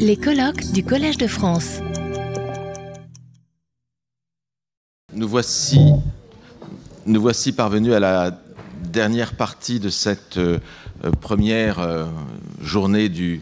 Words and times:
Les 0.00 0.16
colloques 0.16 0.72
du 0.72 0.82
Collège 0.82 1.18
de 1.18 1.28
France. 1.28 1.78
Nous 5.14 5.28
voici, 5.28 5.92
parvenus 7.52 7.92
à 7.92 8.00
la 8.00 8.32
dernière 8.82 9.34
partie 9.34 9.78
de 9.78 9.88
cette 9.88 10.38
euh, 10.38 10.58
première 11.20 11.78
euh, 11.78 12.06
journée 12.60 13.08
du, 13.08 13.40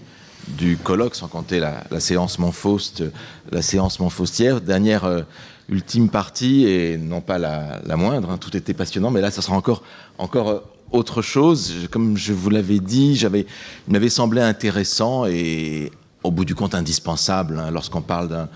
du 0.49 0.77
colloque, 0.77 1.15
sans 1.15 1.29
compter 1.29 1.59
la, 1.59 2.01
séance 2.01 2.39
Montfaust, 2.39 3.03
la 3.51 3.63
séance 3.63 3.99
Montfaustière, 3.99 4.61
dernière 4.61 5.05
euh, 5.05 5.23
ultime 5.71 6.11
partie 6.11 6.67
et 6.67 6.99
non 6.99 7.23
pas 7.23 7.39
la, 7.39 7.97
moindre. 7.97 8.31
Hein. 8.31 8.39
tout 8.39 8.55
était 8.57 8.75
passionnant, 8.75 9.11
mais 9.11 9.23
là, 9.23 9.31
ça 9.31 9.41
sera 9.41 9.57
encore, 9.57 9.83
encore 10.19 10.63
autre 10.91 11.23
chose. 11.23 11.89
Comme 11.91 12.17
je 12.17 12.33
vous 12.33 12.51
l'avais 12.51 12.79
dit, 12.79 13.15
il 13.17 13.47
m'avait 13.89 14.09
semblé 14.09 14.41
intéressant 14.41 15.27
et 15.27 15.91
au 16.23 16.31
bout 16.31 16.45
du 16.45 16.55
compte 16.55 16.75
indispensable 16.75 17.59
hein, 17.59 17.71
lorsqu'on 17.71 18.01
parle 18.01 18.29
d'un 18.29 18.49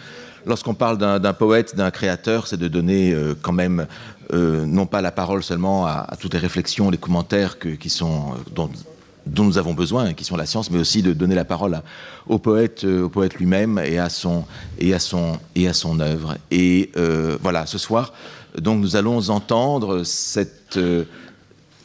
lorsqu'on 0.47 0.75
parle 0.75 0.98
d'un 0.98 1.33
poète, 1.34 1.77
d'un 1.77 1.91
créateur, 1.91 2.47
c'est 2.47 2.56
de 2.56 2.69
donner 2.69 3.12
euh, 3.12 3.34
quand 3.41 3.53
même 3.53 3.87
euh, 4.33 4.65
non 4.65 4.87
pas 4.87 5.03
la 5.03 5.12
parole 5.12 5.43
seulement 5.43 5.87
à, 5.87 6.17
toutes 6.19 6.33
les 6.33 6.41
réflexions, 6.41 6.91
les 6.91 6.97
commentaires 6.97 7.59
qui 7.59 7.91
sont 7.91 8.34
dont, 8.55 8.70
dont, 9.27 9.45
nous 9.45 9.59
avons 9.59 9.75
besoin, 9.75 10.15
qui 10.15 10.25
sont 10.25 10.37
la 10.37 10.47
science, 10.47 10.70
mais 10.70 10.79
aussi 10.79 11.03
de 11.03 11.12
donner 11.12 11.34
la 11.34 11.45
parole 11.45 11.83
au 12.27 12.39
poète, 12.39 12.84
euh, 12.84 13.03
au 13.03 13.09
poète 13.11 13.34
lui-même 13.34 13.79
et 13.79 13.98
à 13.98 14.09
son 14.09 14.45
et 14.79 14.95
à 14.95 14.98
son 14.98 15.39
et 15.55 15.69
à 15.69 15.75
son 15.75 16.01
œuvre. 16.01 16.37
Et 16.51 16.91
voilà, 17.42 17.67
ce 17.67 17.77
soir, 17.77 18.12
donc 18.59 18.81
nous 18.81 18.97
allons 18.97 19.29
entendre 19.29 20.03
cette 20.05 20.79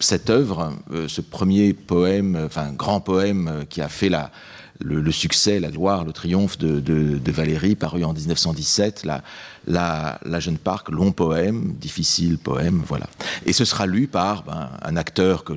cette 0.03 0.29
œuvre, 0.29 0.73
euh, 0.91 1.07
ce 1.07 1.21
premier 1.21 1.73
poème, 1.73 2.39
enfin 2.45 2.71
grand 2.71 2.99
poème 2.99 3.47
euh, 3.47 3.63
qui 3.65 3.81
a 3.81 3.89
fait 3.89 4.09
la, 4.09 4.31
le, 4.79 5.11
succès, 5.11 5.59
la 5.59 5.71
gloire, 5.71 6.03
le 6.03 6.11
triomphe 6.11 6.57
de, 6.57 7.31
Valérie, 7.31 7.75
paru 7.75 8.03
en 8.03 8.13
1917, 8.13 9.05
la, 9.05 9.23
la, 9.67 10.39
Jeune 10.39 10.57
Parc, 10.57 10.89
long 10.89 11.11
poème, 11.11 11.73
difficile 11.79 12.37
poème, 12.37 12.83
voilà. 12.85 13.07
Et 13.45 13.53
ce 13.53 13.65
sera 13.65 13.85
lu 13.85 14.07
par 14.07 14.43
ben, 14.43 14.69
un 14.81 14.97
acteur 14.97 15.43
que, 15.43 15.53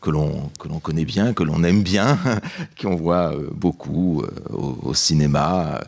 que 0.00 0.10
l'on 0.10 0.50
connaît 0.82 1.04
bien, 1.04 1.32
que 1.32 1.44
l'on 1.44 1.62
aime 1.62 1.82
bien, 1.82 2.18
qu'on 2.80 2.96
voit 2.96 3.32
euh, 3.32 3.48
beaucoup 3.52 4.24
au, 4.50 4.94
cinéma, 4.94 5.80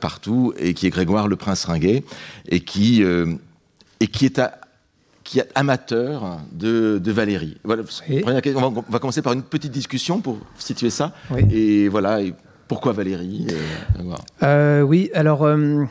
partout, 0.00 0.54
et 0.58 0.74
qui 0.74 0.86
est 0.86 0.90
Grégoire 0.90 1.28
le 1.28 1.36
Prince 1.36 1.64
Ringuet, 1.64 2.04
et 2.48 2.60
qui, 2.60 3.02
et 3.02 4.06
qui 4.06 4.24
est 4.24 4.38
à, 4.38 4.58
qui 5.32 5.38
est 5.38 5.48
amateur 5.54 6.40
de, 6.52 7.00
Valérie. 7.06 7.56
Voilà, 7.64 7.84
on, 8.54 8.70
va, 8.70 8.98
commencer 8.98 9.22
par 9.22 9.32
une 9.32 9.40
petite 9.40 9.72
discussion 9.72 10.20
pour 10.20 10.36
situer 10.58 10.90
ça. 10.90 11.12
Et 11.50 11.88
voilà, 11.88 12.18
pourquoi 12.68 12.92
Valérie 12.92 13.46
euh, 13.50 14.14
euh, 14.42 14.82
Oui, 14.82 15.10
alors. 15.14 15.44
Euh, 15.44 15.84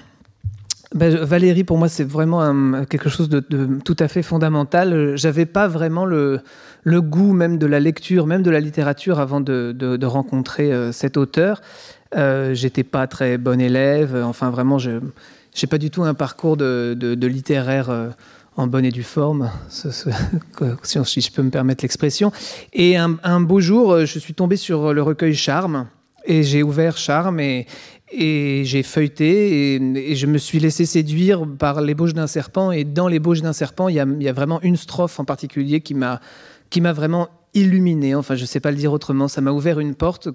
ben, 0.93 1.15
Valérie, 1.15 1.63
pour 1.63 1.79
moi, 1.79 1.89
c'est 1.89 2.03
vraiment 2.03 2.85
quelque 2.85 3.09
chose 3.09 3.29
de, 3.29 3.39
tout 3.83 3.95
à 3.97 4.07
fait 4.07 4.21
fondamental. 4.21 5.17
J'avais 5.17 5.47
pas 5.47 5.67
vraiment 5.67 6.05
le, 6.05 6.41
le, 6.83 7.01
goût 7.01 7.33
même 7.33 7.57
de 7.57 7.65
la 7.65 7.79
lecture, 7.79 8.27
même 8.27 8.43
de 8.43 8.51
la 8.51 8.59
littérature, 8.59 9.19
avant 9.19 9.41
de, 9.41 9.71
de 9.71 10.05
rencontrer 10.05 10.71
cet 10.91 11.17
auteur. 11.17 11.61
J'étais 12.13 12.83
pas 12.83 13.07
très 13.07 13.39
bon 13.39 13.59
élève. 13.59 14.15
Enfin, 14.23 14.51
vraiment, 14.51 14.77
je 14.77 14.91
n'ai 14.91 15.67
pas 15.67 15.79
du 15.79 15.89
tout 15.89 16.03
un 16.03 16.13
parcours 16.13 16.57
de, 16.57 17.25
littéraire 17.25 17.89
en 18.57 18.67
bonne 18.67 18.85
et 18.85 18.91
due 18.91 19.03
forme, 19.03 19.49
si 19.69 21.21
je 21.21 21.31
peux 21.31 21.41
me 21.41 21.49
permettre 21.49 21.83
l'expression. 21.83 22.31
Et 22.73 22.97
un, 22.97 23.41
beau 23.41 23.59
jour, 23.59 23.91
euh, 23.91 24.05
je 24.05 24.19
suis 24.19 24.33
tombé 24.33 24.57
sur 24.57 24.93
le 24.93 25.01
recueil 25.01 25.33
Charme, 25.33 25.87
et 26.25 26.43
j'ai 26.43 26.63
ouvert 26.63 26.97
Charme, 26.97 27.39
et, 27.39 27.65
j'ai 28.11 28.83
feuilleté, 28.83 29.75
et, 29.75 30.15
je 30.15 30.27
me 30.27 30.37
suis 30.37 30.59
laissé 30.59 30.85
séduire 30.85 31.45
par 31.57 31.81
l'ébauche 31.81 32.13
d'un 32.13 32.27
serpent. 32.27 32.71
Et 32.71 32.83
dans 32.83 33.07
l'ébauche 33.07 33.41
d'un 33.41 33.53
serpent, 33.53 33.87
il 33.87 33.95
y, 33.95 34.27
a, 34.27 34.33
vraiment 34.33 34.61
une 34.61 34.75
strophe 34.75 35.19
en 35.19 35.25
particulier 35.25 35.79
qui 35.81 35.93
m'a 35.93 36.19
vraiment 36.93 37.29
illuminé, 37.53 38.15
enfin 38.15 38.35
je 38.35 38.41
ne 38.41 38.47
sais 38.47 38.59
pas 38.59 38.71
le 38.71 38.77
dire 38.77 38.93
autrement, 38.93 39.27
ça 39.27 39.41
m'a 39.41 39.51
ouvert 39.51 39.79
une 39.79 39.95
porte 39.95 40.29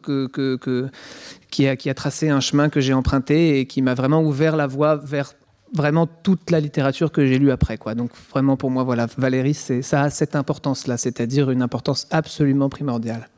qui 1.51 1.69
a 1.69 1.95
tracé 1.95 2.29
un 2.29 2.41
chemin 2.41 2.69
que 2.69 2.81
j'ai 2.81 2.93
emprunté 2.93 3.59
et 3.59 3.67
qui 3.67 3.83
m'a 3.83 3.95
vraiment 3.95 4.23
ouvert 4.23 4.57
la 4.57 4.67
voie 4.67 4.97
vers 4.97 5.33
vraiment 5.73 6.07
toute 6.07 6.51
la 6.51 6.61
littérature 6.61 7.13
que 7.13 7.27
j'ai 7.27 7.39
lue 7.39 7.51
après. 7.51 7.79
Quoi. 7.79 7.95
Donc 7.95 8.11
vraiment 8.31 8.57
pour 8.57 8.71
moi, 8.71 8.85
voilà, 8.85 9.07
Valérie, 9.19 9.55
ça 9.55 10.03
a 10.03 10.11
cette 10.11 10.37
importance-là, 10.37 10.97
c'est-à-dire 10.97 11.51
une 11.51 11.63
importance 11.63 12.07
absolument 12.11 12.69
primordiale. 12.69 13.29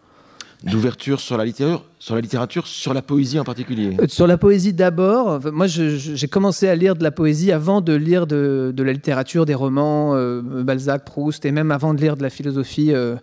D'ouverture 0.64 1.20
sur 1.20 1.36
la 1.36 1.44
littérature, 1.44 1.84
sur 2.00 2.16
la 2.16 2.20
littérature, 2.20 2.66
sur 2.66 2.92
la 2.92 3.00
poésie 3.00 3.38
en 3.38 3.44
particulier. 3.44 3.96
Euh, 4.00 4.08
sur 4.08 4.26
la 4.26 4.36
poésie 4.36 4.72
d'abord. 4.72 5.38
Moi, 5.52 5.68
j'ai 5.68 6.26
commencé 6.26 6.66
à 6.66 6.74
lire 6.74 6.96
de 6.96 7.04
la 7.04 7.12
poésie 7.12 7.52
avant 7.52 7.80
de 7.80 7.92
lire 7.92 8.26
de, 8.26 8.74
la 8.76 8.92
littérature, 8.92 9.46
des 9.46 9.54
romans, 9.54 10.16
euh, 10.16 10.42
Balzac, 10.42 11.04
Proust, 11.04 11.44
et 11.44 11.52
même 11.52 11.70
avant 11.70 11.94
de 11.94 12.00
lire 12.00 12.16
de 12.16 12.22
la 12.22 12.30
philosophie. 12.30 12.92
Euh, 12.92 13.14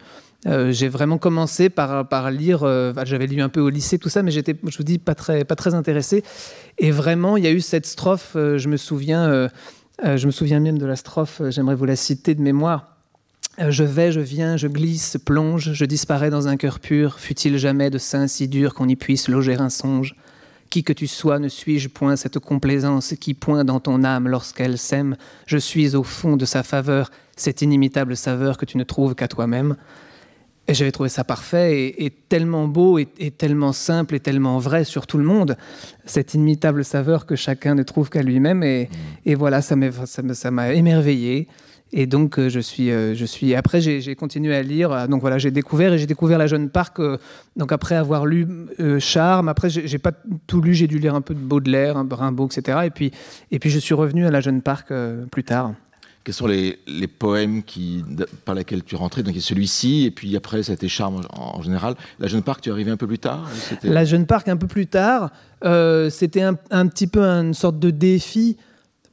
euh, 0.48 0.72
j'ai 0.72 0.88
vraiment 0.88 1.18
commencé 1.18 1.70
par, 1.70 2.32
lire, 2.32 2.64
euh, 2.64 2.94
j'avais 3.04 3.28
lu 3.28 3.42
un 3.42 3.50
peu 3.50 3.62
au 3.62 3.70
lycée, 3.70 3.98
tout 3.98 4.10
ça, 4.10 4.22
mais 4.22 4.32
j'étais, 4.32 4.56
je 4.68 4.78
vous 4.78 4.84
dis, 4.84 5.00
pas 5.00 5.16
très, 5.16 5.44
pas 5.44 5.56
très 5.56 5.74
intéressé. 5.74 6.24
Et 6.78 6.92
vraiment, 6.92 7.38
il 7.38 7.44
y 7.44 7.48
a 7.48 7.52
eu 7.52 7.62
cette 7.62 7.86
strophe, 7.86 8.34
euh, 8.36 8.58
je 8.58 8.70
me 8.70 8.78
souviens, 8.78 9.50
je 10.04 10.26
me 10.26 10.32
souviens 10.32 10.60
même 10.60 10.78
de 10.78 10.86
la 10.86 10.96
strophe, 10.96 11.42
j'aimerais 11.50 11.76
vous 11.76 11.86
la 11.86 11.96
citer 11.96 12.36
de 12.36 12.42
mémoire. 12.42 12.92
Je 13.70 13.86
vais, 13.86 14.12
je 14.12 14.20
viens, 14.20 14.58
je 14.58 14.68
glisse, 14.68 15.18
plonge, 15.24 15.72
je 15.72 15.86
disparais 15.86 16.30
dans 16.30 16.50
un 16.50 16.58
cœur 16.58 16.80
pur. 16.80 17.20
Fut-il 17.20 17.58
jamais 17.58 17.90
de 17.90 17.98
sein 17.98 18.28
si 18.28 18.50
dur 18.50 18.74
qu'on 18.74 18.90
y 18.90 18.98
puisse 18.98 19.30
loger 19.30 19.56
un 19.56 19.70
songe? 19.70 20.16
Qui 20.70 20.84
que 20.84 20.92
tu 20.92 21.08
sois, 21.08 21.40
ne 21.40 21.48
suis-je 21.48 21.88
point 21.88 22.18
cette 22.18 22.40
complaisance 22.40 23.14
qui 23.18 23.34
pointe 23.34 23.66
dans 23.66 23.80
ton 23.80 24.04
âme 24.04 24.28
lorsqu'elle 24.28 24.78
s'aime 24.78 25.16
Je 25.46 25.58
suis 25.58 25.96
au 25.96 26.04
fond 26.04 26.36
de 26.36 26.44
sa 26.44 26.64
faveur, 26.64 27.12
cette 27.38 27.62
inimitable 27.62 28.18
saveur 28.18 28.58
que 28.58 28.66
tu 28.66 28.78
ne 28.78 28.84
trouves 28.84 29.16
qu'à 29.16 29.30
toi-même. 29.30 29.78
Et 30.68 30.74
j'avais 30.74 30.92
trouvé 30.92 31.10
ça 31.10 31.24
parfait 31.24 31.94
et, 31.98 32.10
tellement 32.10 32.68
beau 32.68 32.98
et, 32.98 33.06
tellement 33.06 33.72
simple 33.72 34.16
et 34.16 34.20
tellement 34.20 34.58
vrai 34.58 34.84
sur 34.84 35.06
tout 35.06 35.20
le 35.20 35.24
monde, 35.24 35.58
cette 36.06 36.34
inimitable 36.34 36.84
saveur 36.84 37.28
que 37.28 37.36
chacun 37.36 37.76
ne 37.76 37.84
trouve 37.84 38.10
qu'à 38.10 38.24
lui-même. 38.24 38.64
Et, 38.64 38.90
mm. 39.26 39.34
voilà, 39.36 39.62
ça 39.62 39.76
m'a 39.76 40.74
émerveillé. 40.74 41.48
Et 41.98 42.08
donc, 42.08 42.40
euh, 42.40 42.50
je 42.50 42.60
suis, 42.60 42.92
euh, 42.92 43.16
je 43.16 43.26
suis. 43.26 43.56
Après, 43.56 43.80
j'ai 43.80 44.16
continué 44.16 44.54
à 44.56 44.62
lire. 44.62 45.08
Donc 45.08 45.22
voilà, 45.22 45.38
j'ai 45.38 45.52
découvert 45.52 45.94
et 45.94 45.98
j'ai 45.98 46.08
découvert 46.08 46.38
La 46.38 46.48
Jeune 46.48 46.70
Parc. 46.70 47.00
Euh, 47.00 47.18
donc 47.56 47.72
après 47.72 47.96
avoir 47.96 48.26
lu 48.26 48.46
Charme, 49.00 49.48
après 49.48 49.70
j'ai 49.70 49.98
pas 49.98 50.12
tout 50.46 50.62
lu. 50.62 50.74
J'ai 50.74 50.88
dû 50.88 51.00
lire 51.00 51.16
un 51.16 51.22
peu 51.22 51.34
de 51.34 51.40
Baudelaire, 51.40 51.96
un 51.96 52.08
Rimbaud, 52.10 52.48
etc. 52.48 52.80
Et 52.86 52.90
puis, 52.90 53.12
et 53.52 53.60
puis 53.60 53.70
je 53.70 53.80
suis 53.80 53.94
revenu 53.94 54.26
à 54.26 54.32
La 54.32 54.42
Jeune 54.42 54.62
Parc 54.62 54.92
plus 55.32 55.44
tard. 55.44 55.74
Quels 56.26 56.34
sont 56.34 56.48
les, 56.48 56.80
poèmes 57.20 57.62
par 58.46 58.56
lesquels 58.56 58.84
tu 58.84 58.96
rentrais 58.96 59.22
Donc, 59.22 59.36
il 59.36 59.38
y 59.38 59.44
a 59.44 59.46
celui-ci, 59.46 60.06
et 60.06 60.12
puis 60.12 60.36
après, 60.36 60.64
ça 60.64 60.72
a 60.72 60.74
été 60.74 60.88
Charme 60.88 61.22
en, 61.30 61.62
général. 61.62 61.94
La 62.20 62.26
Jeune 62.26 62.42
Parc, 62.42 62.62
tu 62.62 62.70
es 62.70 62.72
arrivé 62.72 62.90
un 62.90 62.98
peu 62.98 63.06
plus 63.06 63.20
tard 63.20 63.48
La 63.84 64.06
Jeune 64.06 64.26
Parc, 64.26 64.48
un 64.48 64.58
peu 64.58 64.66
plus 64.66 64.88
tard. 64.88 65.30
Euh, 65.66 66.10
c'était 66.10 66.42
un, 66.42 66.56
petit 66.88 67.06
peu 67.06 67.22
une 67.22 67.54
sorte 67.54 67.78
de 67.78 67.92
défi, 67.92 68.58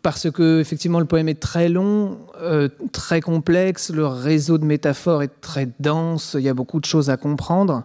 parce 0.00 0.30
que, 0.30 0.58
effectivement, 0.58 1.00
le 1.00 1.04
poème 1.04 1.28
est 1.28 1.38
très 1.38 1.68
long, 1.68 2.16
euh, 2.40 2.70
très 2.92 3.20
complexe, 3.20 3.90
le 3.90 4.06
réseau 4.06 4.56
de 4.56 4.64
métaphores 4.64 5.22
est 5.22 5.40
très 5.42 5.68
dense, 5.80 6.34
il 6.38 6.44
y 6.44 6.48
a 6.48 6.54
beaucoup 6.54 6.80
de 6.80 6.86
choses 6.86 7.10
à 7.10 7.18
comprendre. 7.18 7.84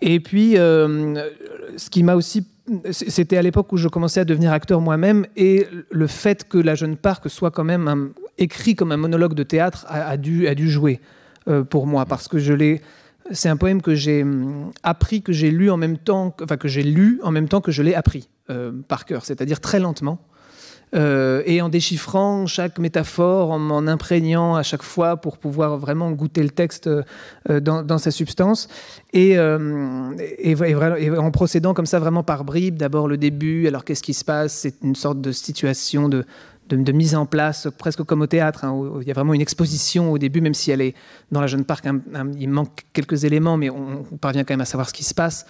Et 0.00 0.20
puis, 0.20 0.56
euh, 0.56 1.22
ce 1.76 1.90
qui 1.90 2.02
m'a 2.02 2.14
aussi 2.14 2.46
c'était 2.92 3.36
à 3.36 3.42
l'époque 3.42 3.72
où 3.72 3.76
je 3.76 3.88
commençais 3.88 4.20
à 4.20 4.24
devenir 4.24 4.52
acteur 4.52 4.80
moi-même 4.80 5.26
et 5.36 5.66
le 5.90 6.06
fait 6.06 6.48
que 6.48 6.58
La 6.58 6.76
Jeune 6.76 6.96
Parc 6.96 7.28
soit 7.28 7.50
quand 7.50 7.64
même 7.64 8.12
écrit 8.38 8.74
comme 8.74 8.92
un 8.92 8.96
monologue 8.96 9.34
de 9.34 9.42
théâtre 9.42 9.86
a, 9.88 10.16
dû, 10.16 10.48
a 10.48 10.54
dû, 10.54 10.70
jouer 10.70 11.00
euh, 11.48 11.64
pour 11.64 11.86
moi 11.86 12.06
parce 12.06 12.28
que 12.28 12.38
je 12.38 12.52
l'ai. 12.52 12.80
C'est 13.30 13.48
un 13.48 13.56
poème 13.56 13.82
que 13.82 13.94
j'ai 13.94 14.22
hum, 14.22 14.72
appris, 14.82 15.22
que 15.22 15.32
j'ai 15.32 15.50
lu 15.50 15.70
en 15.70 15.76
même 15.76 15.98
temps, 15.98 16.34
enfin 16.42 16.56
que 16.56 16.68
j'ai 16.68 16.82
lu 16.82 17.20
en 17.22 17.30
même 17.30 17.48
temps 17.48 17.60
que 17.60 17.70
je 17.70 17.82
l'ai 17.82 17.94
appris 17.94 18.28
euh, 18.50 18.72
par 18.88 19.04
cœur, 19.04 19.24
c'est-à-dire 19.24 19.60
très 19.60 19.78
lentement. 19.78 20.18
Euh, 20.94 21.42
et 21.46 21.62
en 21.62 21.70
déchiffrant 21.70 22.46
chaque 22.46 22.78
métaphore, 22.78 23.50
en 23.50 23.58
m'en 23.58 23.86
imprégnant 23.86 24.56
à 24.56 24.62
chaque 24.62 24.82
fois 24.82 25.16
pour 25.16 25.38
pouvoir 25.38 25.78
vraiment 25.78 26.10
goûter 26.10 26.42
le 26.42 26.50
texte 26.50 26.90
dans, 27.48 27.98
sa 27.98 28.10
substance, 28.10 28.68
et, 29.14 29.38
euh, 29.38 30.12
et, 30.38 31.10
en 31.16 31.30
procédant 31.30 31.72
comme 31.72 31.86
ça 31.86 31.98
vraiment 31.98 32.22
par 32.22 32.44
bribes, 32.44 32.76
d'abord 32.76 33.08
le 33.08 33.16
début, 33.16 33.66
alors 33.66 33.84
qu'est-ce 33.84 34.02
qui 34.02 34.12
se 34.12 34.24
passe, 34.24 34.52
c'est 34.52 34.74
une 34.82 34.94
sorte 34.94 35.20
de 35.20 35.32
situation 35.32 36.10
de, 36.10 36.26
de, 36.76 36.92
mise 36.92 37.14
en 37.14 37.26
place, 37.26 37.68
presque 37.78 38.02
comme 38.02 38.22
au 38.22 38.26
théâtre, 38.26 38.64
hein, 38.64 38.72
où 38.72 39.00
il 39.00 39.08
y 39.08 39.10
a 39.10 39.14
vraiment 39.14 39.34
une 39.34 39.40
exposition 39.40 40.12
au 40.12 40.18
début, 40.18 40.40
même 40.40 40.54
si 40.54 40.70
elle 40.70 40.80
est 40.80 40.94
dans 41.30 41.40
la 41.40 41.46
jeune 41.46 41.64
parc, 41.64 41.86
il 42.38 42.48
manque 42.48 42.82
quelques 42.92 43.24
éléments, 43.24 43.56
mais 43.56 43.70
on, 43.70 44.04
parvient 44.20 44.44
quand 44.44 44.54
même 44.54 44.60
à 44.60 44.66
savoir 44.66 44.88
ce 44.88 44.94
qui 44.94 45.04
se 45.04 45.14
passe. 45.14 45.46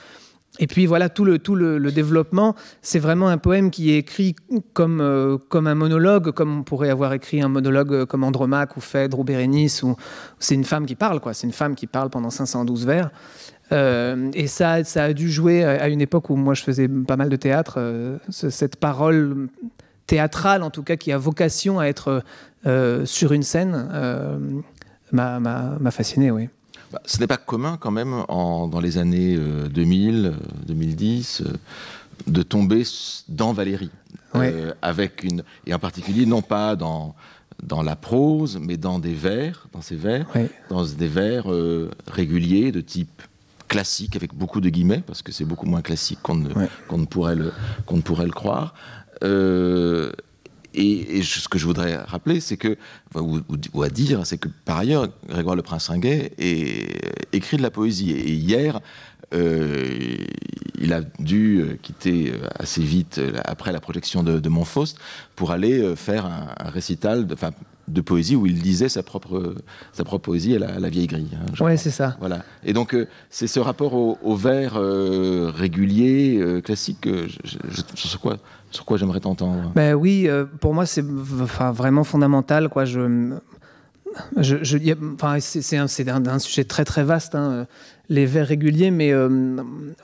et 0.59 0.67
puis 0.67 0.87
voilà, 0.87 1.09
tout 1.09 1.25
le, 1.25 1.39
tout 1.39 1.55
le, 1.55 1.93
développement, 1.93 2.55
c'est 2.83 2.99
vraiment 2.99 3.29
un 3.29 3.39
poème 3.39 3.71
qui 3.71 3.93
est 3.93 3.99
écrit 3.99 4.35
comme, 4.73 5.01
euh, 5.01 5.39
comme 5.49 5.67
un 5.67 5.75
monologue, 5.75 6.33
comme 6.33 6.59
on 6.59 6.63
pourrait 6.63 6.91
avoir 6.91 7.13
écrit 7.13 7.41
un 7.41 7.49
monologue 7.49 8.05
comme 8.07 8.25
Andromaque 8.25 8.77
ou 8.77 8.81
Phèdre 8.81 9.19
ou 9.19 9.25
Bérénice. 9.25 9.83
Ou... 9.83 9.97
C'est 10.39 10.55
une 10.55 10.65
femme 10.65 10.87
qui 10.87 10.95
parle, 10.95 11.21
quoi. 11.21 11.35
C'est 11.35 11.47
une 11.47 11.53
femme 11.53 11.75
qui 11.75 11.87
parle 11.87 12.11
pendant 12.11 12.31
512 12.31 12.87
vers. 12.87 13.11
Euh, 13.73 14.31
et 14.35 14.47
ça, 14.47 14.85
ça 14.85 15.05
a 15.05 15.13
dû 15.13 15.31
jouer 15.31 15.65
à 15.65 15.89
une 15.89 16.03
époque 16.03 16.29
où 16.31 16.37
moi 16.37 16.53
je 16.53 16.63
faisais 16.63 16.89
pas 16.89 17.17
mal 17.17 17.31
de 17.31 17.37
théâtre, 17.37 17.77
euh, 17.79 18.19
cette 18.29 18.77
parole 18.77 19.49
théâtrale 20.07 20.63
en 20.63 20.71
tout 20.71 20.83
cas 20.83 20.97
qui 20.97 21.13
a 21.13 21.19
vocation 21.19 21.79
à 21.79 21.87
être 21.87 22.23
sur 23.05 23.33
une 23.33 23.43
scène 23.43 23.89
m'a 25.13 25.91
fasciné, 25.91 26.31
oui. 26.31 26.49
Bah, 26.93 27.01
ce 27.07 27.19
n'est 27.19 27.27
pas 27.27 27.39
commun 27.39 27.79
quand 27.81 27.91
même 27.91 28.25
dans 28.29 28.81
les 28.81 28.99
années 28.99 29.37
2000, 29.37 30.35
2010, 30.67 31.41
euh, 31.41 31.45
euh, 31.45 31.53
de 32.27 32.43
tomber 32.43 32.83
dans 33.29 33.53
Valérie. 33.53 33.91
Euh, 34.35 34.73
avec 34.81 35.25
une, 35.25 35.43
et 35.67 35.75
en 35.75 35.79
particulier, 35.79 36.25
non 36.25 36.41
pas 36.41 36.75
dans, 36.75 37.15
dans 37.63 37.83
la 37.83 37.97
prose, 37.97 38.59
mais 38.63 38.79
dans 38.79 38.99
des 38.99 39.13
vers, 39.13 39.67
dans 39.73 39.83
ces 39.83 39.97
vers, 39.97 40.27
dans 40.71 40.85
des 40.85 41.09
vers 41.09 41.45
réguliers 42.07 42.73
de 42.73 42.81
type 42.81 43.23
classique, 43.69 44.17
avec 44.17 44.35
beaucoup 44.35 44.63
de 44.63 44.71
guillemets, 44.71 45.03
parce 45.07 45.21
que 45.21 45.33
c'est 45.33 45.45
beaucoup 45.45 45.67
moins 45.67 45.83
classique 45.83 46.19
qu'on 46.23 46.37
ne, 46.37 46.49
ne, 46.49 47.05
pourrait 47.05 47.37
le, 47.37 47.53
qu'on 47.85 47.97
ne 47.97 48.03
pourrait 48.03 48.27
le 48.27 48.33
croire. 48.33 48.75
Et, 50.75 51.23
ce 51.23 51.49
que 51.49 51.59
je 51.59 51.67
voudrais 51.67 51.97
rappeler, 51.97 52.41
c'est 52.41 52.57
que, 52.57 52.77
ou, 53.15 53.83
à 53.83 53.89
dire, 53.91 54.27
c'est 54.27 54.39
que 54.39 54.49
par 54.65 54.79
ailleurs, 54.79 55.09
Grégoire 55.29 55.57
le 55.57 55.63
Prince 55.63 55.89
Ringuet 55.89 56.33
écrit 57.33 57.57
de 57.57 57.63
la 57.63 57.71
poésie. 57.71 58.13
Et 58.13 58.33
hier, 58.33 58.81
euh, 59.32 60.17
il 60.79 60.93
a 60.93 61.00
dû 61.19 61.61
euh, 61.61 61.76
quitter 61.81 62.32
euh, 62.32 62.49
assez 62.58 62.82
vite 62.82 63.20
après 63.44 63.73
la 63.73 63.81
projection 63.81 64.23
de, 64.23 64.40
de 64.40 64.49
Montfaust 64.49 64.99
pour 65.37 65.52
aller 65.52 65.94
faire 65.96 66.26
un, 66.26 66.70
récital, 66.70 67.26
de, 67.26 67.37
de 67.88 68.00
poésie 68.00 68.37
où 68.37 68.46
il 68.46 68.61
lisait 68.61 68.88
sa 68.88 69.02
propre, 69.02 69.55
sa 69.93 70.05
propre 70.05 70.25
poésie 70.25 70.56
à 70.56 70.79
la, 70.79 70.88
vieille 70.88 71.06
grille. 71.06 71.31
Hein, 71.34 71.52
oui, 71.61 71.79
c'est 71.79 71.90
ça. 71.90 72.17
Voilà. 72.20 72.44
Et 72.64 72.73
donc, 72.73 72.96
c'est 73.31 73.46
ce 73.46 73.61
rapport 73.61 73.94
au, 73.94 74.37
vers 74.37 74.75
régulier, 75.55 76.61
classique, 76.64 77.08
sur 77.94 78.20
quoi 78.20 78.38
sur 78.70 78.87
quoi 78.87 78.96
j'aimerais 78.96 79.20
t'entendre? 79.20 79.70
Ben 79.75 79.94
Oui, 79.94 80.29
pour 80.61 80.73
moi, 80.73 80.87
c'est 80.87 81.05
enfin, 81.43 81.73
vraiment 81.73 82.05
fondamental. 82.05 82.70
Quoi. 82.70 82.87
Je, 82.87 83.29
je, 84.38 84.62
c'est 85.40 85.76
un, 85.76 86.26
un, 86.26 86.38
sujet 86.38 86.64
très 86.64 86.84
très 86.84 87.05
vaste, 87.05 87.34
hein, 87.34 87.67
les 88.09 88.27
vers 88.27 88.47
réguliers, 88.47 88.91
mais 88.91 89.13
euh, 89.13 89.29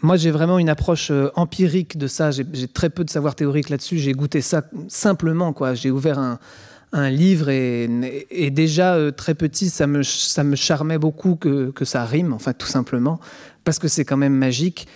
moi 0.03 0.17
j'ai 0.17 0.31
vraiment 0.31 0.59
une 0.59 0.69
approche 0.69 1.11
euh, 1.11 1.31
empirique 1.35 1.99
de 1.99 2.07
ça. 2.07 2.31
J'ai 2.31 2.69
très 2.69 2.91
peu 2.91 3.05
de 3.05 3.11
savoir 3.11 3.35
théorique 3.35 3.69
là-dessus. 3.69 3.99
J'ai 3.99 4.13
goûté 4.13 4.41
ça 4.41 4.65
simplement. 4.89 5.55
J'ai 5.75 5.91
ouvert 5.91 6.19
un, 6.19 6.39
livre 7.11 7.51
et, 7.51 8.27
et 8.31 8.51
déjà 8.51 8.97
très 9.15 9.35
petit, 9.35 9.69
ça 9.69 9.87
me, 9.87 10.03
ça 10.03 10.43
me 10.43 10.57
charmait 10.57 10.97
beaucoup 10.97 11.37
que, 11.37 11.71
que 11.71 11.85
ça 11.85 12.05
rime, 12.07 12.33
enfin 12.33 12.55
tout 12.55 12.67
simplement, 12.67 13.21
parce 13.65 13.79
que 13.79 13.89
c'est 13.89 14.07
quand 14.07 14.17
même 14.17 14.35
magique. 14.35 14.89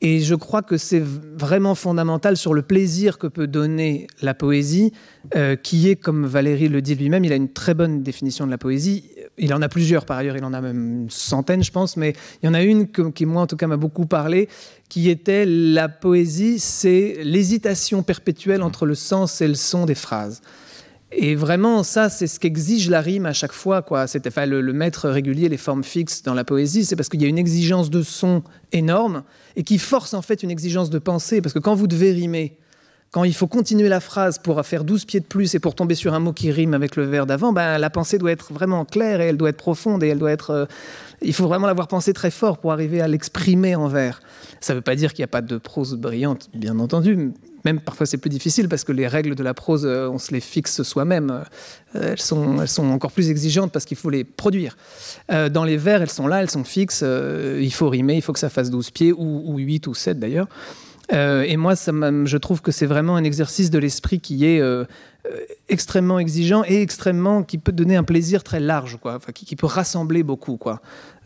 Et 0.00 0.20
je 0.20 0.36
crois 0.36 0.62
que 0.62 0.76
c'est 0.76 1.02
vraiment 1.02 1.74
fondamental 1.74 2.36
sur 2.36 2.54
le 2.54 2.62
plaisir 2.62 3.18
que 3.18 3.26
peut 3.26 3.48
donner 3.48 4.06
la 4.22 4.32
poésie, 4.32 4.92
euh, 5.34 5.56
qui 5.56 5.88
est, 5.88 5.96
comme 5.96 6.24
Valérie 6.24 6.68
le 6.68 6.80
dit 6.80 6.94
lui-même, 6.94 7.24
il 7.24 7.32
a 7.32 7.36
une 7.36 7.52
très 7.52 7.74
bonne 7.74 8.02
définition 8.04 8.46
de 8.46 8.50
la 8.52 8.58
poésie. 8.58 9.10
Il 9.38 9.52
en 9.52 9.60
a 9.60 9.68
plusieurs 9.68 10.04
par 10.04 10.18
ailleurs, 10.18 10.36
il 10.36 10.44
en 10.44 10.52
a 10.52 10.60
même 10.60 11.02
une 11.02 11.10
centaine, 11.10 11.64
je 11.64 11.72
pense, 11.72 11.96
mais 11.96 12.14
il 12.42 12.46
y 12.46 12.48
en 12.48 12.54
a 12.54 12.62
une 12.62 12.86
qui, 12.88 13.26
moi, 13.26 13.42
en 13.42 13.48
tout 13.48 13.56
cas, 13.56 13.66
m'a 13.66 13.76
beaucoup 13.76 14.06
parlé, 14.06 14.48
qui 14.88 15.10
était 15.10 15.44
la 15.44 15.88
poésie, 15.88 16.60
c'est 16.60 17.16
l'hésitation 17.22 18.04
perpétuelle 18.04 18.62
entre 18.62 18.86
le 18.86 18.94
sens 18.94 19.40
et 19.40 19.48
le 19.48 19.54
son 19.54 19.84
des 19.84 19.96
phrases. 19.96 20.42
Et 21.10 21.34
vraiment, 21.34 21.82
ça, 21.82 22.10
c'est 22.10 22.26
ce 22.26 22.38
qu'exige 22.38 22.90
la 22.90 23.00
rime 23.00 23.24
à 23.24 23.32
chaque 23.32 23.52
fois. 23.52 23.80
Quoi. 23.80 24.04
Enfin, 24.26 24.46
le, 24.46 24.60
le, 24.60 24.72
maître 24.74 25.08
régulier, 25.08 25.48
les 25.48 25.56
formes 25.56 25.84
fixes 25.84 26.22
dans 26.22 26.34
la 26.34 26.44
poésie, 26.44 26.84
c'est 26.84 26.96
parce 26.96 27.08
qu'il 27.08 27.22
y 27.22 27.24
a 27.24 27.28
une 27.28 27.38
exigence 27.38 27.88
de 27.88 28.02
son 28.02 28.42
énorme 28.72 29.22
et 29.56 29.62
qui 29.62 29.78
force 29.78 30.12
en 30.12 30.20
fait 30.20 30.42
une 30.42 30.50
exigence 30.50 30.90
de 30.90 30.98
pensée. 30.98 31.40
Parce 31.40 31.54
que 31.54 31.58
quand 31.58 31.74
vous 31.74 31.86
devez 31.86 32.12
rimer, 32.12 32.58
quand 33.10 33.24
il 33.24 33.34
faut 33.34 33.46
continuer 33.46 33.88
la 33.88 34.00
phrase 34.00 34.38
pour 34.38 34.64
faire 34.66 34.84
12 34.84 35.06
pieds 35.06 35.20
de 35.20 35.24
plus 35.24 35.54
et 35.54 35.58
pour 35.60 35.74
tomber 35.74 35.94
sur 35.94 36.12
un 36.12 36.18
mot 36.18 36.34
qui 36.34 36.50
rime 36.50 36.74
avec 36.74 36.94
le 36.94 37.04
vers 37.04 37.24
d'avant, 37.24 37.54
ben, 37.54 37.78
la 37.78 37.88
pensée 37.88 38.18
doit 38.18 38.32
être 38.32 38.52
vraiment 38.52 38.84
claire 38.84 39.22
et 39.22 39.28
elle 39.28 39.38
doit 39.38 39.48
être 39.48 39.56
profonde 39.56 40.02
et 40.02 40.08
elle 40.08 40.18
doit 40.18 40.32
être. 40.32 40.50
Euh, 40.50 40.66
il 41.22 41.32
faut 41.32 41.48
vraiment 41.48 41.66
l'avoir 41.66 41.88
pensé 41.88 42.12
très 42.12 42.30
fort 42.30 42.58
pour 42.58 42.70
arriver 42.70 43.00
à 43.00 43.08
l'exprimer 43.08 43.74
en 43.76 43.88
vers. 43.88 44.20
Ça 44.60 44.74
ne 44.74 44.78
veut 44.78 44.82
pas 44.82 44.94
dire 44.94 45.14
qu'il 45.14 45.22
n'y 45.22 45.24
a 45.24 45.28
pas 45.28 45.40
de 45.40 45.56
prose 45.56 45.94
brillante, 45.94 46.50
bien 46.54 46.78
entendu, 46.78 47.32
même 47.64 47.80
parfois 47.80 48.06
c'est 48.06 48.18
plus 48.18 48.30
difficile 48.30 48.68
parce 48.68 48.84
que 48.84 48.92
les 48.92 49.06
règles 49.06 49.34
de 49.34 49.42
la 49.42 49.54
prose, 49.54 49.84
euh, 49.84 50.08
on 50.08 50.18
se 50.18 50.32
les 50.32 50.40
fixe 50.40 50.82
soi-même. 50.82 51.30
Euh, 51.94 52.12
elles, 52.12 52.20
sont, 52.20 52.60
elles 52.60 52.68
sont 52.68 52.86
encore 52.86 53.12
plus 53.12 53.30
exigeantes 53.30 53.72
parce 53.72 53.84
qu'il 53.84 53.96
faut 53.96 54.10
les 54.10 54.24
produire. 54.24 54.76
Euh, 55.30 55.48
dans 55.48 55.64
les 55.64 55.76
vers, 55.76 56.02
elles 56.02 56.10
sont 56.10 56.26
là, 56.26 56.40
elles 56.40 56.50
sont 56.50 56.64
fixes. 56.64 57.02
il 57.02 57.72
faut 57.72 57.88
rimer, 57.88 58.16
il 58.16 58.22
faut 58.22 58.32
que 58.32 58.38
ça 58.38 58.50
fasse 58.50 58.70
12 58.70 58.90
pieds, 58.90 59.12
ou, 59.12 59.42
ou 59.44 59.58
8 59.58 59.86
ou 59.86 59.94
7 59.94 60.18
d'ailleurs. 60.18 60.48
et 61.10 61.56
moi, 61.56 61.76
ça 61.76 61.92
je 62.24 62.36
trouve 62.36 62.60
que 62.62 62.70
c'est 62.72 62.86
vraiment 62.86 63.16
un 63.16 63.24
exercice 63.24 63.70
de 63.70 63.78
l'esprit 63.78 64.20
qui 64.20 64.44
est 64.44 64.62
extrêmement 65.68 66.18
exigeant 66.18 66.62
et 66.66 66.80
extrêmement 66.80 67.42
qui 67.42 67.58
peut 67.58 67.72
donner 67.72 67.96
un 67.96 68.04
plaisir 68.04 68.42
très 68.42 68.60
large, 68.60 68.98
quoi, 69.00 69.18
qui, 69.34 69.56
peut 69.56 69.66
rassembler 69.66 70.22
beaucoup. 70.22 70.56
Quoi. 70.56 70.80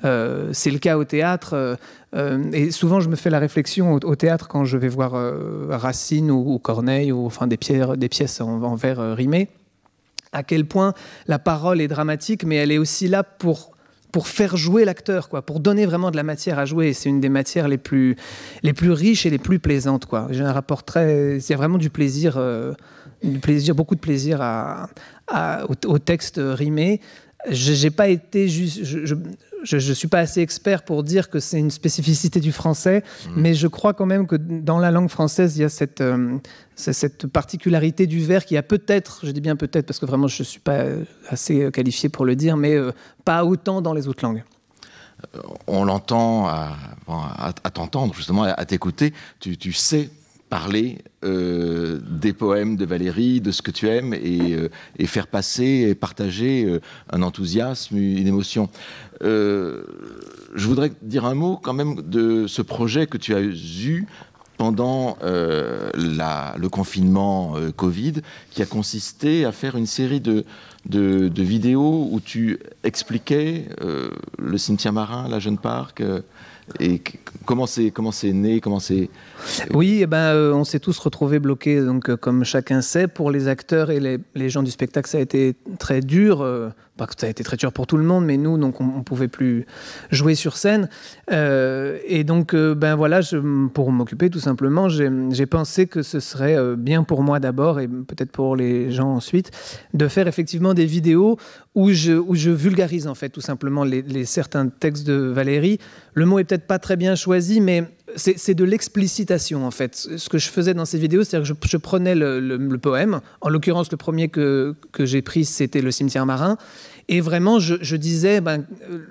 Euh, 0.05 0.51
c'est 0.53 0.71
le 0.71 0.79
cas 0.79 0.97
au 0.99 1.05
théâtre. 1.05 1.55
Euh, 1.55 1.77
euh, 2.15 2.51
et 2.53 2.71
souvent, 2.71 3.01
je 3.01 3.09
me 3.09 3.17
fais 3.17 3.31
la 3.31 3.39
réflexion 3.39 3.93
au, 3.93 4.17
théâtre 4.17 4.49
quand 4.49 4.65
je 4.65 4.77
vais 4.77 4.89
voir 4.89 5.13
Racine 5.69 6.31
ou, 6.31 6.59
Corneille 6.59 7.13
ou 7.13 7.27
enfin 7.27 7.47
des, 7.47 7.59
des 7.97 8.09
pièces 8.09 8.41
en, 8.41 8.75
vers 8.75 9.17
rimés, 9.17 9.49
à 10.33 10.43
quel 10.43 10.67
point 10.67 10.95
la 11.27 11.39
parole 11.39 11.81
est 11.81 11.89
dramatique, 11.89 12.45
mais 12.45 12.57
elle 12.57 12.73
est 12.73 12.79
aussi 12.79 13.09
là 13.09 13.23
pour 13.23 13.72
pour 14.13 14.29
faire 14.29 14.57
jouer 14.57 14.85
l'acteur, 14.85 15.29
quoi, 15.29 15.43
pour 15.43 15.59
donner 15.59 15.87
vraiment 15.87 16.11
de 16.11 16.17
la 16.17 16.23
matière 16.23 16.59
à 16.59 16.67
jouer. 16.67 16.93
C'est 16.93 17.09
une 17.09 17.21
des 17.21 17.31
matières 17.31 17.67
les 17.67 17.79
plus, 17.79 18.17
les 18.63 18.75
plus 18.75 18.93
riches 18.93 19.27
et 19.27 19.31
les 19.31 19.39
plus 19.39 19.59
plaisantes, 19.59 20.07
quoi. 20.07 20.29
J'ai 20.31 20.45
un 20.45 20.53
rapport 20.53 20.85
très, 20.85 21.39
il 21.39 21.51
y 21.51 21.53
a 21.55 21.57
vraiment 21.57 21.79
du 21.79 21.91
plaisir, 21.91 22.39
du 23.23 23.39
plaisir, 23.39 23.75
beaucoup 23.75 23.95
de 23.95 24.01
plaisir 24.01 24.41
à, 24.43 24.89
au, 25.67 25.99
texte 25.99 26.41
rimé 26.43 27.01
je 27.51 27.85
n'ai 27.85 27.91
pas 27.91 28.09
été 28.09 28.49
juste, 28.49 28.85
je, 28.85 29.15
je, 29.63 29.93
suis 29.93 30.09
pas 30.09 30.21
assez 30.21 30.41
expert 30.41 30.83
pour 30.85 31.03
dire 31.03 31.31
que 31.31 31.41
c'est 31.41 31.59
une 31.59 31.71
spécificité 31.71 32.41
du 32.41 32.53
français, 32.53 33.03
mmh. 33.03 33.31
mais 33.37 33.55
je 33.55 33.67
crois 33.67 33.95
quand 33.95 34.07
même 34.07 34.27
que 34.27 34.37
dans 34.37 34.79
la 34.79 34.91
langue 34.91 35.09
française, 35.09 35.57
il 35.57 35.63
y 35.63 35.65
a 35.65 35.69
cette, 35.69 36.01
euh, 36.01 36.39
cette 36.77 37.27
particularité 37.27 38.07
du 38.07 38.25
vers 38.25 38.45
qui 38.45 38.57
a 38.57 38.63
peut-être, 38.63 39.21
je 39.25 39.31
dis 39.31 39.41
bien 39.41 39.57
peut-être 39.57 39.87
parce 39.87 39.99
que 39.99 40.07
vraiment 40.07 40.29
je 40.29 40.43
suis 40.43 40.61
pas 40.61 40.85
assez 41.29 41.71
qualifié 41.73 42.09
pour 42.09 42.25
le 42.25 42.37
dire, 42.37 42.57
mais 42.57 42.75
euh, 42.75 42.93
pas 43.25 43.45
autant 43.45 43.81
dans 43.81 43.93
les 43.93 44.09
autres 44.09 44.25
langues. 44.25 44.45
Euh, 45.35 45.41
on 45.67 45.85
l'entend 45.85 46.47
à, 46.47 46.77
à, 47.09 47.71
t'entendre 47.71 48.15
justement, 48.15 48.43
à, 48.43 48.65
t'écouter. 48.65 49.13
Tu, 49.41 49.57
tu 49.57 49.73
sais 49.73 50.11
parler 50.53 50.99
euh, 51.25 51.99
des 52.11 52.35
poèmes 52.35 52.77
de 52.77 52.85
Valérie, 52.85 53.41
de 53.41 53.51
ce 53.53 53.63
que 53.63 53.71
tu 53.71 53.89
aimes, 53.89 54.13
et, 54.13 54.53
euh, 54.53 55.07
faire 55.07 55.27
passer 55.27 55.87
et 55.89 55.95
partager 55.95 56.67
euh, 56.67 56.79
un 57.11 57.23
enthousiasme, 57.23 57.97
une 57.97 58.27
émotion. 58.27 58.69
je 59.23 60.67
voudrais 60.69 60.93
dire 61.01 61.25
un 61.25 61.35
mot 61.35 61.57
quand 61.57 61.73
même 61.73 62.03
de 62.03 62.47
ce 62.47 62.61
projet 62.61 63.07
que 63.07 63.17
tu 63.17 63.35
as 63.35 63.41
eu 63.41 64.07
pendant 64.59 65.17
le 65.23 66.69
confinement 66.69 67.55
Covid, 67.75 68.17
qui 68.51 68.61
a 68.61 68.67
consisté 68.67 69.47
à 69.47 69.53
faire 69.53 69.75
une 69.77 69.87
série 69.87 70.21
de 70.21 70.45
vidéos 71.55 72.09
où 72.13 72.21
tu 72.21 72.59
expliquais 72.85 73.69
le 74.39 74.59
cimetière 74.59 74.93
marin, 74.93 75.29
la 75.29 75.39
Jeune 75.39 75.59
Parc, 75.59 76.03
et 76.81 77.03
comment 77.45 77.67
c'est 77.67 77.91
comment 77.91 78.13
c'est 78.13 78.33
né 78.33 78.61
comment 78.61 78.81
c'est 78.81 79.11
oui 79.73 79.99
eh 80.03 80.07
ben 80.07 80.35
euh, 80.35 80.53
on 80.53 80.65
s'est 80.65 80.81
tous 80.81 80.99
retrouvés 80.99 81.39
bloqués 81.39 81.81
donc 81.81 82.09
euh, 82.09 82.17
comme 82.17 82.45
chacun 82.45 82.81
sait. 82.81 83.09
Pour 83.09 83.31
les 83.31 83.49
acteurs 83.49 83.91
et 83.91 84.01
les, 84.01 84.19
les, 84.35 84.49
gens 84.49 84.63
du 84.63 84.71
spectacle 84.71 85.09
ça 85.09 85.19
a 85.19 85.21
été 85.21 85.55
très 85.79 86.01
dur 86.01 86.41
euh, 86.41 86.71
pas 86.97 87.07
que 87.07 87.15
ça 87.19 87.27
a 87.27 87.31
été 87.31 87.43
très 87.43 87.57
dur 87.57 87.73
pour 87.73 87.87
tout 87.87 87.97
le 87.97 88.05
monde 88.05 88.25
mais 88.25 88.37
nous 88.37 88.59
donc 88.59 88.81
on, 88.81 88.85
on 88.97 89.03
pouvait 89.03 89.29
plus 89.29 89.67
jouer 90.11 90.35
sur 90.35 90.57
scène. 90.57 90.89
Euh, 91.31 91.99
et 92.07 92.25
donc 92.25 92.55
euh, 92.55 92.75
ben 92.75 92.95
voilà 92.95 93.21
pour 93.75 93.93
m'occuper 93.93 94.31
tout 94.31 94.41
simplement 94.41 94.89
j'ai 94.89 95.47
pensé 95.47 95.87
que 95.87 96.03
ce 96.03 96.21
serait 96.21 96.57
bien 96.77 97.05
pour 97.05 97.23
moi 97.23 97.41
d'abord 97.41 97.81
et 97.81 97.89
peut-être 97.89 98.33
pour 98.33 98.57
les 98.57 98.91
gens 98.91 99.15
ensuite 99.15 99.51
de 99.95 100.09
faire 100.09 100.29
effectivement 100.29 100.75
des 100.75 100.87
vidéos 100.87 101.39
où 101.75 101.91
je, 101.91 102.23
je 102.33 102.51
vulgarise 102.51 103.07
en 103.07 103.15
fait 103.15 103.31
tout 103.31 103.41
simplement 103.41 103.85
les, 103.85 104.03
les 104.03 104.25
certains 104.25 104.69
textes 104.69 105.07
de 105.07 105.15
Valérie. 105.15 105.79
Le 106.15 106.27
mot 106.27 106.39
est 106.39 106.45
peut-être 106.45 106.67
pas 106.67 106.79
très 106.79 106.97
bien 106.97 107.15
choisi, 107.15 107.61
mais 107.61 107.85
c'est 108.17 108.55
de 108.55 108.65
l'explicitation 108.65 109.67
en 109.67 109.71
fait. 109.71 109.95
Ce 109.95 110.29
que 110.29 110.39
je 110.39 110.49
faisais 110.49 110.75
dans 110.75 110.85
ces 110.85 110.99
vidéos, 110.99 111.25
c'est-à-dire 111.25 111.57
que 111.59 111.69
je, 111.69 111.77
prenais 111.77 112.15
le, 112.15 112.77
poème, 112.77 113.21
en 113.41 113.49
l'occurrence 113.49 113.91
le 113.91 113.97
premier 113.97 114.29
que, 114.29 114.75
que 114.93 115.05
j'ai 115.05 115.23
pris, 115.23 115.45
c'était 115.45 115.83
le 115.83 115.91
cimetière 115.91 116.27
marin, 116.27 116.57
et 117.09 117.21
vraiment 117.21 117.59
je, 117.59 117.97
disais, 117.97 118.41
ben, 118.41 118.65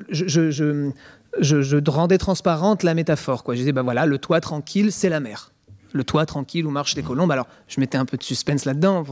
je, 0.10 0.52
je 0.52 0.92
je, 1.40 1.90
rendais 1.90 2.18
transparente 2.18 2.84
la 2.84 2.94
métaphore. 2.94 3.44
Quoi. 3.44 3.56
Je 3.56 3.60
disais, 3.60 3.72
ben 3.72 3.84
voilà, 3.84 4.06
le 4.06 4.18
toit 4.18 4.42
tranquille, 4.42 4.92
c'est 4.92 5.10
la 5.10 5.20
mer. 5.20 5.52
Le 5.94 6.04
toit 6.04 6.26
tranquille 6.26 6.66
où 6.66 6.72
marchent 6.72 6.96
les 6.96 7.04
colombes. 7.04 7.32
Alors, 7.32 7.48
je 7.68 7.80
mettais 7.80 7.98
un 7.98 8.06
peu 8.06 8.18
de 8.18 8.24
suspense 8.24 8.66
là-dedans 8.66 9.04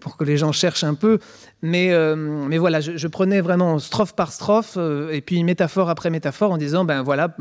pour, 0.00 0.16
que 0.16 0.24
les 0.24 0.36
gens 0.36 0.52
cherchent 0.52 0.84
un 0.84 0.94
peu. 0.94 1.18
Mais, 1.62 1.92
euh, 1.92 2.16
mais 2.16 2.58
voilà, 2.58 2.80
je, 2.80 3.06
prenais 3.06 3.40
vraiment 3.40 3.78
strophe 3.78 4.14
par 4.14 4.32
strophe 4.32 4.74
euh, 4.76 5.10
et 5.12 5.20
puis 5.20 5.42
métaphore 5.44 5.88
après 5.90 6.10
métaphore 6.10 6.50
en 6.50 6.56
disant, 6.56 6.84
ben 6.84 7.02
voilà, 7.02 7.36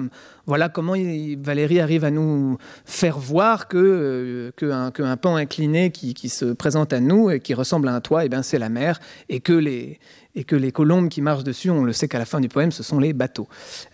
voilà 0.45 0.69
comment 0.69 0.93
Valérie 1.39 1.79
arrive 1.79 2.03
à 2.05 2.11
nous 2.11 2.57
faire 2.85 3.17
voir 3.17 3.67
que, 3.67 3.77
euh, 3.77 4.91
qu'un, 4.91 5.17
pan 5.17 5.35
incliné 5.35 5.91
qui, 5.91 6.13
qui, 6.13 6.29
se 6.29 6.45
présente 6.45 6.93
à 6.93 6.99
nous 6.99 7.31
et 7.31 7.39
qui 7.39 7.53
ressemble 7.53 7.87
à 7.87 7.95
un 7.95 8.01
toit, 8.01 8.23
et 8.23 8.25
eh 8.27 8.29
ben 8.29 8.43
c'est 8.43 8.59
la 8.59 8.69
mer. 8.69 8.99
Et 9.29 9.39
que 9.39 9.53
les 9.53 9.99
et 10.35 10.43
que 10.43 10.55
les 10.55 10.71
colombes 10.71 11.09
qui 11.09 11.21
marchent 11.21 11.43
dessus, 11.43 11.69
on 11.69 11.83
le 11.83 11.93
sait 11.93 12.07
qu'à 12.07 12.19
la 12.19 12.25
fin 12.25 12.39
du 12.39 12.47
poème, 12.47 12.71
ce 12.71 12.83
sont 12.83 12.99
les 12.99 13.13
bateaux. 13.13 13.47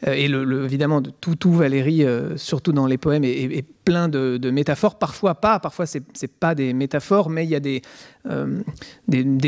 Euh, 0.06 0.13
et 0.13 0.25
évidemment, 0.25 1.01
tout, 1.01 1.36
tout 1.36 1.51
Valérie, 1.51 2.03
euh, 2.03 2.38
surtout 2.38 2.74
dans 2.74 2.86
les 2.86 2.98
poèmes, 2.98 3.24
est, 3.24 3.65
plein 3.86 4.10
de, 4.10 4.51
métaphores. 4.51 5.00
Parfois 5.00 5.36
pas, 5.36 5.60
parfois 5.60 5.86
c'est 5.86 6.27
pas 6.39 6.56
des 6.56 6.74
métaphores, 6.74 7.29
mais 7.29 7.46
il 7.46 7.50
y 7.50 7.56
a 7.56 7.62
des, 7.62 7.82
euh, 8.29 8.62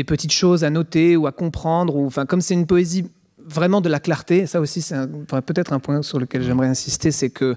petites 0.06 0.32
choses 0.32 0.64
à 0.64 0.70
noter 0.70 1.16
ou 1.16 1.26
à 1.26 1.32
comprendre. 1.32 1.94
Ou, 1.94 2.10
comme 2.26 2.40
c'est 2.40 2.54
une 2.54 2.66
poésie 2.66 3.04
vraiment 3.38 3.82
de 3.82 3.88
la 3.88 4.00
clarté, 4.00 4.46
ça 4.46 4.60
aussi 4.60 4.80
c'est 4.80 4.96
peut-être 5.44 5.74
un 5.74 5.78
point 5.78 6.02
sur 6.02 6.18
lequel 6.18 6.42
j'aimerais 6.42 6.68
insister, 6.68 7.10
c'est 7.10 7.30
que 7.30 7.54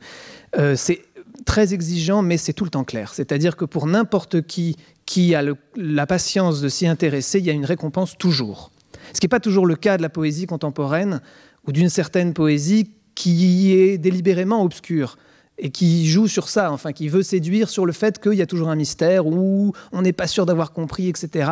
c'est 0.75 1.01
très 1.45 1.73
exigeant, 1.73 2.21
mais 2.21 2.37
c'est 2.37 2.53
tout 2.53 2.65
le 2.65 2.69
temps 2.69 2.83
clair. 2.83 3.13
C'est-à-dire 3.13 3.55
que 3.55 3.65
pour 3.65 3.87
n'importe 3.87 4.41
qui 4.41 4.75
qui 5.05 5.35
a 5.35 5.43
la 5.75 6.07
patience 6.07 6.61
de 6.61 6.69
s'y 6.69 6.87
intéresser, 6.87 7.39
il 7.39 7.45
y 7.45 7.49
a 7.49 7.53
une 7.53 7.65
récompense 7.65 8.17
toujours. 8.17 8.72
Ce 9.13 9.19
qui 9.19 9.25
n'est 9.25 9.29
pas 9.29 9.39
toujours 9.39 9.65
le 9.65 9.75
cas 9.75 9.97
de 9.97 10.01
la 10.01 10.09
poésie 10.09 10.45
contemporaine 10.45 11.21
ou 11.67 11.71
d'une 11.71 11.89
certaine 11.89 12.33
poésie 12.33 12.91
qui 13.15 13.73
est 13.73 13.97
délibérément 13.97 14.63
obscure 14.63 15.17
et 15.59 15.69
qui 15.69 16.07
joue 16.07 16.27
sur 16.27 16.49
ça, 16.49 16.71
enfin, 16.71 16.93
qui 16.93 17.07
veut 17.09 17.21
séduire 17.21 17.69
sur 17.69 17.85
le 17.85 17.93
fait 17.93 18.19
qu'il 18.19 18.33
y 18.33 18.41
a 18.41 18.47
toujours 18.47 18.69
un 18.69 18.75
mystère 18.75 19.27
ou 19.27 19.73
on 19.91 20.01
n'est 20.01 20.13
pas 20.13 20.25
sûr 20.25 20.45
d'avoir 20.47 20.73
compris, 20.73 21.07
etc. 21.07 21.51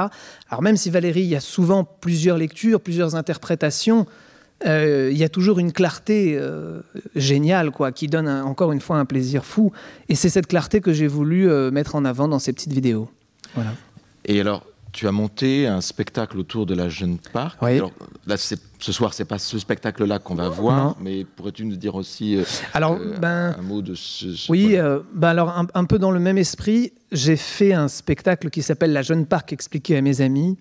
Alors 0.50 0.64
même 0.64 0.76
si 0.76 0.90
Valérie, 0.90 1.22
il 1.22 1.28
y 1.28 1.36
a 1.36 1.40
souvent 1.40 1.84
plusieurs 1.84 2.38
lectures, 2.38 2.82
plusieurs 2.82 3.16
interprétations, 3.16 4.08
euh, 4.66 5.10
il 5.12 5.18
y 5.18 5.24
a 5.24 5.30
toujours 5.30 5.60
une 5.60 5.72
clarté 5.72 6.36
euh, 6.38 6.82
géniale, 7.16 7.72
quoi, 7.72 7.92
qui 7.92 8.08
donne 8.08 8.28
encore 8.28 8.72
une 8.72 8.82
fois 8.82 8.98
un 8.98 9.06
plaisir 9.06 9.46
fou. 9.46 9.72
Et 10.10 10.16
c'est 10.16 10.30
cette 10.30 10.48
clarté 10.48 10.82
que 10.82 10.94
j'ai 10.94 11.08
voulu 11.08 11.50
euh, 11.50 11.72
mettre 11.72 11.96
en 11.96 12.06
avant 12.06 12.28
dans 12.28 12.40
ces 12.40 12.54
petites 12.54 12.74
vidéos. 12.74 13.10
Voilà. 13.56 13.72
Et 14.26 14.40
alors, 14.40 14.66
tu 14.92 15.08
as 15.08 15.12
monté 15.12 15.68
un 15.68 15.82
spectacle 15.82 16.38
autour 16.38 16.66
de 16.66 16.76
la 16.76 16.90
Jeune 16.90 17.18
Parc. 17.18 17.62
là, 17.62 18.38
ce 18.38 18.92
soir, 18.92 19.14
c'est 19.14 19.26
pas 19.26 19.38
ce 19.38 19.58
spectacle-là 19.58 20.20
qu'on 20.20 20.36
va 20.36 20.50
voir, 20.50 20.98
mais 21.00 21.24
pourrais-tu 21.24 21.66
nous 21.66 21.76
dire 21.76 21.96
aussi 21.96 22.38
euh, 22.38 22.44
alors, 22.74 22.94
euh, 22.94 23.18
ben, 23.20 23.56
un 23.58 23.62
mot 23.62 23.82
de 23.82 23.96
ce, 23.96 24.52
Oui, 24.52 24.76
euh, 24.76 25.00
ben 25.14 25.30
alors 25.30 25.66
un, 25.74 25.86
peu 25.86 26.00
dans 26.00 26.12
le 26.12 26.20
même 26.20 26.38
esprit, 26.38 26.94
j'ai 27.12 27.36
fait 27.36 27.74
un 27.74 27.88
spectacle 27.88 28.50
qui 28.50 28.62
s'appelle 28.62 28.94
La 28.94 29.02
Jeune 29.02 29.26
Parc 29.26 29.54
expliqué 29.54 29.98
à 29.98 30.02
mes 30.02 30.22
amis 30.22 30.58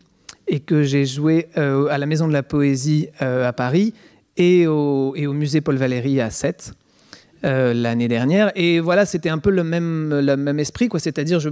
et 0.46 0.60
que 0.60 0.82
j'ai 0.82 1.06
joué 1.06 1.48
à 1.54 1.98
la 1.98 2.06
Maison 2.06 2.26
de 2.26 2.32
la 2.32 2.42
Poésie 2.42 3.08
à 3.20 3.52
Paris 3.52 3.94
et 4.36 4.66
au, 4.66 5.14
et 5.16 5.26
au 5.26 5.32
musée 5.32 5.60
Paul 5.60 5.76
Valéry 5.76 6.20
à 6.20 6.30
Sète. 6.30 6.72
Euh, 7.42 7.72
l'année 7.72 8.06
dernière. 8.06 8.52
Et 8.54 8.80
voilà, 8.80 9.06
c'était 9.06 9.30
un 9.30 9.38
peu 9.38 9.48
le 9.48 9.64
même, 9.64 10.20
le 10.20 10.36
même 10.36 10.58
esprit, 10.58 10.88
quoi. 10.88 11.00
C'est-à-dire, 11.00 11.40
je, 11.40 11.48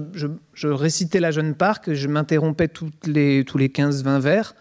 je, 0.53 0.69
récitais 0.69 1.19
la 1.19 1.31
Jeune 1.31 1.55
Parc, 1.55 1.95
je 1.95 2.09
m'interrompais 2.09 2.69
les, 3.07 3.43
tous 3.47 3.57
les 3.57 3.69
15-20 3.69 4.19
vers 4.19 4.55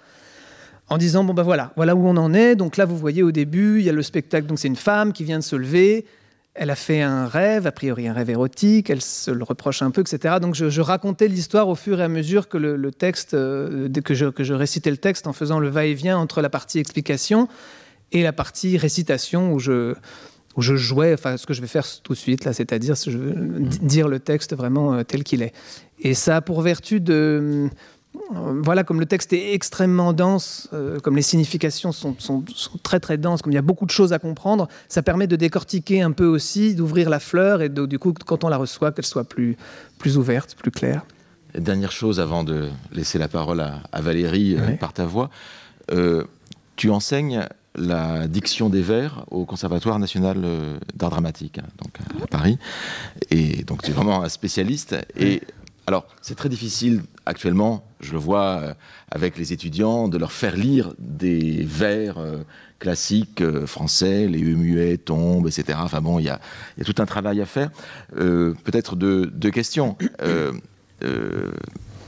en 0.89 0.97
disant 0.97 1.25
bon 1.25 1.33
ben 1.33 1.43
voilà, 1.43 1.73
voilà 1.75 1.95
où 1.95 2.07
on 2.07 2.15
en 2.15 2.33
est. 2.33 2.55
Donc 2.55 2.77
là, 2.77 2.85
vous 2.85 2.97
voyez 2.97 3.23
au 3.23 3.31
début, 3.31 3.79
il 3.79 3.85
y 3.85 3.89
a 3.89 3.93
le 3.93 4.03
spectacle. 4.03 4.47
Donc 4.47 4.57
c'est 4.57 4.69
une 4.69 4.77
femme 4.77 5.11
qui 5.11 5.25
vient 5.25 5.39
de 5.39 5.43
se 5.43 5.57
lever. 5.57 6.05
Elle 6.53 6.69
a 6.69 6.75
fait 6.75 7.01
un 7.01 7.27
rêve, 7.27 7.67
a 7.67 7.71
priori 7.71 8.07
un 8.07 8.13
rêve 8.13 8.29
érotique. 8.29 8.89
Elle 8.89 9.01
se 9.01 9.29
le 9.29 9.43
reproche 9.43 9.81
un 9.81 9.91
peu, 9.91 10.01
etc. 10.01 10.35
Donc 10.41 10.55
je, 10.55 10.81
racontais 10.81 11.27
l'histoire 11.27 11.67
au 11.67 11.75
fur 11.75 11.99
et 11.99 12.03
à 12.03 12.07
mesure 12.07 12.47
que 12.47 12.57
le, 12.57 12.91
texte, 12.91 13.33
euh, 13.33 13.89
que, 13.89 14.13
je, 14.13 14.27
que 14.27 14.45
je 14.45 14.53
récitais 14.53 14.91
le 14.91 14.97
texte 14.97 15.27
en 15.27 15.33
faisant 15.33 15.59
le 15.59 15.67
va-et-vient 15.67 16.17
entre 16.17 16.41
la 16.41 16.49
partie 16.49 16.79
explication 16.79 17.49
et 18.13 18.23
la 18.23 18.31
partie 18.31 18.77
récitation 18.77 19.51
où 19.51 19.59
je 19.59 19.93
où 20.57 20.61
je 20.61 20.75
jouais, 20.75 21.13
enfin 21.13 21.37
ce 21.37 21.45
que 21.45 21.53
je 21.53 21.61
vais 21.61 21.67
faire 21.67 21.85
tout 22.03 22.13
de 22.13 22.17
suite 22.17 22.43
là, 22.43 22.51
c'est-à-dire 22.51 22.95
dire 23.81 24.07
le 24.07 24.19
texte 24.19 24.55
vraiment 24.55 24.95
euh, 24.95 25.03
tel 25.03 25.23
qu'il 25.23 25.43
est. 25.43 25.53
Et 25.99 26.13
ça 26.15 26.37
a 26.37 26.41
pour 26.41 26.61
vertu 26.61 26.99
de 26.99 27.69
euh, 28.35 28.61
voilà, 28.63 28.83
comme 28.83 28.99
le 28.99 29.05
texte 29.05 29.31
est 29.33 29.53
extrêmement 29.53 30.13
dense, 30.13 30.67
euh, 30.73 30.99
comme 30.99 31.15
les 31.15 31.21
significations 31.21 31.91
sont, 31.91 32.15
sont, 32.17 32.43
très 32.81 32.99
très 32.99 33.17
denses, 33.17 33.43
comme 33.43 33.51
il 33.51 33.55
y 33.55 33.59
a 33.59 33.63
beaucoup 33.63 33.85
de 33.85 33.91
choses 33.91 34.13
à 34.13 34.19
comprendre, 34.19 34.67
ça 34.89 35.03
permet 35.03 35.27
de 35.27 35.35
décortiquer 35.35 36.01
un 36.01 36.11
peu 36.11 36.25
aussi, 36.25 36.73
d'ouvrir 36.73 37.11
la 37.11 37.19
fleur 37.19 37.61
et 37.61 37.69
du 37.69 37.99
coup, 37.99 38.13
quand 38.13 38.43
on 38.43 38.49
la 38.49 38.57
reçoit, 38.57 38.91
qu'elle 38.91 39.05
soit 39.05 39.23
plus, 39.23 39.55
plus 39.99 40.17
ouverte, 40.17 40.55
plus 40.55 40.71
claire. 40.71 41.05
dernière 41.55 41.91
chose 41.91 42.19
avant 42.19 42.43
de 42.43 42.69
laisser 42.91 43.19
la 43.19 43.27
parole 43.27 43.61
à, 43.61 44.01
Valérie 44.01 44.57
par 44.79 44.93
ta 44.93 45.05
voix, 45.05 45.29
tu 46.75 46.89
enseignes 46.89 47.47
la 47.77 48.27
diction 48.27 48.69
des 48.69 48.81
vers 48.81 49.25
au 49.31 49.45
Conservatoire 49.45 49.99
national 49.99 50.41
euh, 50.43 50.77
d'art 50.95 51.11
dramatique, 51.11 51.59
hein, 51.59 51.67
donc 51.81 51.99
à 52.21 52.27
Paris. 52.27 52.57
Et 53.31 53.63
donc 53.63 53.83
tu 53.83 53.91
es 53.91 53.93
vraiment 53.93 54.23
un 54.23 54.29
spécialiste. 54.29 54.95
Et 55.15 55.41
alors 55.85 56.07
c'est 56.21 56.35
très 56.35 56.49
difficile 56.49 57.03
actuellement, 57.25 57.85
je 57.99 58.13
le 58.13 58.17
vois 58.17 58.59
euh, 58.61 58.73
avec 59.11 59.37
les 59.37 59.53
étudiants, 59.53 60.07
de 60.07 60.17
leur 60.17 60.31
faire 60.31 60.55
lire 60.55 60.93
des 60.99 61.63
vers 61.63 62.17
euh, 62.17 62.43
classiques 62.79 63.43
français, 63.65 64.27
les 64.27 64.41
muets, 64.41 64.97
tombes, 64.97 65.47
etc. 65.47 65.79
Enfin 65.81 66.01
bon, 66.01 66.19
il 66.19 66.25
y 66.25 66.29
a, 66.29 66.39
tout 66.85 66.95
un 66.99 67.05
travail 67.05 67.41
à 67.41 67.45
faire. 67.45 67.71
Peut-être 68.13 68.95
deux, 68.95 69.51
questions. 69.51 69.97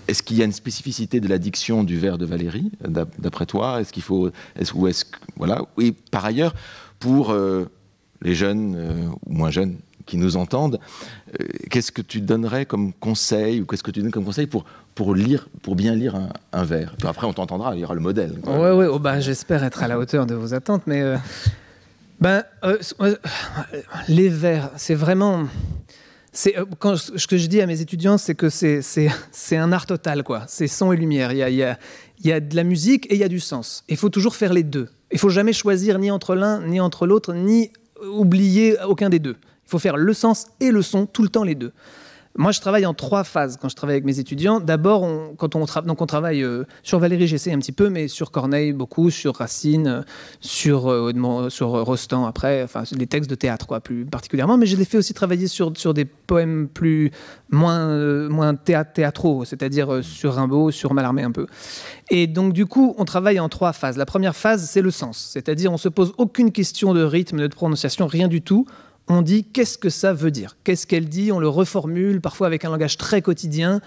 Est-ce 0.10 0.24
qu'il 0.24 0.38
y 0.38 0.42
a 0.42 0.46
une 0.46 0.52
spécificité 0.52 1.20
de 1.20 1.28
l'addiction 1.28 1.84
du 1.84 2.00
verre 2.00 2.18
de 2.18 2.26
Valérie, 2.26 2.72
d'après 3.20 3.46
toi? 3.46 3.80
Est-ce 3.80 3.94
qu'il 3.94 4.02
faut, 4.02 4.32
est 4.60 4.74
ou 4.74 4.88
est-ce 4.88 5.06
voilà 5.38 5.62
Oui. 5.78 5.96
Par 6.10 6.26
ailleurs, 6.26 6.56
pour 6.98 7.30
euh, 7.30 7.66
les 8.24 8.34
jeunes 8.34 8.76
euh, 8.76 9.08
ou 9.28 9.34
moins 9.34 9.52
jeunes 9.52 9.78
qui 10.08 10.18
nous 10.18 10.36
entendent, 10.36 10.80
euh, 11.40 11.46
qu'est-ce 11.70 11.92
que 11.92 12.02
tu 12.02 12.22
donnerais 12.22 12.66
comme 12.66 12.92
conseil 12.94 13.62
ou 13.62 13.68
qu'est-ce 13.68 13.84
que 13.84 13.92
tu 13.92 14.02
donnes 14.02 14.12
comme 14.12 14.26
conseil 14.26 14.48
pour 14.48 14.66
pour 14.96 15.14
lire, 15.14 15.48
pour 15.62 15.76
bien 15.76 15.94
lire 15.94 16.16
un, 16.16 16.30
un 16.54 16.64
vers 16.64 16.96
Après, 17.06 17.28
on 17.28 17.34
t'entendra, 17.34 17.76
il 17.76 17.82
y 17.82 17.84
aura 17.86 17.94
le 17.94 18.02
modèle. 18.02 18.34
Oui, 18.48 18.70
oui. 18.74 18.86
Oh, 18.90 18.98
bah, 18.98 19.20
j'espère 19.20 19.64
être 19.64 19.84
à 19.84 19.88
la 19.88 20.00
hauteur 20.00 20.26
de 20.26 20.34
vos 20.34 20.54
attentes, 20.56 20.82
mais 20.88 21.16
ben 22.20 22.44
les 24.10 24.28
vers, 24.28 24.72
c'est 24.76 24.96
vraiment 24.96 25.40
euh, 25.40 25.44
quand 26.80 26.96
ce 26.98 27.28
que 27.28 27.38
je 27.38 27.48
dis 27.48 27.62
à 27.62 27.66
mes 27.66 27.82
étudiants, 27.82 28.18
c'est 28.18 28.36
que 28.36 28.50
c'est 28.50 29.58
un 29.58 29.72
art 29.72 29.86
total, 29.86 30.24
quoi. 30.24 30.44
C'est 30.48 30.68
son 30.68 30.92
et 30.92 30.98
lumière. 30.98 31.32
Il 31.32 31.38
y 31.38 31.64
a, 31.64 31.72
a, 31.72 31.78
y 32.24 32.32
a, 32.32 32.40
de 32.40 32.56
la 32.56 32.64
musique 32.64 33.06
et 33.12 33.16
il 33.16 33.20
y 33.20 33.24
a 33.24 33.28
du 33.30 33.40
sens. 33.40 33.84
Il 33.90 33.98
faut 33.98 34.10
toujours 34.10 34.36
faire 34.36 34.54
les 34.54 34.64
deux. 34.64 34.90
Il 35.12 35.18
faut 35.18 35.30
jamais 35.30 35.54
choisir 35.54 35.98
ni 35.98 36.12
entre 36.12 36.36
l'un 36.36 36.66
ni 36.66 36.80
entre 36.80 37.08
l'autre, 37.08 37.34
ni 37.34 37.72
oublier 38.02 38.78
aucun 38.88 39.10
des 39.10 39.20
deux. 39.20 39.38
Il 39.42 39.70
faut 39.70 39.80
faire 39.80 39.98
le 39.98 40.14
sens 40.14 40.48
et 40.60 40.72
le 40.72 40.82
son, 40.82 41.06
tout 41.06 41.24
le 41.24 41.30
temps 41.30 41.44
les 41.44 41.56
deux. 41.56 41.74
Moi, 42.38 42.52
je 42.52 42.62
travaille 42.62 42.86
en 42.86 42.94
trois 42.94 43.24
phases 43.24 43.58
quand 43.60 43.70
je 43.70 43.76
travaille 43.76 43.96
avec 43.96 44.06
mes 44.06 44.20
étudiants. 44.20 44.60
D'abord, 44.60 45.02
on, 45.02 45.34
quand 45.36 45.56
on, 45.56 45.66
travaille 46.06 46.44
euh, 46.44 46.64
sur 46.84 47.00
Valérie, 47.00 47.28
j'essaie 47.28 47.52
un 47.52 47.58
petit 47.58 47.72
peu, 47.72 47.90
mais 47.90 48.08
sur 48.08 48.30
Corneille 48.32 48.72
beaucoup, 48.72 49.10
sur 49.10 49.36
Racine, 49.36 49.88
euh, 49.88 50.02
sur, 50.40 50.92
euh, 50.92 51.50
sur 51.50 51.70
Rostand 51.70 52.26
après, 52.28 52.64
enfin 52.64 52.84
les 52.96 53.08
textes 53.08 53.30
de 53.30 53.36
théâtre 53.36 53.80
plus 53.80 54.06
particulièrement. 54.06 54.58
Mais 54.58 54.68
je 54.68 54.78
les 54.78 54.86
fais 54.86 54.98
aussi 54.98 55.14
travailler 55.14 55.48
sur, 55.48 55.72
des 55.94 56.06
poèmes 56.06 56.68
plus 56.68 57.12
moins 57.50 58.56
théâtraux, 58.56 59.44
c'est-à-dire 59.44 60.04
sur 60.04 60.36
Rimbaud, 60.36 60.70
sur 60.70 60.94
Mallarmé 60.94 61.24
un 61.24 61.32
peu. 61.32 61.48
Et 62.12 62.28
donc 62.28 62.54
du 62.54 62.68
coup, 62.68 62.94
on 63.00 63.06
travaille 63.06 63.40
en 63.40 63.50
trois 63.50 63.74
phases. 63.74 63.98
La 63.98 64.06
première 64.06 64.36
phase, 64.36 64.70
c'est 64.70 64.82
le 64.82 64.92
sens, 64.92 65.30
c'est-à-dire 65.34 65.72
on 65.72 65.78
se 65.78 65.90
pose 65.90 66.14
aucune 66.18 66.52
question 66.52 66.94
de 66.94 67.04
rythme, 67.04 67.40
de 67.40 67.48
prononciation, 67.48 68.06
rien 68.06 68.28
du 68.28 68.44
tout 68.44 68.66
on 69.10 69.24
dit 69.24 69.44
qu'est-ce 69.44 69.78
que 69.78 69.90
ça 69.90 70.14
veut 70.14 70.32
dire? 70.32 70.56
Qu'est-ce 70.64 70.88
qu'elle 70.88 71.10
dit? 71.10 71.32
On 71.32 71.40
le 71.40 71.50
reformule, 71.50 72.22
parfois 72.22 72.48
avec 72.48 72.64
un 72.64 72.70
langage 72.70 72.96
très 72.96 73.22
quotidien, 73.22 73.82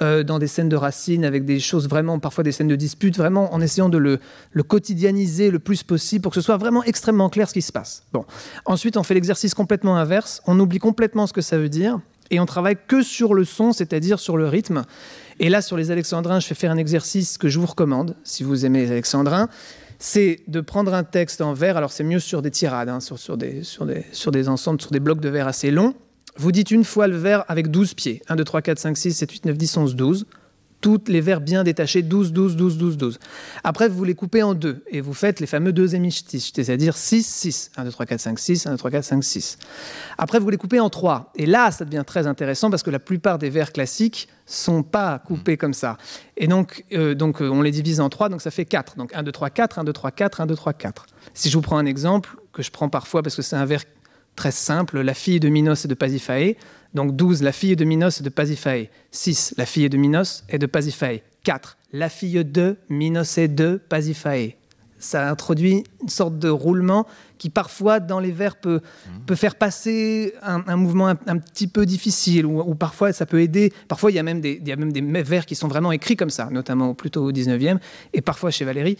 euh, 0.00 0.22
dans 0.22 0.38
des 0.38 0.46
scènes 0.46 0.68
de 0.68 0.76
racines, 0.76 1.24
avec 1.24 1.44
des 1.44 1.58
choses 1.58 1.88
vraiment, 1.88 2.20
parfois 2.20 2.44
des 2.44 2.52
scènes 2.52 2.68
de 2.68 2.76
dispute, 2.76 3.16
vraiment 3.16 3.52
en 3.52 3.60
essayant 3.60 3.88
de 3.88 3.98
le, 3.98 4.20
quotidianiser 4.62 5.50
le 5.50 5.58
plus 5.58 5.82
possible 5.82 6.22
pour 6.22 6.30
que 6.30 6.40
ce 6.40 6.40
soit 6.40 6.56
vraiment 6.56 6.84
extrêmement 6.84 7.28
clair 7.28 7.48
ce 7.48 7.54
qui 7.54 7.62
se 7.62 7.72
passe. 7.72 8.04
Bon. 8.12 8.24
Ensuite, 8.64 8.96
on 8.96 9.02
fait 9.02 9.14
l'exercice 9.14 9.54
complètement 9.54 9.96
inverse, 9.96 10.40
on 10.46 10.58
oublie 10.60 10.78
complètement 10.78 11.26
ce 11.26 11.32
que 11.32 11.40
ça 11.40 11.58
veut 11.58 11.68
dire, 11.68 11.98
et 12.30 12.38
on 12.38 12.46
travaille 12.46 12.76
que 12.86 13.02
sur 13.02 13.34
le 13.34 13.44
son, 13.44 13.72
c'est-à-dire 13.72 14.20
sur 14.20 14.36
le 14.36 14.46
rythme. 14.46 14.84
Et 15.40 15.48
là, 15.48 15.62
sur 15.62 15.76
les 15.76 15.90
alexandrins, 15.90 16.38
je 16.38 16.46
fais 16.46 16.54
faire 16.54 16.70
un 16.70 16.76
exercice 16.76 17.36
que 17.36 17.48
je 17.48 17.58
vous 17.58 17.66
recommande, 17.66 18.14
si 18.22 18.44
vous 18.44 18.64
aimez 18.64 18.82
les 18.82 18.92
alexandrins 18.92 19.48
c'est 19.98 20.40
de 20.46 20.60
prendre 20.60 20.94
un 20.94 21.04
texte 21.04 21.40
en 21.40 21.54
vers, 21.54 21.76
alors 21.76 21.92
c'est 21.92 22.04
mieux 22.04 22.20
sur 22.20 22.42
des 22.42 22.50
tirades, 22.50 22.88
hein, 22.88 23.00
sur, 23.00 23.36
des, 23.36 23.62
sur, 23.62 23.84
des, 23.84 24.04
sur 24.12 24.30
des 24.30 24.48
ensembles, 24.48 24.80
sur 24.80 24.90
des 24.90 25.00
blocs 25.00 25.20
de 25.20 25.28
vers 25.28 25.48
assez 25.48 25.70
longs. 25.70 25.94
Vous 26.36 26.52
dites 26.52 26.70
une 26.70 26.84
fois 26.84 27.08
le 27.08 27.16
vers 27.16 27.44
avec 27.48 27.68
12 27.68 27.94
pieds. 27.94 28.22
1, 28.28 28.36
2, 28.36 28.44
3, 28.44 28.62
4, 28.62 28.78
5, 28.78 28.96
6, 28.96 29.12
7, 29.12 29.30
8, 29.30 29.44
9, 29.46 29.58
10, 29.58 29.76
11, 29.76 29.96
12. 29.96 30.26
Toutes 30.80 31.08
les 31.08 31.20
vers 31.20 31.40
bien 31.40 31.64
détachés, 31.64 32.02
12, 32.02 32.32
12, 32.32 32.56
12, 32.56 32.78
12, 32.78 32.96
12. 32.96 33.18
Après, 33.64 33.88
vous 33.88 34.04
les 34.04 34.14
coupez 34.14 34.42
en 34.42 34.54
deux 34.54 34.84
et 34.88 35.00
vous 35.00 35.14
faites 35.14 35.40
les 35.40 35.46
fameux 35.46 35.72
deux 35.72 35.94
hémistiches, 35.94 36.52
c'est-à-dire 36.54 36.96
6, 36.96 37.26
6. 37.26 37.70
1, 37.76 37.84
2, 37.84 37.90
3, 37.90 38.06
4, 38.06 38.20
5, 38.20 38.38
6, 38.38 38.66
1, 38.66 38.70
2, 38.72 38.76
3, 38.76 38.90
4, 38.90 39.04
5, 39.04 39.24
6. 39.24 39.58
Après, 40.18 40.38
vous 40.38 40.50
les 40.50 40.56
coupez 40.56 40.80
en 40.80 40.90
trois. 40.90 41.32
Et 41.34 41.46
là, 41.46 41.70
ça 41.70 41.84
devient 41.84 42.04
très 42.06 42.26
intéressant 42.26 42.70
parce 42.70 42.82
que 42.82 42.90
la 42.90 42.98
plupart 42.98 43.38
des 43.38 43.50
vers 43.50 43.72
classiques 43.72 44.28
sont 44.46 44.82
pas 44.82 45.18
coupés 45.18 45.56
comme 45.56 45.74
ça. 45.74 45.98
Et 46.36 46.46
donc, 46.46 46.84
euh, 46.92 47.14
donc 47.14 47.42
euh, 47.42 47.48
on 47.48 47.62
les 47.62 47.70
divise 47.70 48.00
en 48.00 48.08
trois, 48.08 48.28
donc 48.28 48.40
ça 48.40 48.50
fait 48.50 48.64
4. 48.64 48.96
Donc 48.96 49.14
1, 49.14 49.22
2, 49.22 49.32
3, 49.32 49.50
4, 49.50 49.78
1, 49.80 49.84
2, 49.84 49.92
3, 49.92 50.10
4, 50.10 50.40
1, 50.40 50.46
2, 50.46 50.54
3, 50.54 50.72
4. 50.72 51.06
Si 51.34 51.50
je 51.50 51.56
vous 51.56 51.62
prends 51.62 51.78
un 51.78 51.86
exemple 51.86 52.36
que 52.52 52.62
je 52.62 52.70
prends 52.70 52.88
parfois 52.88 53.22
parce 53.22 53.36
que 53.36 53.42
c'est 53.42 53.56
un 53.56 53.66
vers 53.66 53.84
très 54.38 54.52
simple, 54.52 55.00
la 55.00 55.14
fille 55.14 55.40
de 55.40 55.48
Minos 55.48 55.84
et 55.84 55.88
de 55.88 55.94
Pasiphae. 55.94 56.54
Donc 56.94 57.16
12, 57.16 57.42
la 57.42 57.52
fille 57.52 57.76
de 57.76 57.84
Minos 57.84 58.20
et 58.20 58.22
de 58.24 58.28
Pasiphae. 58.30 58.88
6, 59.10 59.54
la 59.58 59.66
fille 59.66 59.90
de 59.90 59.98
Minos 59.98 60.44
et 60.48 60.58
de 60.58 60.66
Pasiphae. 60.66 61.22
4, 61.42 61.76
la 61.92 62.08
fille 62.08 62.44
de 62.44 62.76
Minos 62.88 63.36
et 63.36 63.48
de 63.48 63.80
Pasiphae 63.88 64.54
ça 64.98 65.28
introduit 65.28 65.84
une 66.02 66.08
sorte 66.08 66.38
de 66.38 66.48
roulement 66.48 67.06
qui 67.38 67.50
parfois 67.50 68.00
dans 68.00 68.20
les 68.20 68.32
vers 68.32 68.56
peut, 68.56 68.80
peut 69.26 69.36
faire 69.36 69.54
passer 69.54 70.34
un, 70.42 70.76
mouvement 70.76 71.06
un, 71.08 71.38
petit 71.38 71.68
peu 71.68 71.86
difficile 71.86 72.44
ou, 72.44 72.74
parfois 72.74 73.12
ça 73.12 73.26
peut 73.26 73.40
aider. 73.40 73.72
Parfois 73.86 74.10
il 74.10 74.14
y, 74.14 74.18
a 74.18 74.22
même 74.22 74.40
des, 74.40 74.58
il 74.60 74.68
y 74.68 74.72
a 74.72 74.76
même 74.76 74.92
des 74.92 75.00
vers 75.22 75.46
qui 75.46 75.54
sont 75.54 75.68
vraiment 75.68 75.92
écrits 75.92 76.16
comme 76.16 76.30
ça, 76.30 76.48
notamment 76.50 76.94
plutôt 76.94 77.24
au 77.24 77.32
19e 77.32 77.78
et 78.12 78.20
parfois 78.20 78.50
chez 78.50 78.64
Valérie, 78.64 78.98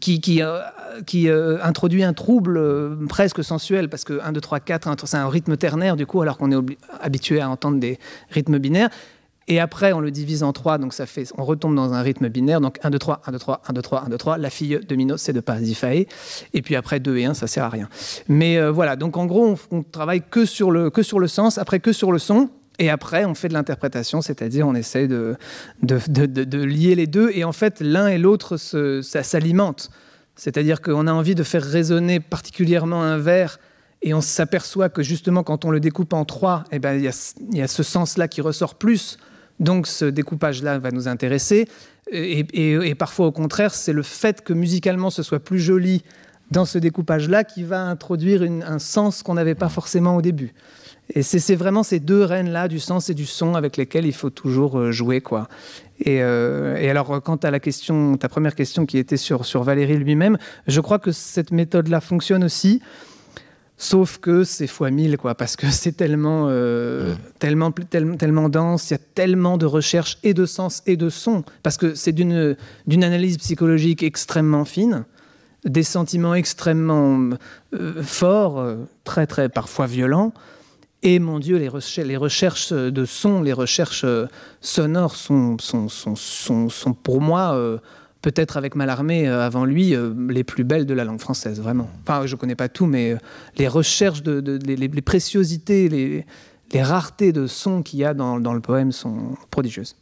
qui, 0.00 0.20
qui, 0.20 0.42
euh, 0.42 0.60
qui 1.06 1.28
euh, 1.28 1.58
introduit 1.62 2.04
un 2.04 2.12
trouble 2.12 2.56
euh, 2.56 2.96
presque 3.08 3.42
sensuel 3.42 3.88
parce 3.88 4.04
que 4.04 4.20
1, 4.22 4.32
2, 4.32 4.40
3, 4.40 4.60
4, 4.60 5.06
c'est 5.06 5.16
un 5.16 5.28
rythme 5.28 5.56
ternaire 5.56 5.96
du 5.96 6.06
coup 6.06 6.22
alors 6.22 6.38
qu'on 6.38 6.52
est 6.52 6.78
habitué 7.00 7.40
à 7.40 7.50
entendre 7.50 7.78
des 7.80 7.98
rythmes 8.30 8.58
binaires. 8.58 8.90
Et 9.48 9.58
après, 9.58 9.92
on 9.92 10.00
le 10.00 10.10
divise 10.10 10.42
en 10.42 10.52
trois, 10.52 10.78
donc 10.78 10.92
ça 10.92 11.06
fait, 11.06 11.32
on 11.36 11.44
retombe 11.44 11.74
dans 11.74 11.92
un 11.92 12.02
rythme 12.02 12.28
binaire. 12.28 12.60
Donc 12.60 12.78
1, 12.82 12.90
2, 12.90 12.98
3, 12.98 13.22
1, 13.26 13.32
2, 13.32 13.38
3, 13.38 13.62
1, 13.68 13.72
2, 13.72 13.82
3, 13.82 14.04
1, 14.06 14.08
2, 14.08 14.18
3. 14.18 14.38
La 14.38 14.50
fille 14.50 14.78
de 14.86 14.94
Minos, 14.94 15.20
c'est 15.20 15.32
de 15.32 15.40
Pasiphae. 15.40 16.06
Et 16.54 16.62
puis 16.62 16.76
après, 16.76 17.00
2 17.00 17.16
et 17.16 17.24
1, 17.24 17.34
ça 17.34 17.46
sert 17.46 17.64
à 17.64 17.68
rien. 17.68 17.88
Mais 18.28 18.58
euh, 18.58 18.70
voilà, 18.70 18.96
donc 18.96 19.16
en 19.16 19.26
gros, 19.26 19.56
on, 19.72 19.78
on, 19.78 19.82
travaille 19.82 20.22
que 20.22 20.44
sur, 20.44 20.70
le, 20.70 20.90
que 20.90 21.02
sur 21.02 21.18
le 21.18 21.26
sens, 21.26 21.58
après 21.58 21.80
que 21.80 21.92
sur 21.92 22.12
le 22.12 22.18
son. 22.18 22.50
Et 22.78 22.88
après, 22.88 23.24
on 23.24 23.34
fait 23.34 23.48
de 23.48 23.52
l'interprétation, 23.52 24.22
c'est-à-dire 24.22 24.66
on 24.66 24.74
essaie 24.74 25.06
de, 25.06 25.36
de, 25.82 25.98
de, 26.08 26.44
de, 26.44 26.62
lier 26.62 26.94
les 26.94 27.06
deux. 27.06 27.30
Et 27.34 27.44
en 27.44 27.52
fait, 27.52 27.80
l'un 27.80 28.06
et 28.06 28.16
l'autre, 28.16 28.56
ça 28.56 29.22
s'alimente. 29.22 29.90
C'est-à-dire 30.34 30.80
qu'on 30.80 31.06
a 31.06 31.12
envie 31.12 31.34
de 31.34 31.42
faire 31.42 31.62
résonner 31.62 32.20
particulièrement 32.20 33.02
un 33.02 33.18
vers 33.18 33.58
et 34.00 34.14
on 34.14 34.22
s'aperçoit 34.22 34.88
que 34.88 35.02
justement, 35.02 35.42
quand 35.42 35.66
on 35.66 35.70
le 35.70 35.80
découpe 35.80 36.14
en 36.14 36.24
trois, 36.24 36.64
eh 36.72 36.78
ben, 36.78 36.94
il 36.94 37.02
y, 37.02 37.58
y 37.58 37.60
a 37.60 37.68
ce 37.68 37.82
sens-là 37.82 38.28
qui 38.28 38.40
ressort 38.40 38.76
plus 38.76 39.18
donc 39.60 39.86
ce 39.86 40.06
découpage-là 40.06 40.78
va 40.78 40.90
nous 40.90 41.06
intéresser. 41.06 41.68
Et, 42.10 42.94
parfois, 42.96 43.26
au 43.26 43.32
contraire, 43.32 43.72
c'est 43.72 43.92
le 43.92 44.02
fait 44.02 44.42
que 44.42 44.52
musicalement 44.52 45.10
ce 45.10 45.22
soit 45.22 45.38
plus 45.38 45.60
joli 45.60 46.02
dans 46.50 46.64
ce 46.64 46.78
découpage-là 46.78 47.44
qui 47.44 47.62
va 47.62 47.82
introduire 47.82 48.42
un 48.42 48.78
sens 48.80 49.22
qu'on 49.22 49.34
n'avait 49.34 49.54
pas 49.54 49.68
forcément 49.68 50.16
au 50.16 50.22
début. 50.22 50.52
Et 51.14 51.22
c'est 51.22 51.56
vraiment 51.56 51.82
ces 51.82 52.00
deux 52.00 52.24
rênes-là, 52.24 52.68
du 52.68 52.78
sens 52.78 53.10
et 53.10 53.14
du 53.14 53.26
son, 53.26 53.54
avec 53.54 53.76
lesquels 53.76 54.06
il 54.06 54.12
faut 54.12 54.30
toujours 54.30 54.78
euh, 54.78 54.92
jouer. 54.92 55.20
quoi. 55.20 55.48
Et, 56.00 56.22
euh, 56.22 56.76
et, 56.76 56.88
alors, 56.88 57.20
quant 57.22 57.36
à 57.36 57.50
la 57.50 57.58
question, 57.58 58.16
ta 58.16 58.28
première 58.28 58.54
question 58.54 58.86
qui 58.86 58.96
était 58.96 59.16
sur, 59.16 59.44
sur 59.44 59.64
Valérie 59.64 59.96
lui-même, 59.96 60.38
je 60.68 60.80
crois 60.80 61.00
que 61.00 61.10
cette 61.10 61.50
méthode-là 61.50 62.00
fonctionne 62.00 62.44
aussi. 62.44 62.80
Sauf 63.82 64.18
que 64.18 64.44
c'est 64.44 64.66
fois 64.66 64.90
mille, 64.90 65.16
quoi, 65.16 65.34
parce 65.34 65.56
que 65.56 65.70
c'est 65.70 65.92
tellement, 65.92 66.48
euh, 66.50 67.14
tellement, 67.38 67.72
tellement, 67.72 68.18
tellement 68.18 68.50
dense, 68.50 68.90
il 68.90 68.92
y 68.92 68.96
a 68.96 69.00
tellement 69.14 69.56
de 69.56 69.64
recherches 69.64 70.18
et 70.22 70.34
de 70.34 70.44
sens 70.44 70.82
et 70.84 70.98
de 70.98 71.08
son, 71.08 71.44
parce 71.62 71.78
que 71.78 71.94
c'est 71.94 72.12
d'une 72.12 72.56
analyse 72.86 73.38
psychologique 73.38 74.02
extrêmement 74.02 74.66
fine, 74.66 75.06
des 75.64 75.82
sentiments 75.82 76.34
extrêmement 76.34 77.30
euh, 77.72 78.02
forts, 78.02 78.60
euh, 78.60 78.76
très, 79.04 79.26
très 79.26 79.48
parfois 79.48 79.86
violents. 79.86 80.34
Et 81.02 81.18
mon 81.18 81.38
Dieu, 81.38 81.56
les, 81.56 81.68
recherches, 81.68 82.06
les 82.06 82.18
recherches 82.18 82.74
de 82.74 83.04
son, 83.06 83.40
les 83.40 83.54
recherches 83.54 84.04
sonores 84.60 85.16
sont, 85.16 85.56
sont, 85.58 85.88
sont, 85.88 86.16
sont, 86.16 86.68
sont 86.68 86.92
pour 86.92 87.22
moi 87.22 87.80
peut-être 88.22 88.56
avec 88.56 88.74
Mallarmé 88.74 89.28
euh, 89.28 89.44
avant 89.44 89.64
lui, 89.64 89.94
euh, 89.94 90.12
les 90.28 90.44
plus 90.44 90.64
belles 90.64 90.86
de 90.86 90.94
la 90.94 91.04
langue 91.04 91.20
française, 91.20 91.60
vraiment. 91.60 91.88
Enfin, 92.02 92.26
je 92.26 92.34
ne 92.34 92.38
connais 92.38 92.54
pas 92.54 92.68
tout, 92.68 92.86
mais 92.86 93.12
euh, 93.12 93.18
les 93.56 93.68
recherches, 93.68 94.22
de, 94.22 94.58
les, 94.64 94.88
préciosités, 95.02 95.88
les, 95.88 96.82
raretés 96.82 97.32
de 97.32 97.46
sons 97.46 97.82
qu'il 97.82 98.00
y 98.00 98.04
a 98.04 98.14
dans, 98.14 98.36
le 98.36 98.60
poème 98.60 98.92
sont 98.92 99.36
prodigieuses. 99.50 99.96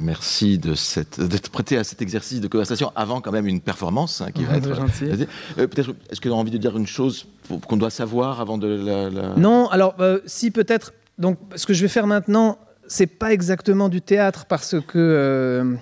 Merci 0.00 0.56
d'être 0.56 1.50
prêté 1.50 1.76
à 1.76 1.84
cet 1.84 2.00
exercice 2.00 2.40
de 2.40 2.48
conversation 2.48 2.90
avant 2.96 3.20
quand 3.20 3.32
même 3.32 3.46
une 3.46 3.60
performance 3.60 4.22
hein, 4.22 4.30
qui 4.34 4.44
va 4.44 4.56
être 4.56 4.74
gentil. 4.74 5.26
peut-être 5.56 5.94
est-ce 6.08 6.22
que 6.22 6.28
tu 6.28 6.32
as 6.32 6.36
envie 6.36 6.50
de 6.50 6.56
dire 6.56 6.74
une 6.74 6.86
chose 6.86 7.26
qu'on 7.68 7.76
doit 7.76 7.90
savoir 7.90 8.40
avant 8.40 8.56
de 8.56 8.66
la, 8.66 9.36
Non, 9.36 9.68
alors 9.68 9.94
si 10.24 10.50
peut-être. 10.50 10.94
Donc 11.18 11.38
ce 11.54 11.66
que 11.66 11.74
je 11.74 11.82
vais 11.82 11.88
faire 11.88 12.06
maintenant, 12.06 12.56
c'est 12.86 13.06
pas 13.06 13.34
exactement 13.34 13.90
du 13.90 14.00
théâtre 14.00 14.46
parce 14.46 14.76
que 14.88 15.76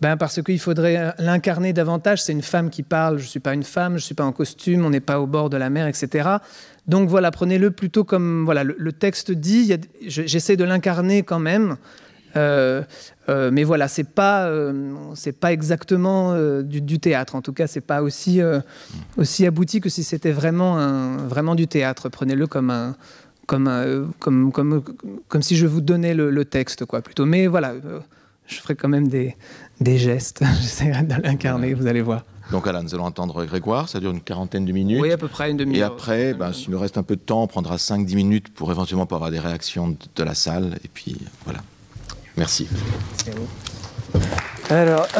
ben 0.00 0.16
parce 0.16 0.42
qu'il 0.42 0.58
faudrait 0.58 1.14
l'incarner 1.18 1.72
davantage. 1.72 2.22
C'est 2.22 2.32
une 2.32 2.42
femme 2.42 2.70
qui 2.70 2.82
parle, 2.82 3.18
je 3.18 3.24
ne 3.24 3.28
suis 3.28 3.40
pas 3.40 3.54
une 3.54 3.62
femme, 3.62 3.92
je 3.92 3.96
ne 3.96 4.06
suis 4.06 4.14
pas 4.14 4.24
en 4.24 4.32
costume, 4.32 4.84
on 4.84 4.90
n'est 4.90 5.00
pas 5.00 5.20
au 5.20 5.26
bord 5.26 5.50
de 5.50 5.56
la 5.56 5.70
mer, 5.70 5.86
etc. 5.86 6.28
Donc 6.86 7.08
voilà, 7.08 7.30
prenez-le 7.30 7.70
plutôt 7.70 8.04
comme 8.04 8.44
voilà, 8.44 8.64
le, 8.64 8.92
texte 8.92 9.30
dit, 9.30 9.76
j'essaie 10.06 10.56
de 10.56 10.64
l'incarner 10.64 11.22
quand 11.22 11.38
même. 11.38 11.76
Euh, 12.34 12.82
euh, 13.28 13.50
mais 13.52 13.62
voilà, 13.62 13.88
c'est 13.88 14.08
pas 14.08 14.46
euh, 14.46 14.94
c'est 15.14 15.38
pas 15.38 15.52
exactement 15.52 16.34
du, 16.62 16.98
théâtre. 16.98 17.34
En 17.34 17.42
tout 17.42 17.52
cas, 17.52 17.66
c'est 17.66 17.82
pas 17.82 18.02
aussi 18.02 18.40
aussi 19.16 19.46
abouti 19.46 19.80
que 19.80 19.88
si 19.88 20.02
c'était 20.02 20.32
vraiment 20.32 20.76
vraiment 21.28 21.54
du 21.54 21.68
théâtre. 21.68 22.08
Prenez-le 22.08 22.46
comme 22.46 22.94
comme, 23.46 24.12
comme, 24.18 24.52
comme, 24.52 24.82
comme 25.28 25.42
si 25.42 25.56
je 25.56 25.66
vous 25.66 25.80
donnais 25.80 26.14
le, 26.14 26.30
le 26.30 26.44
texte, 26.44 26.86
quoi, 26.86 27.02
plutôt. 27.02 27.26
Mais 27.26 27.48
voilà, 27.48 27.74
je 28.46 28.60
ferai 28.60 28.74
quand 28.74 28.88
même 28.88 29.08
des, 29.08 29.36
des 29.80 29.98
gestes. 29.98 30.42
J'essaierai 30.60 31.02
de 31.02 31.22
l'incarner, 31.22 31.74
vous 31.74 31.86
allez 31.86 32.02
voir. 32.02 32.24
Donc 32.50 32.66
Alain, 32.66 32.82
nous 32.82 32.94
allons 32.94 33.04
entendre 33.04 33.44
Grégoire, 33.44 33.88
ça 33.88 33.98
dure 33.98 34.10
une 34.10 34.20
quarantaine 34.20 34.66
de 34.66 34.72
minutes. 34.72 35.00
Oui, 35.00 35.10
à 35.10 35.16
peu 35.16 35.28
près 35.28 35.50
une 35.50 35.56
demi-heure. 35.56 35.90
Et 35.90 35.92
après, 35.92 36.34
ben, 36.34 36.52
s'il 36.52 36.70
nous 36.70 36.78
reste 36.78 36.98
un 36.98 37.02
peu 37.02 37.16
de 37.16 37.20
temps, 37.20 37.42
on 37.42 37.46
prendra 37.46 37.76
5-10 37.76 38.14
minutes 38.14 38.52
pour 38.52 38.70
éventuellement 38.70 39.06
pour 39.06 39.16
avoir 39.16 39.30
des 39.30 39.38
réactions 39.38 39.96
de 40.14 40.22
la 40.22 40.34
salle. 40.34 40.78
Et 40.84 40.88
puis 40.88 41.16
voilà. 41.44 41.60
Merci. 42.36 42.68
Alors. 44.68 45.06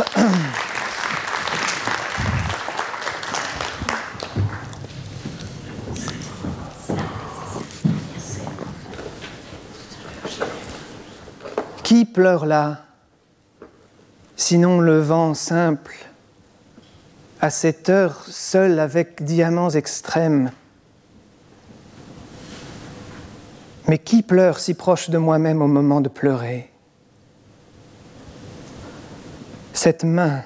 Qui 11.82 12.04
pleure 12.04 12.46
là? 12.46 12.91
Sinon 14.42 14.81
le 14.81 14.98
vent 14.98 15.35
simple, 15.35 15.94
à 17.40 17.48
cette 17.48 17.88
heure 17.88 18.24
seul 18.26 18.81
avec 18.81 19.22
diamants 19.22 19.70
extrêmes. 19.70 20.50
Mais 23.87 23.98
qui 23.98 24.22
pleure 24.22 24.59
si 24.59 24.74
proche 24.74 25.11
de 25.11 25.18
moi-même 25.18 25.62
au 25.62 25.68
moment 25.68 26.00
de 26.00 26.09
pleurer? 26.09 26.72
Cette 29.74 30.02
main, 30.02 30.42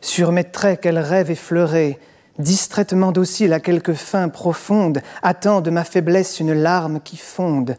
sur 0.00 0.30
mes 0.30 0.44
traits 0.44 0.80
qu'elle 0.80 1.00
rêve 1.00 1.32
effleurée, 1.32 1.98
distraitement 2.38 3.10
docile 3.10 3.52
à 3.52 3.58
quelque 3.58 3.94
fin 3.94 4.28
profonde, 4.28 5.02
attend 5.24 5.60
de 5.60 5.70
ma 5.70 5.82
faiblesse 5.82 6.38
une 6.38 6.54
larme 6.54 7.00
qui 7.00 7.16
fonde, 7.16 7.76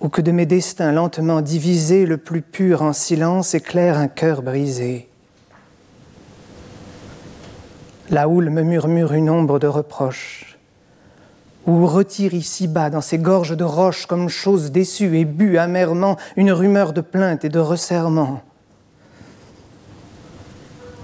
ou 0.00 0.08
que 0.08 0.20
de 0.20 0.30
mes 0.30 0.46
destins 0.46 0.92
lentement 0.92 1.40
divisés, 1.40 2.06
le 2.06 2.18
plus 2.18 2.42
pur 2.42 2.82
en 2.82 2.92
silence 2.92 3.54
éclaire 3.54 3.96
un 3.98 4.08
cœur 4.08 4.42
brisé. 4.42 5.08
La 8.10 8.28
houle 8.28 8.50
me 8.50 8.62
murmure 8.62 9.14
une 9.14 9.30
ombre 9.30 9.58
de 9.58 9.66
reproche, 9.66 10.58
ou 11.66 11.86
retire 11.86 12.34
ici 12.34 12.68
bas 12.68 12.90
dans 12.90 13.00
ces 13.00 13.18
gorges 13.18 13.56
de 13.56 13.64
roches 13.64 14.06
comme 14.06 14.28
chose 14.28 14.70
déçue 14.70 15.18
et 15.18 15.24
bu 15.24 15.58
amèrement 15.58 16.16
une 16.36 16.52
rumeur 16.52 16.92
de 16.92 17.00
plainte 17.00 17.44
et 17.44 17.48
de 17.48 17.58
resserrement. 17.58 18.42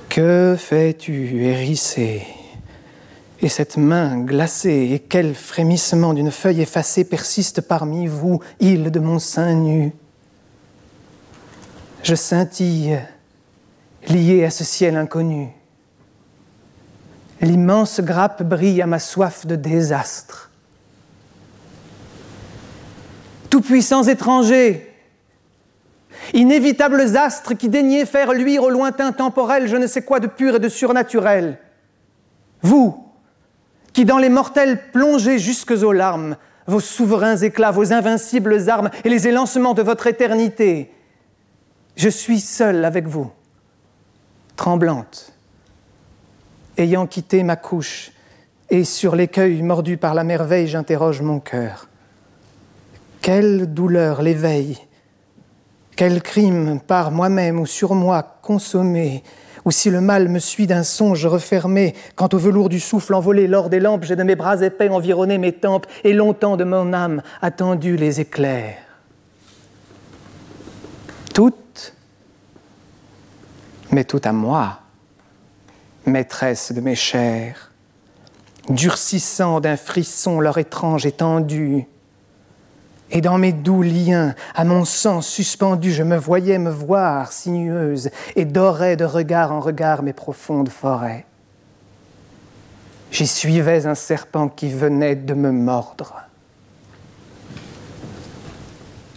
Que 0.09 0.55
fais-tu 0.59 1.42
hérisser 1.44 2.22
et 3.42 3.48
cette 3.48 3.76
main 3.76 4.20
glacée, 4.20 4.90
et 4.92 5.00
quel 5.00 5.35
frémissement 5.35 6.14
d'une 6.14 6.31
feuille 6.31 6.62
effacée 6.62 7.05
persiste 7.05 7.61
parmi 7.61 8.07
vous, 8.07 8.40
île 8.61 8.92
de 8.92 9.00
mon 9.00 9.18
sein 9.18 9.55
nu. 9.55 9.92
Je 12.05 12.14
scintille, 12.14 13.00
lié 14.09 14.44
à 14.44 14.50
ce 14.50 14.62
ciel 14.62 14.96
inconnu. 14.96 15.48
L'immense 17.40 18.00
grappe 18.00 18.44
brille 18.44 18.81
à 18.81 18.87
ma 18.87 19.00
soif 19.00 19.44
de 19.44 19.57
désastre. 19.57 20.50
Tout-puissants 23.50 24.05
étrangers, 24.05 24.88
Inévitables 26.35 27.16
astres 27.16 27.55
qui 27.55 27.68
daignaient 27.68 28.07
faire 28.07 28.33
luire 28.33 28.62
au 28.62 28.70
lointain 28.70 29.12
temporel 29.12 29.66
je 29.66 29.76
ne 29.76 29.87
sais 29.87 30.02
quoi 30.02 30.20
de 30.20 30.28
pur 30.28 30.55
et 30.55 30.61
de 30.61 30.68
surnaturel. 30.68 31.59
Vous, 32.62 33.12
qui 33.92 34.05
dans 34.05 34.18
les 34.18 34.28
mortels 34.28 34.90
plongez 34.92 35.38
jusques 35.38 35.70
aux 35.83 35.92
larmes, 35.92 36.37
vos 36.66 36.81
souverains 36.81 37.37
éclats, 37.37 37.70
vos 37.70 37.92
invincibles 37.92 38.68
armes 38.68 38.90
et 39.05 39.09
les 39.09 39.28
élancements 39.28 39.74
de 39.74 39.83
votre 39.83 40.07
éternité, 40.07 40.90
je 41.96 42.09
suis 42.09 42.40
seule 42.40 42.85
avec 42.85 43.07
vous, 43.07 43.31
tremblante, 44.57 45.33
ayant 46.78 47.07
quitté 47.07 47.42
ma 47.42 47.57
couche, 47.57 48.12
et 48.70 48.85
sur 48.85 49.14
l'écueil 49.16 49.61
mordu 49.61 49.98
par 49.98 50.14
la 50.14 50.24
merveille, 50.24 50.66
j'interroge 50.66 51.20
mon 51.20 51.40
cœur. 51.40 51.88
Quelle 53.20 53.72
douleur 53.72 54.22
l'éveille! 54.22 54.78
Quel 55.94 56.22
crime 56.22 56.81
par 56.81 57.11
moi-même 57.11 57.61
ou 57.61 57.66
sur 57.66 57.94
moi 57.94 58.38
consommé 58.40 59.22
ou 59.64 59.70
si 59.70 59.90
le 59.90 60.01
mal 60.01 60.29
me 60.29 60.38
suit 60.38 60.66
d'un 60.66 60.83
songe 60.83 61.27
refermé, 61.27 61.94
quand 62.16 62.35
au 62.35 62.38
velours 62.38 62.68
du 62.68 62.81
souffle 62.81 63.14
envolé 63.14 63.46
lors 63.46 63.70
des 63.70 63.81
lampes, 63.81 64.05
j'ai 64.05 64.16
de 64.16 64.22
mes 64.22 64.37
bras 64.37 64.61
épais 64.61 64.88
environné 64.88 65.38
mes 65.38 65.53
tempes, 65.53 65.87
et 66.05 66.12
longtemps 66.12 66.57
de 66.57 66.64
mon 66.64 66.92
âme 66.92 67.22
attendu 67.40 67.96
les 67.96 68.20
éclairs. 68.20 68.79
Toutes, 71.33 71.94
mais 73.90 74.05
tout 74.05 74.20
à 74.25 74.33
moi, 74.33 74.81
maîtresse 76.07 76.72
de 76.72 76.81
mes 76.81 76.96
chairs, 76.96 77.70
durcissant 78.68 79.61
d'un 79.61 79.77
frisson 79.77 80.40
leur 80.40 80.59
étrange 80.59 81.07
étendue, 81.07 81.87
et 83.12 83.20
dans 83.20 83.37
mes 83.37 83.53
doux 83.53 83.83
liens, 83.83 84.35
à 84.55 84.64
mon 84.64 84.87
sang 84.87 85.20
suspendu, 85.20 85.92
je 85.92 86.03
me 86.03 86.16
voyais 86.16 86.59
me 86.59 86.70
voir 86.70 87.31
sinueuse 87.31 88.11
et 88.37 88.46
dorais 88.46 88.96
de 88.96 89.05
regard 89.05 89.53
en 89.53 89.61
regard 89.61 90.03
mes 90.03 90.14
profondes 90.14 90.70
forêts. 90.70 91.27
J'y 93.11 93.27
suivais 93.27 93.87
un 93.87 93.94
serpent 93.94 94.48
qui 94.48 94.70
venait 94.70 95.14
de 95.14 95.35
me 95.35 95.53
mordre. 95.53 96.22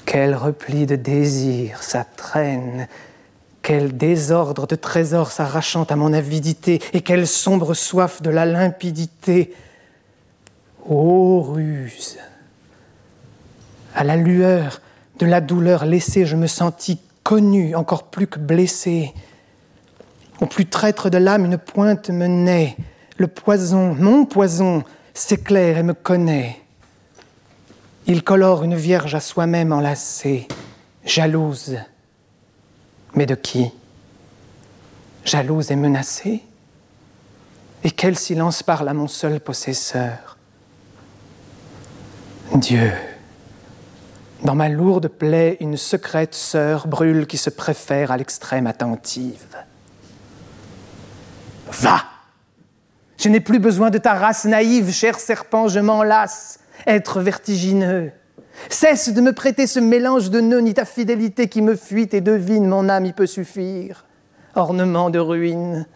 Quel 0.06 0.36
repli 0.36 0.86
de 0.86 0.98
désir 0.98 1.82
ça 1.82 2.04
traîne, 2.04 2.90
quel 3.62 3.96
désordre 3.96 4.68
de 4.68 4.76
trésors 4.76 5.32
s'arrachant 5.32 5.86
à 5.86 5.96
mon 5.96 6.12
avidité, 6.12 6.82
et 6.92 7.00
quelle 7.00 7.28
sombre 7.28 7.74
soif 7.74 8.22
de 8.22 8.30
la 8.30 8.46
limpidité. 8.46 9.54
Ô 10.86 11.42
ruse! 11.42 12.18
À 13.96 14.04
la 14.04 14.18
lueur 14.18 14.82
de 15.20 15.26
la 15.26 15.40
douleur 15.40 15.86
laissée, 15.86 16.26
je 16.26 16.36
me 16.36 16.48
sentis 16.48 17.00
connu, 17.24 17.76
encore 17.76 18.04
plus 18.04 18.28
que 18.28 18.40
blessé. 18.40 19.14
Au 20.42 20.46
plus 20.46 20.66
traître 20.66 21.10
de 21.10 21.18
l'âme, 21.18 21.46
une 21.46 21.58
pointe 21.58 22.10
me 22.10 22.28
naît. 22.28 22.76
Le 23.18 23.28
poison, 23.28 23.96
mon 23.96 24.26
poison, 24.26 24.84
s'éclaire 25.14 25.78
et 25.78 25.84
me 25.84 25.94
connaît. 25.94 26.60
Il 28.06 28.24
colore 28.24 28.66
une 28.66 28.76
vierge 28.76 29.16
à 29.16 29.22
soi-même 29.22 29.72
enlacée, 29.72 30.50
jalouse. 31.06 31.78
Mais 33.16 33.26
de 33.26 33.36
qui? 33.36 33.72
Jalouse 35.24 35.72
et 35.72 35.78
menacée? 35.78 36.44
Et 37.86 37.92
quel 37.92 38.18
silence 38.18 38.62
parle 38.62 38.90
à 38.90 38.94
mon 38.94 39.08
seul 39.08 39.40
possesseur? 39.40 40.38
Dieu. 42.54 42.92
Dans 44.46 44.54
ma 44.54 44.70
lourde 44.70 45.08
plaie, 45.08 45.58
une 45.60 45.76
secrète 45.76 46.36
sœur 46.36 46.86
brûle 46.86 47.26
qui 47.26 47.38
se 47.38 47.50
préfère 47.50 48.12
à 48.12 48.18
l'extrême 48.18 48.68
attentive. 48.68 49.44
Va 51.72 52.04
Je 53.18 53.28
n'ai 53.28 53.40
plus 53.40 53.58
besoin 53.58 53.90
de 53.90 53.98
ta 53.98 54.14
race 54.14 54.46
naïve, 54.46 54.92
cher 54.92 55.20
serpent, 55.20 55.68
je 55.68 55.80
m'en 55.80 56.04
lasse. 56.04 56.60
Être 56.86 57.22
vertigineux. 57.22 58.12
Cesse 58.70 59.12
de 59.12 59.20
me 59.20 59.34
prêter 59.34 59.66
ce 59.66 59.80
mélange 59.80 60.30
de 60.30 60.42
nœuds, 60.42 60.62
ni 60.62 60.76
ta 60.76 60.86
fidélité 60.86 61.50
qui 61.50 61.64
me 61.64 61.76
fuit 61.76 62.10
et 62.12 62.22
devine, 62.22 62.68
mon 62.68 62.88
âme 62.88 63.08
y 63.08 63.14
peut 63.14 63.26
suffire. 63.26 64.06
Ornement 64.54 65.10
de 65.10 65.18
ruine. 65.18 65.88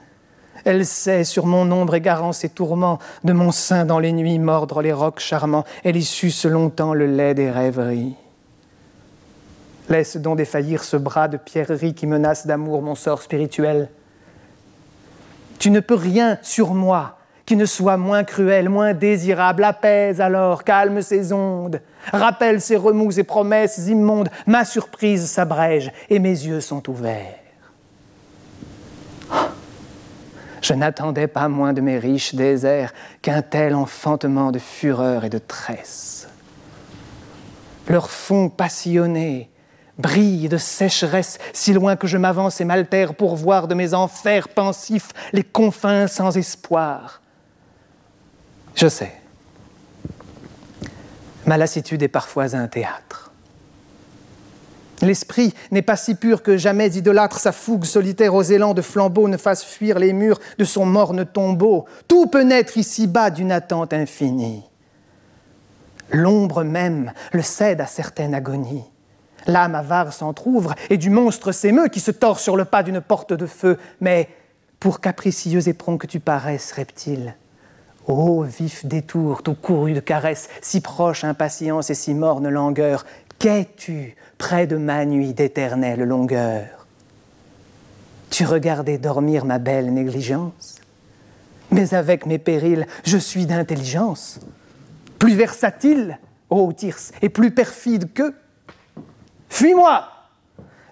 Elle 0.65 0.88
sait 0.88 1.23
sur 1.23 1.45
mon 1.45 1.71
ombre 1.71 1.93
égarant 1.93 2.33
ses 2.33 2.49
tourments, 2.49 2.97
de 3.23 3.31
mon 3.31 3.51
sein 3.51 3.85
dans 3.85 3.99
les 3.99 4.12
nuits 4.12 4.39
mordre 4.39 4.81
les 4.81 4.91
rocs 4.91 5.19
charmants. 5.19 5.65
Elle 5.83 5.97
y 5.97 6.03
suce 6.03 6.45
longtemps 6.45 6.95
le 6.95 7.05
lait 7.05 7.35
des 7.35 7.51
rêveries. 7.51 8.15
Laisse 9.89 10.17
donc 10.17 10.38
défaillir 10.38 10.84
ce 10.84 10.97
bras 10.97 11.28
de 11.28 11.38
pierrerie 11.38 11.95
qui 11.95 12.06
menace 12.06 12.45
d'amour 12.45 12.82
mon 12.82 12.95
sort 12.95 13.21
spirituel. 13.21 13.89
Tu 15.58 15.71
ne 15.71 15.80
peux 15.80 15.95
rien 15.95 16.38
sur 16.41 16.73
moi 16.73 17.17
qui 17.45 17.56
ne 17.56 17.65
soit 17.65 17.97
moins 17.97 18.23
cruel, 18.23 18.69
moins 18.69 18.93
désirable. 18.93 19.63
Apaise 19.63 20.21
alors, 20.21 20.63
calme 20.63 21.02
ses 21.02 21.34
ondes, 21.34 21.82
rappelle 22.13 22.62
ses 22.62 22.75
remous 22.75 23.19
et 23.19 23.23
promesses 23.23 23.88
immondes. 23.88 24.30
Ma 24.45 24.63
surprise 24.63 25.25
s'abrège 25.25 25.91
et 26.12 26.19
mes 26.19 26.30
yeux 26.30 26.62
sont 26.62 26.88
ouverts. 26.88 27.34
Je 30.62 30.73
n'attendais 30.75 31.25
pas 31.25 31.47
moins 31.47 31.73
de 31.73 31.82
mes 31.82 31.97
riches 31.97 32.36
déserts 32.36 32.93
qu'un 33.23 33.41
tel 33.41 33.73
enfantement 33.73 34.52
de 34.52 34.60
fureur 34.60 35.25
et 35.25 35.30
de 35.30 35.39
tresse. 35.39 36.28
Leur 37.88 38.12
fond 38.12 38.49
passionné 38.49 39.49
brille 39.99 40.49
de 40.49 40.57
sécheresse, 40.57 41.38
si 41.53 41.73
loin 41.73 41.95
que 41.95 42.07
je 42.07 42.17
m'avance 42.17 42.59
et 42.62 42.65
m'altère 42.65 43.13
pour 43.13 43.35
voir 43.35 43.67
de 43.67 43.75
mes 43.75 43.93
enfers 43.93 44.47
pensifs 44.47 45.09
les 45.33 45.43
confins 45.43 46.07
sans 46.07 46.35
espoir. 46.38 47.21
Je 48.75 48.88
sais, 48.88 49.13
ma 51.45 51.57
lassitude 51.57 52.01
est 52.01 52.07
parfois 52.07 52.55
un 52.55 52.67
théâtre. 52.67 53.31
L'esprit 55.01 55.53
n'est 55.71 55.81
pas 55.81 55.95
si 55.95 56.15
pur 56.15 56.43
que 56.43 56.57
jamais 56.57 56.89
idolâtre 56.89 57.39
sa 57.39 57.51
fougue 57.51 57.85
solitaire 57.85 58.33
aux 58.33 58.41
élans 58.41 58.73
de 58.73 58.81
flambeaux 58.81 59.29
ne 59.29 59.38
fasse 59.38 59.63
fuir 59.63 59.97
les 59.97 60.12
murs 60.12 60.39
de 60.57 60.65
son 60.65 60.85
morne 60.85 61.25
tombeau. 61.25 61.85
Tout 62.07 62.27
peut 62.27 62.43
naître 62.43 62.77
ici-bas 62.77 63.29
d'une 63.29 63.51
attente 63.51 63.93
infinie. 63.93 64.63
L'ombre 66.12 66.63
même 66.63 67.13
le 67.31 67.41
cède 67.41 67.81
à 67.81 67.85
certaine 67.85 68.33
agonie. 68.33 68.83
L'âme 69.47 69.75
avare 69.75 70.13
s'entr'ouvre 70.13 70.75
et 70.89 70.97
du 70.97 71.10
monstre 71.10 71.52
s'émeut 71.52 71.88
qui 71.88 71.99
se 71.99 72.12
tord 72.12 72.39
sur 72.39 72.56
le 72.56 72.65
pas 72.65 72.84
d'une 72.84 73.02
porte 73.02 73.34
de 73.34 73.45
feu. 73.45 73.78
Mais 74.02 74.30
pour 74.80 75.02
capricieux 75.02 75.67
éperon 75.67 75.97
que 75.97 76.08
tu 76.08 76.19
paraisses, 76.19 76.71
reptile, 76.71 77.36
ô 78.08 78.43
vif 78.43 78.86
détour, 78.86 79.43
tout 79.43 79.56
couru 79.56 79.93
de 79.93 79.99
caresses, 79.99 80.49
si 80.62 80.82
proche 80.82 81.23
impatience 81.23 81.89
et 81.89 81.95
si 81.95 82.13
morne 82.13 82.49
langueur, 82.49 83.06
qu'es-tu 83.39 84.15
près 84.38 84.67
de 84.67 84.78
ma 84.78 85.06
nuit 85.06 85.34
d'éternelle 85.34 86.04
longueur? 86.04 86.88
Tu 88.30 88.45
regardais 88.45 88.97
dormir 88.97 89.45
ma 89.45 89.60
belle 89.60 89.93
négligence 89.93 90.80
Mais 91.71 91.93
avec 91.93 92.25
mes 92.25 92.38
périls, 92.38 92.88
je 93.04 93.17
suis 93.17 93.45
d'intelligence, 93.45 94.39
plus 95.17 95.36
versatile, 95.36 96.19
ô 96.49 96.71
Tirce, 96.73 97.12
et 97.21 97.30
plus 97.30 97.52
perfide 97.52 98.13
qu'eux 98.13 98.34
Fuis-moi 99.49 100.03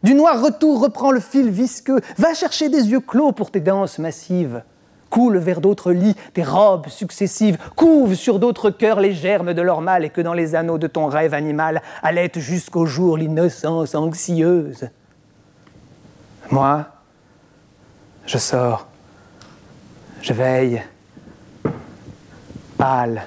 Du 0.04 0.14
noir 0.14 0.42
retour 0.42 0.82
reprend 0.82 1.12
le 1.12 1.20
fil 1.20 1.50
visqueux. 1.50 2.02
Va 2.18 2.34
chercher 2.34 2.70
des 2.70 2.90
yeux 2.90 3.00
clos 3.00 3.32
pour 3.32 3.52
tes 3.52 3.60
danses 3.60 4.00
massives. 4.00 4.64
Coule 5.10 5.38
vers 5.38 5.62
d'autres 5.62 5.94
lits 5.94 6.16
tes 6.34 6.44
robes 6.44 6.88
successives. 6.90 7.58
Couve 7.76 8.16
sur 8.16 8.40
d'autres 8.40 8.70
cœurs 8.70 9.00
les 9.00 9.14
germes 9.14 9.54
de 9.54 9.62
leur 9.62 9.82
mal 9.82 10.04
et 10.04 10.10
que 10.10 10.22
dans 10.22 10.34
les 10.34 10.56
anneaux 10.56 10.78
de 10.78 10.88
ton 10.88 11.06
rêve 11.08 11.34
animal 11.34 11.82
allaite 12.04 12.40
jusqu'au 12.40 12.86
jour 12.86 13.18
l'innocence 13.18 13.96
anxieuse. 13.96 14.90
Moi, 16.52 16.86
je 18.26 18.38
sors. 18.38 18.88
Je 20.22 20.34
veille. 20.34 20.82
Pâle 22.78 23.24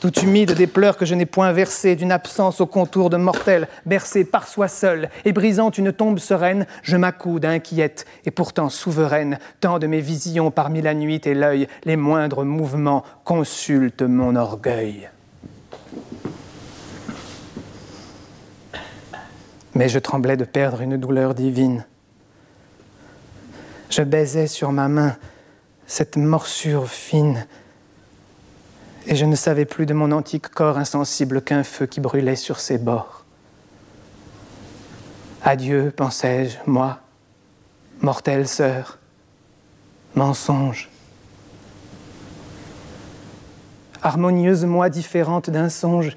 tout 0.00 0.18
humide 0.20 0.54
des 0.54 0.66
pleurs 0.66 0.96
que 0.96 1.04
je 1.04 1.14
n'ai 1.14 1.26
point 1.26 1.52
versés, 1.52 1.94
d'une 1.94 2.10
absence 2.10 2.60
au 2.60 2.66
contour 2.66 3.10
de 3.10 3.18
mortel, 3.18 3.68
bercé 3.84 4.24
par 4.24 4.48
soi 4.48 4.66
seul, 4.66 5.10
et 5.24 5.32
brisant 5.32 5.70
une 5.70 5.92
tombe 5.92 6.18
sereine, 6.18 6.66
je 6.82 6.96
m'accoude 6.96 7.44
inquiète 7.44 8.06
et 8.24 8.30
pourtant 8.30 8.70
souveraine, 8.70 9.38
tant 9.60 9.78
de 9.78 9.86
mes 9.86 10.00
visions 10.00 10.50
parmi 10.50 10.80
la 10.80 10.94
nuit 10.94 11.20
et 11.26 11.34
l'œil, 11.34 11.68
les 11.84 11.96
moindres 11.96 12.44
mouvements 12.44 13.04
consultent 13.24 14.02
mon 14.02 14.36
orgueil. 14.36 15.10
Mais 19.74 19.88
je 19.88 19.98
tremblais 19.98 20.36
de 20.36 20.44
perdre 20.44 20.80
une 20.80 20.96
douleur 20.96 21.34
divine. 21.34 21.84
Je 23.90 24.02
baisais 24.02 24.46
sur 24.46 24.72
ma 24.72 24.88
main 24.88 25.16
cette 25.86 26.16
morsure 26.16 26.88
fine 26.88 27.46
et 29.06 29.16
je 29.16 29.24
ne 29.24 29.34
savais 29.34 29.64
plus 29.64 29.86
de 29.86 29.94
mon 29.94 30.12
antique 30.12 30.48
corps 30.48 30.78
insensible 30.78 31.42
qu'un 31.42 31.64
feu 31.64 31.86
qui 31.86 32.00
brûlait 32.00 32.36
sur 32.36 32.60
ses 32.60 32.78
bords. 32.78 33.24
Adieu, 35.42 35.92
pensais-je, 35.96 36.58
moi, 36.66 37.00
mortelle 38.02 38.46
sœur, 38.46 38.98
mensonge. 40.14 40.90
Harmonieuse 44.02 44.64
moi 44.64 44.88
différente 44.90 45.50
d'un 45.50 45.68
songe, 45.68 46.16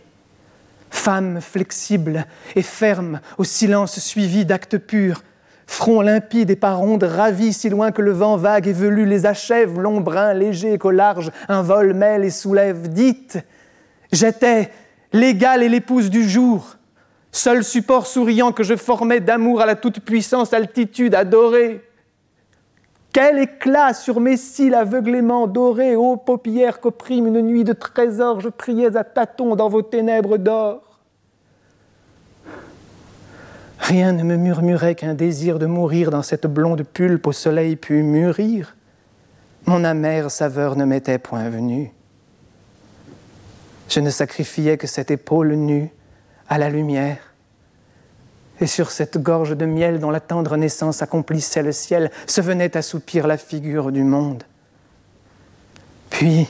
femme 0.90 1.42
flexible 1.42 2.26
et 2.56 2.62
ferme 2.62 3.20
au 3.38 3.44
silence 3.44 4.00
suivi 4.00 4.46
d'actes 4.46 4.78
purs, 4.78 5.24
front 5.66 6.02
limpide 6.02 6.50
et 6.50 6.56
par 6.56 6.82
ondes 6.82 7.04
ravis 7.04 7.54
si 7.54 7.70
loin 7.70 7.92
que 7.92 8.02
le 8.02 8.12
vent 8.12 8.38
vague 8.38 8.68
et 8.68 8.74
velu 8.74 9.06
les 9.06 9.26
achève, 9.26 9.80
long 9.80 10.02
brin 10.02 10.34
léger 10.34 10.78
qu'au 10.78 10.92
large 10.92 11.32
un 11.50 11.62
vol 11.62 11.94
mêle 11.94 12.24
et 12.24 12.30
soulève. 12.30 12.90
Dites, 12.90 13.40
j'étais 14.12 14.72
l'égale 15.12 15.64
et 15.64 15.70
l'épouse 15.70 16.10
du 16.10 16.28
jour, 16.28 16.78
seul 17.32 17.64
support 17.64 18.08
souriant 18.08 18.52
que 18.52 18.64
je 18.64 18.76
formais 18.76 19.20
d'amour 19.20 19.62
à 19.62 19.66
la 19.66 19.76
toute-puissance 19.76 20.54
altitude 20.54 21.16
adorée. 21.16 21.82
Quel 23.14 23.38
éclat 23.38 23.94
sur 23.94 24.20
mes 24.20 24.38
cils 24.38 24.74
aveuglément 24.74 25.46
dorés, 25.46 25.96
ô 25.96 26.18
paupières 26.18 26.80
qu'opprime 26.80 27.28
une 27.28 27.42
nuit 27.42 27.64
de 27.64 27.74
trésors, 27.74 28.40
je 28.40 28.50
priais 28.50 28.98
à 28.98 29.04
tâtons 29.04 29.56
dans 29.56 29.70
vos 29.70 29.84
ténèbres 29.84 30.38
d'or. 30.38 30.93
Rien 33.84 34.14
ne 34.14 34.24
me 34.24 34.38
murmurait 34.38 34.96
qu'un 34.96 35.14
désir 35.14 35.60
de 35.60 35.66
mourir 35.66 36.10
dans 36.10 36.22
cette 36.22 36.48
blonde 36.48 36.84
pulpe 36.84 37.28
au 37.28 37.34
soleil 37.34 37.76
pu 37.76 38.02
mûrir. 38.02 38.78
Mon 39.66 39.84
amère 39.84 40.32
saveur 40.32 40.78
ne 40.78 40.86
m'était 40.86 41.18
point 41.18 41.50
venue. 41.50 41.92
Je 43.90 44.00
ne 44.00 44.10
sacrifiais 44.10 44.78
que 44.78 44.88
cette 44.88 45.12
épaule 45.12 45.56
nue 45.56 45.92
à 46.48 46.58
la 46.58 46.70
lumière. 46.70 47.34
Et 48.62 48.68
sur 48.68 48.90
cette 48.90 49.18
gorge 49.18 49.58
de 49.58 49.66
miel 49.66 50.00
dont 50.00 50.12
la 50.12 50.22
tendre 50.22 50.56
naissance 50.56 51.02
accomplissait 51.02 51.62
le 51.62 51.74
ciel, 51.74 52.10
se 52.26 52.40
venait 52.40 52.78
assoupir 52.78 53.28
la 53.28 53.36
figure 53.36 53.92
du 53.92 54.06
monde. 54.06 54.44
Puis, 56.10 56.48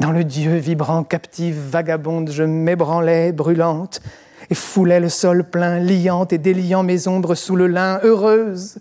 dans 0.00 0.12
le 0.12 0.24
Dieu 0.24 0.56
vibrant, 0.56 1.04
captive, 1.04 1.58
vagabonde, 1.58 2.30
je 2.30 2.42
m'ébranlais, 2.42 3.32
brûlante, 3.32 4.00
et 4.50 4.54
foulais 4.54 5.00
le 5.00 5.08
sol 5.08 5.44
plein, 5.44 5.78
liant 5.78 6.26
et 6.30 6.38
déliant 6.38 6.82
mes 6.82 7.08
ombres 7.08 7.34
sous 7.34 7.56
le 7.56 7.66
lin, 7.66 8.00
heureuse, 8.02 8.78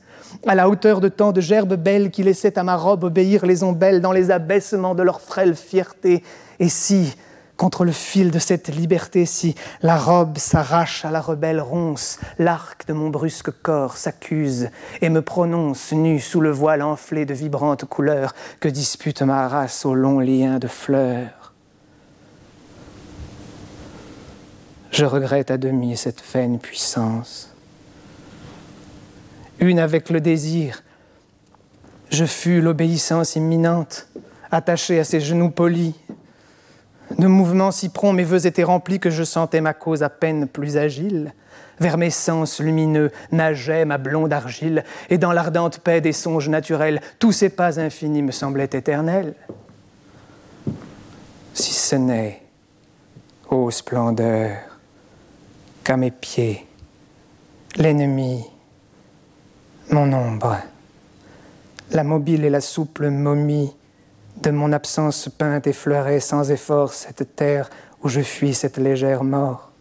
à 0.47 0.56
la 0.56 0.69
hauteur 0.69 1.01
de 1.01 1.08
tant 1.08 1.32
de 1.32 1.41
gerbes 1.41 1.75
belles 1.75 2.12
qui 2.12 2.23
laissaient 2.23 2.60
à 2.60 2.63
ma 2.63 2.75
robe 2.75 3.04
obéir 3.04 3.45
les 3.45 3.63
ombelles 3.63 4.01
dans 4.01 4.12
les 4.12 4.32
abaissements 4.32 4.95
de 4.95 5.04
leur 5.04 5.21
frêle 5.21 5.56
fierté. 5.56 6.23
Et 6.60 6.69
si, 6.69 7.15
contre 7.58 7.86
le 7.86 7.91
fil 7.91 8.32
de 8.32 8.39
cette 8.39 8.67
liberté, 8.67 9.25
si 9.25 9.56
la 9.82 9.97
robe 9.97 10.38
s'arrache 10.38 11.06
à 11.06 11.12
la 11.12 11.21
rebelle 11.21 11.62
ronce, 11.62 12.19
l'arc 12.38 12.88
de 12.88 12.93
mon 12.93 13.10
brusque 13.10 13.51
corps 13.62 13.97
s'accuse 13.97 14.69
et 15.01 15.10
me 15.10 15.21
prononce 15.21 15.93
nu 15.93 16.19
sous 16.19 16.41
le 16.41 16.51
voile 16.51 16.82
enflé 16.82 17.25
de 17.25 17.34
vibrantes 17.34 17.86
couleurs 17.86 18.34
que 18.60 18.69
dispute 18.69 19.21
ma 19.21 19.47
race 19.47 19.86
au 19.86 19.95
long 19.95 20.19
lien 20.19 20.60
de 20.60 20.67
fleurs. 20.67 21.44
Je 24.95 25.03
regrette 25.03 25.51
à 25.51 25.58
demi 25.58 25.97
cette 25.97 26.23
vaine 26.34 26.58
puissance. 26.58 27.53
Une 29.60 29.77
avec 29.77 30.10
le 30.10 30.21
désir, 30.21 30.84
je 32.12 32.23
fus 32.23 32.62
l'obéissance 32.62 33.36
imminente, 33.36 34.08
attachée 34.51 34.97
à 34.97 35.03
ses 35.03 35.19
genoux 35.19 35.49
polis, 35.49 35.95
de 37.19 37.27
mouvements 37.27 37.71
si 37.71 37.89
prompts, 37.89 38.15
mes 38.15 38.23
voeux 38.23 38.47
étaient 38.47 38.63
remplis 38.63 39.01
que 39.01 39.10
je 39.10 39.25
sentais 39.25 39.60
ma 39.60 39.73
cause 39.73 40.01
à 40.01 40.10
peine 40.10 40.47
plus 40.47 40.77
agile. 40.77 41.34
Vers 41.81 41.97
mes 41.97 42.10
sens 42.10 42.62
lumineux 42.62 43.12
nageait 43.34 43.84
ma 43.84 43.97
blonde 43.97 44.31
argile, 44.31 44.86
et 45.10 45.17
dans 45.17 45.34
l'ardente 45.34 45.79
paix 45.79 45.99
des 45.99 46.13
songes 46.13 46.47
naturels, 46.47 47.01
tous 47.19 47.34
ces 47.34 47.49
pas 47.49 47.81
infinis 47.81 48.21
me 48.21 48.31
semblaient 48.31 48.63
éternels. 48.63 49.34
Si 51.53 51.73
ce 51.73 51.97
n'est, 51.97 52.43
ô 53.49 53.69
splendeur, 53.71 54.75
qu'à 55.86 55.98
mes 55.98 56.10
pieds, 56.10 56.65
l'ennemi, 57.76 58.43
mon 59.91 60.12
ombre, 60.13 60.58
la 61.91 62.04
mobile 62.04 62.43
et 62.43 62.50
la 62.50 62.60
souple 62.60 63.12
momie, 63.12 63.71
de 64.41 64.50
mon 64.50 64.74
absence 64.74 65.30
peinte 65.30 65.67
effleurait 65.67 66.19
sans 66.19 66.50
effort 66.50 66.91
cette 66.91 67.36
terre 67.36 67.69
où 68.02 68.10
je 68.10 68.21
fuis 68.21 68.56
cette 68.56 68.78
légère 68.78 69.24
mort. 69.24 69.71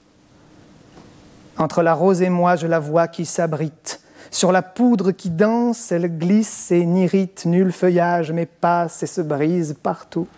Entre 1.57 1.83
la 1.83 1.95
rose 1.95 2.21
et 2.21 2.29
moi, 2.29 2.57
je 2.57 2.67
la 2.67 2.81
vois 2.81 3.09
qui 3.09 3.25
s'abrite. 3.25 4.03
Sur 4.31 4.53
la 4.53 4.61
poudre 4.61 5.11
qui 5.11 5.31
danse, 5.31 5.91
elle 5.91 6.19
glisse 6.19 6.71
et 6.71 6.85
n'irrite 6.85 7.47
nul 7.47 7.73
feuillage, 7.73 8.31
mais 8.31 8.45
passe 8.45 9.03
et 9.03 9.07
se 9.07 9.23
brise 9.23 9.75
partout. 9.83 10.29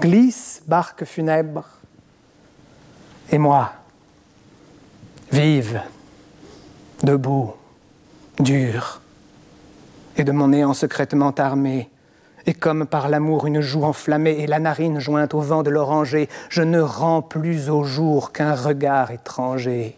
Glisse, 0.00 0.62
barque 0.68 1.04
funèbre. 1.04 1.81
Et 3.32 3.38
moi, 3.38 3.72
vive, 5.32 5.80
debout, 7.02 7.54
dure, 8.38 9.00
et 10.18 10.24
de 10.24 10.32
mon 10.32 10.48
néant 10.48 10.74
secrètement 10.74 11.30
armé. 11.30 11.88
Et 12.44 12.52
comme 12.52 12.84
par 12.84 13.08
l'amour 13.08 13.46
une 13.46 13.62
joue 13.62 13.84
enflammée 13.84 14.36
et 14.40 14.46
la 14.46 14.58
narine 14.58 14.98
jointe 14.98 15.32
au 15.32 15.40
vent 15.40 15.62
de 15.62 15.70
l'oranger, 15.70 16.28
je 16.50 16.60
ne 16.60 16.80
rends 16.80 17.22
plus 17.22 17.70
au 17.70 17.84
jour 17.84 18.32
qu'un 18.32 18.54
regard 18.54 19.10
étranger. 19.12 19.96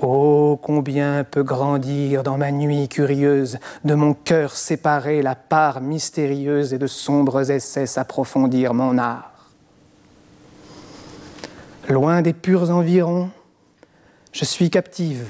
Oh, 0.00 0.58
combien 0.62 1.22
peut 1.24 1.42
grandir 1.42 2.22
dans 2.22 2.38
ma 2.38 2.50
nuit 2.50 2.88
curieuse, 2.88 3.58
de 3.84 3.94
mon 3.94 4.14
cœur 4.14 4.52
séparé 4.52 5.20
la 5.20 5.34
part 5.34 5.82
mystérieuse 5.82 6.72
et 6.72 6.78
de 6.78 6.86
sombres 6.86 7.50
essais 7.50 7.86
s'approfondir 7.86 8.72
mon 8.72 8.96
art. 8.96 9.33
Loin 11.88 12.22
des 12.22 12.32
purs 12.32 12.70
environs, 12.70 13.30
je 14.32 14.44
suis 14.44 14.70
captive 14.70 15.26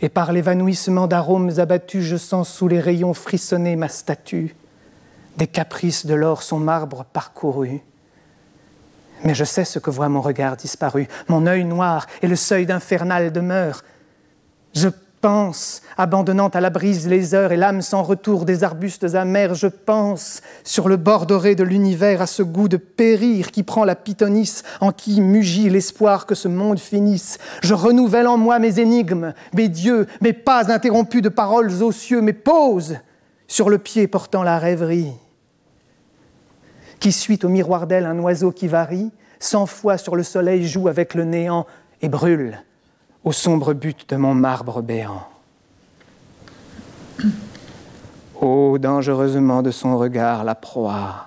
et 0.00 0.08
par 0.08 0.32
l'évanouissement 0.32 1.06
d'arômes 1.06 1.50
abattus, 1.58 2.04
je 2.04 2.16
sens 2.16 2.52
sous 2.52 2.68
les 2.68 2.78
rayons 2.78 3.14
frissonner 3.14 3.74
ma 3.74 3.88
statue. 3.88 4.54
Des 5.38 5.46
caprices 5.46 6.04
de 6.04 6.14
l'or 6.14 6.42
son 6.42 6.58
marbre 6.58 7.04
parcouru. 7.12 7.80
Mais 9.24 9.34
je 9.34 9.44
sais 9.44 9.64
ce 9.64 9.78
que 9.78 9.90
voit 9.90 10.08
mon 10.08 10.20
regard 10.20 10.56
disparu, 10.56 11.08
mon 11.28 11.46
œil 11.46 11.64
noir 11.64 12.06
et 12.22 12.26
le 12.26 12.36
seuil 12.36 12.66
d'infernale 12.66 13.32
demeure. 13.32 13.82
Je 14.74 14.88
pense, 15.24 15.80
abandonnant 15.96 16.48
à 16.48 16.60
la 16.60 16.68
brise 16.68 17.08
les 17.08 17.32
heures 17.32 17.50
et 17.50 17.56
l'âme 17.56 17.80
sans 17.80 18.02
retour 18.02 18.44
des 18.44 18.62
arbustes 18.62 19.14
amers, 19.14 19.54
je 19.54 19.68
pense, 19.68 20.42
sur 20.64 20.86
le 20.86 20.98
bord 20.98 21.24
doré 21.24 21.54
de 21.54 21.64
l'univers, 21.64 22.20
à 22.20 22.26
ce 22.26 22.42
goût 22.42 22.68
de 22.68 22.76
périr 22.76 23.50
qui 23.50 23.62
prend 23.62 23.86
la 23.86 23.94
pythonisse, 23.94 24.64
en 24.82 24.92
qui 24.92 25.22
mugit 25.22 25.70
l'espoir 25.70 26.26
que 26.26 26.34
ce 26.34 26.46
monde 26.46 26.78
finisse. 26.78 27.38
Je 27.62 27.72
renouvelle 27.72 28.26
en 28.26 28.36
moi 28.36 28.58
mes 28.58 28.80
énigmes, 28.80 29.32
mes 29.54 29.70
dieux, 29.70 30.08
mes 30.20 30.34
pas 30.34 30.70
interrompus 30.70 31.22
de 31.22 31.30
paroles 31.30 31.72
aux 31.82 31.90
cieux, 31.90 32.20
mes 32.20 32.34
pauses 32.34 32.98
sur 33.48 33.70
le 33.70 33.78
pied 33.78 34.06
portant 34.06 34.42
la 34.42 34.58
rêverie. 34.58 35.14
Qui 37.00 37.12
suit 37.12 37.40
au 37.44 37.48
miroir 37.48 37.86
d'elle 37.86 38.04
un 38.04 38.18
oiseau 38.18 38.52
qui 38.52 38.68
varie, 38.68 39.10
cent 39.38 39.64
fois 39.64 39.96
sur 39.96 40.16
le 40.16 40.22
soleil 40.22 40.68
joue 40.68 40.86
avec 40.86 41.14
le 41.14 41.24
néant 41.24 41.66
et 42.02 42.10
brûle 42.10 42.58
au 43.24 43.32
sombre 43.32 43.72
but 43.72 44.08
de 44.10 44.16
mon 44.16 44.34
marbre 44.34 44.82
béant. 44.82 45.26
Ô 48.40 48.76
dangereusement 48.78 49.62
de 49.62 49.70
son 49.70 49.96
regard 49.96 50.44
la 50.44 50.54
proie, 50.54 51.26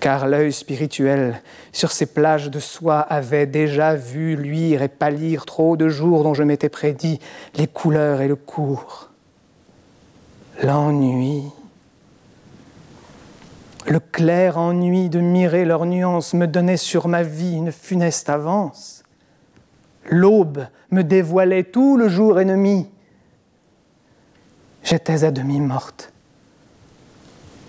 car 0.00 0.26
l'œil 0.26 0.52
spirituel 0.52 1.40
sur 1.72 1.92
ces 1.92 2.06
plages 2.06 2.50
de 2.50 2.58
soie 2.58 3.00
avait 3.00 3.46
déjà 3.46 3.94
vu 3.94 4.36
luire 4.36 4.82
et 4.82 4.88
pâlir 4.88 5.46
trop 5.46 5.76
de 5.76 5.88
jours 5.88 6.24
dont 6.24 6.34
je 6.34 6.42
m'étais 6.42 6.68
prédit 6.68 7.18
les 7.54 7.66
couleurs 7.66 8.20
et 8.20 8.28
le 8.28 8.36
cours. 8.36 9.08
L'ennui, 10.62 11.44
le 13.86 14.00
clair 14.00 14.58
ennui 14.58 15.08
de 15.08 15.20
mirer 15.20 15.64
leurs 15.64 15.86
nuances 15.86 16.34
me 16.34 16.46
donnait 16.46 16.76
sur 16.76 17.08
ma 17.08 17.22
vie 17.22 17.54
une 17.54 17.72
funeste 17.72 18.28
avance. 18.28 19.01
L'aube 20.10 20.66
me 20.90 21.02
dévoilait 21.02 21.64
tout 21.64 21.96
le 21.96 22.08
jour 22.08 22.40
ennemi. 22.40 22.88
J'étais 24.82 25.24
à 25.24 25.30
demi 25.30 25.60
morte 25.60 26.12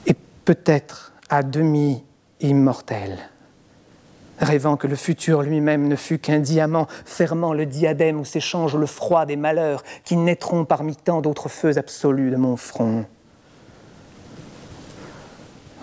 et 0.07 0.15
peut-être 0.45 1.13
à 1.29 1.43
demi 1.43 2.03
immortelle, 2.41 3.19
rêvant 4.39 4.77
que 4.77 4.87
le 4.87 4.95
futur 4.95 5.43
lui-même 5.43 5.87
ne 5.87 5.95
fût 5.95 6.17
qu'un 6.17 6.39
diamant 6.39 6.87
fermant 7.05 7.53
le 7.53 7.67
diadème 7.67 8.19
où 8.19 8.25
s'échange 8.25 8.75
le 8.75 8.87
froid 8.87 9.25
des 9.25 9.35
malheurs 9.35 9.83
qui 10.03 10.17
naîtront 10.17 10.65
parmi 10.65 10.95
tant 10.95 11.21
d'autres 11.21 11.49
feux 11.49 11.77
absolus 11.77 12.31
de 12.31 12.35
mon 12.35 12.57
front. 12.57 13.05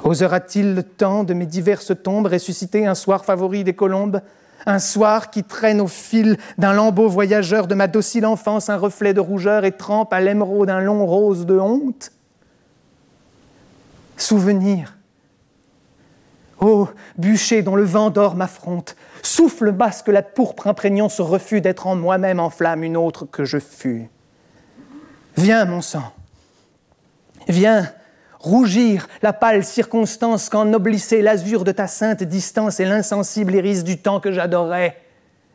Osera-t-il 0.02 0.74
le 0.74 0.82
temps 0.82 1.24
de 1.24 1.34
mes 1.34 1.46
diverses 1.46 1.92
tombes 2.02 2.26
ressusciter 2.26 2.86
un 2.86 2.94
soir 2.94 3.24
favori 3.24 3.64
des 3.64 3.74
colombes? 3.74 4.20
Un 4.66 4.78
soir 4.78 5.30
qui 5.30 5.44
traîne 5.44 5.80
au 5.80 5.86
fil 5.86 6.36
d'un 6.58 6.72
lambeau 6.72 7.08
voyageur 7.08 7.66
de 7.66 7.74
ma 7.74 7.86
docile 7.86 8.26
enfance 8.26 8.68
un 8.68 8.76
reflet 8.76 9.14
de 9.14 9.20
rougeur 9.20 9.64
et 9.64 9.72
trempe 9.72 10.12
à 10.12 10.20
l'émeraude 10.20 10.68
d'un 10.68 10.80
long 10.80 11.06
rose 11.06 11.46
de 11.46 11.58
honte. 11.58 12.12
Souvenir. 14.16 14.96
Ô 16.60 16.88
bûcher 17.16 17.62
dont 17.62 17.74
le 17.74 17.84
vent 17.84 18.10
d'or 18.10 18.36
m'affronte, 18.36 18.96
souffle 19.22 19.72
basse 19.72 20.02
que 20.02 20.10
la 20.10 20.22
pourpre 20.22 20.66
imprégnant 20.66 21.08
se 21.08 21.22
refus 21.22 21.62
d'être 21.62 21.86
en 21.86 21.96
moi-même 21.96 22.38
en 22.38 22.50
flamme 22.50 22.84
une 22.84 22.98
autre 22.98 23.24
que 23.24 23.44
je 23.44 23.58
fus. 23.58 24.10
Viens, 25.36 25.64
mon 25.64 25.80
sang, 25.80 26.12
viens, 27.48 27.90
rougir 28.40 29.06
la 29.22 29.32
pâle 29.32 29.64
circonstance 29.64 30.48
qu'ennoblissait 30.48 31.22
l'azur 31.22 31.62
de 31.62 31.72
ta 31.72 31.86
sainte 31.86 32.24
distance 32.24 32.80
et 32.80 32.86
l'insensible 32.86 33.54
iris 33.54 33.84
du 33.84 33.98
temps 33.98 34.18
que 34.18 34.32
j'adorais. 34.32 34.96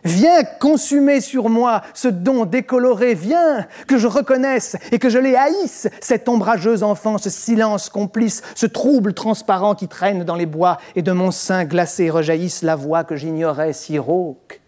Viens 0.05 0.43
consumer 0.43 1.19
sur 1.19 1.49
moi 1.49 1.81
ce 1.95 2.07
don 2.07 2.45
décoloré, 2.45 3.15
viens 3.15 3.65
que 3.87 3.97
je 3.97 4.05
reconnaisse 4.05 4.77
et 4.91 4.99
que 4.99 5.09
je 5.09 5.17
les 5.17 5.35
haïsse, 5.35 5.89
cet 5.99 6.29
ombrageuse 6.29 6.83
enfant, 6.83 7.17
ce 7.17 7.31
silence 7.31 7.89
complice, 7.89 8.43
ce 8.53 8.67
trouble 8.67 9.15
transparent 9.15 9.73
qui 9.73 9.87
traîne 9.87 10.23
dans 10.23 10.35
les 10.35 10.45
bois, 10.45 10.77
et 10.95 11.01
de 11.01 11.11
mon 11.11 11.31
sein 11.31 11.65
glacé 11.65 12.11
rejaillisse 12.11 12.61
la 12.61 12.75
voix 12.75 13.03
que 13.03 13.15
j'ignorais 13.15 13.73
si 13.73 13.97
rauque, 13.97 14.61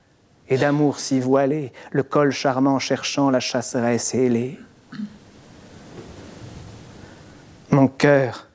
et 0.50 0.58
d'amour 0.58 1.00
si 1.00 1.20
voilé, 1.20 1.72
le 1.92 2.02
col 2.02 2.32
charmant 2.32 2.80
cherchant 2.80 3.30
la 3.30 3.40
chasseresse 3.40 4.16
ailée. 4.16 4.58
Mon 7.70 7.88
cœur 7.88 8.48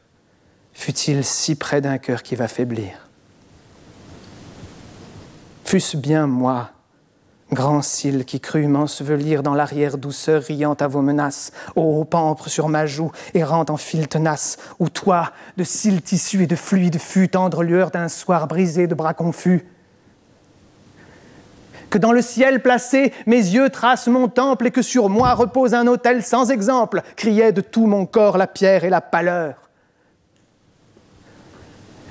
fut-il 0.72 1.22
si 1.22 1.55
près 1.55 1.81
d'un 1.81 1.98
cœur 1.98 2.22
qui 2.22 2.35
va 2.35 2.48
faiblir? 2.48 3.09
Fût-ce 5.64 5.96
bien 5.96 6.27
moi, 6.27 6.70
grand 7.53 7.83
cil 7.83 8.25
qui 8.25 8.40
crut 8.40 8.66
m'ensevelir 8.66 9.42
dans 9.42 9.55
l'arrière 9.55 9.98
douceur 9.98 10.42
riant 10.42 10.75
à 10.75 10.87
vos 10.87 11.03
menaces, 11.03 11.53
ô 11.77 12.05
pampre 12.05 12.48
sur 12.48 12.68
ma 12.68 12.87
joue, 12.87 13.12
errant 13.35 13.66
en 13.68 13.77
fil 13.77 14.09
tenace, 14.09 14.57
ou 14.79 14.88
toi, 14.88 15.33
de 15.57 15.64
cils 15.64 16.03
tissus 16.03 16.42
et 16.42 16.46
de 16.46 16.57
fluide 16.57 16.98
fut, 16.98 17.29
tendre 17.29 17.62
lueur 17.62 17.90
d'un 17.90 18.09
soir 18.09 18.46
brisé 18.46 18.87
de 18.87 18.94
bras 18.94 19.14
confus, 19.14 19.66
que 21.92 21.98
dans 21.98 22.12
le 22.12 22.22
ciel 22.22 22.62
placé, 22.62 23.12
mes 23.26 23.37
yeux 23.37 23.68
tracent 23.68 24.09
mon 24.09 24.26
temple 24.26 24.68
et 24.68 24.70
que 24.70 24.81
sur 24.81 25.11
moi 25.11 25.35
repose 25.35 25.74
un 25.74 25.87
autel 25.87 26.22
sans 26.22 26.50
exemple, 26.50 27.02
criait 27.16 27.52
de 27.52 27.61
tout 27.61 27.87
mon 27.87 28.07
corps 28.07 28.38
la 28.38 28.46
pierre 28.46 28.85
et 28.85 28.88
la 28.88 29.02
pâleur. 29.02 29.57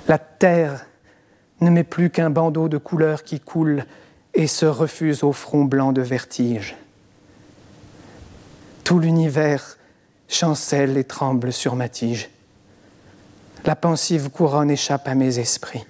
La 0.08 0.20
terre 0.20 0.86
ne 1.62 1.72
met 1.72 1.84
plus 1.84 2.12
qu'un 2.12 2.30
bandeau 2.30 2.70
de 2.70 2.78
couleurs 2.78 3.24
qui 3.24 3.40
coule 3.40 3.86
et 4.36 4.46
se 4.46 4.68
refuse 4.68 5.24
au 5.24 5.32
front 5.32 5.66
blanc 5.66 5.94
de 5.94 6.04
vertige. 6.04 6.76
Tout 8.84 9.00
l'univers 9.00 9.80
chancelle 10.28 10.96
et 10.96 11.06
tremble 11.06 11.52
sur 11.52 11.76
ma 11.76 11.90
tige. 11.90 12.30
La 13.66 13.76
pensive 13.76 14.30
couronne 14.30 14.70
échappe 14.70 15.08
à 15.08 15.16
mes 15.16 15.40
esprits. 15.40 15.88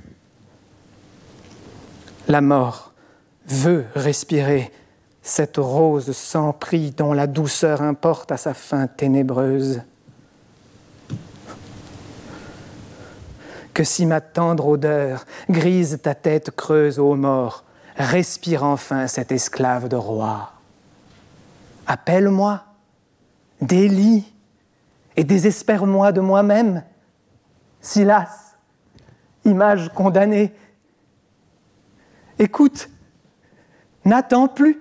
La 2.30 2.39
mort 2.39 2.90
veut 3.51 3.85
respirer 3.95 4.71
cette 5.21 5.57
rose 5.57 6.11
sans 6.15 6.51
prix 6.53 6.91
dont 6.91 7.13
la 7.13 7.27
douceur 7.27 7.81
importe 7.81 8.31
à 8.31 8.37
sa 8.37 8.53
fin 8.53 8.87
ténébreuse. 8.87 9.81
Que 13.73 13.83
si 13.83 14.05
ma 14.05 14.19
tendre 14.19 14.67
odeur 14.67 15.25
grise 15.49 15.99
ta 16.01 16.15
tête 16.15 16.51
creuse 16.51 16.99
ô 16.99 17.15
mort, 17.15 17.63
respire 17.95 18.63
enfin 18.63 19.07
cet 19.07 19.31
esclave 19.31 19.87
de 19.87 19.95
roi. 19.95 20.51
Appelle-moi, 21.87 22.63
délie 23.61 24.31
et 25.15 25.23
désespère-moi 25.23 26.11
de 26.11 26.21
moi-même. 26.21 26.83
Silas, 27.79 28.55
image 29.45 29.89
condamnée. 29.93 30.53
Écoute, 32.39 32.89
N'attends 34.05 34.47
plus. 34.47 34.79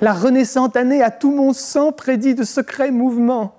La 0.00 0.12
renaissante 0.12 0.76
année 0.76 1.02
à 1.02 1.10
tout 1.10 1.30
mon 1.30 1.52
sang 1.52 1.92
prédit 1.92 2.34
de 2.34 2.44
secrets 2.44 2.90
mouvements. 2.90 3.54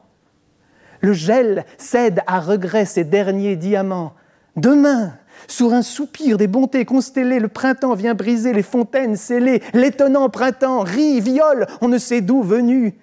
Le 1.02 1.14
gel 1.14 1.66
cède 1.78 2.22
à 2.28 2.40
regret 2.40 2.86
ses 2.86 3.04
derniers 3.04 3.56
diamants. 3.56 4.14
Demain, 4.56 5.14
sur 5.48 5.74
un 5.74 5.82
soupir 5.82 6.38
des 6.38 6.48
bontés 6.48 6.86
constellées, 6.86 7.40
le 7.40 7.48
printemps 7.48 7.94
vient 7.94 8.16
briser 8.16 8.54
les 8.54 8.64
fontaines 8.64 9.16
scellées. 9.16 9.62
L'étonnant 9.74 10.30
printemps 10.30 10.82
rit, 10.82 11.22
viole, 11.22 11.68
on 11.82 11.88
ne 11.88 11.98
sait 11.98 12.22
d'où 12.22 12.42
venu. 12.42 12.96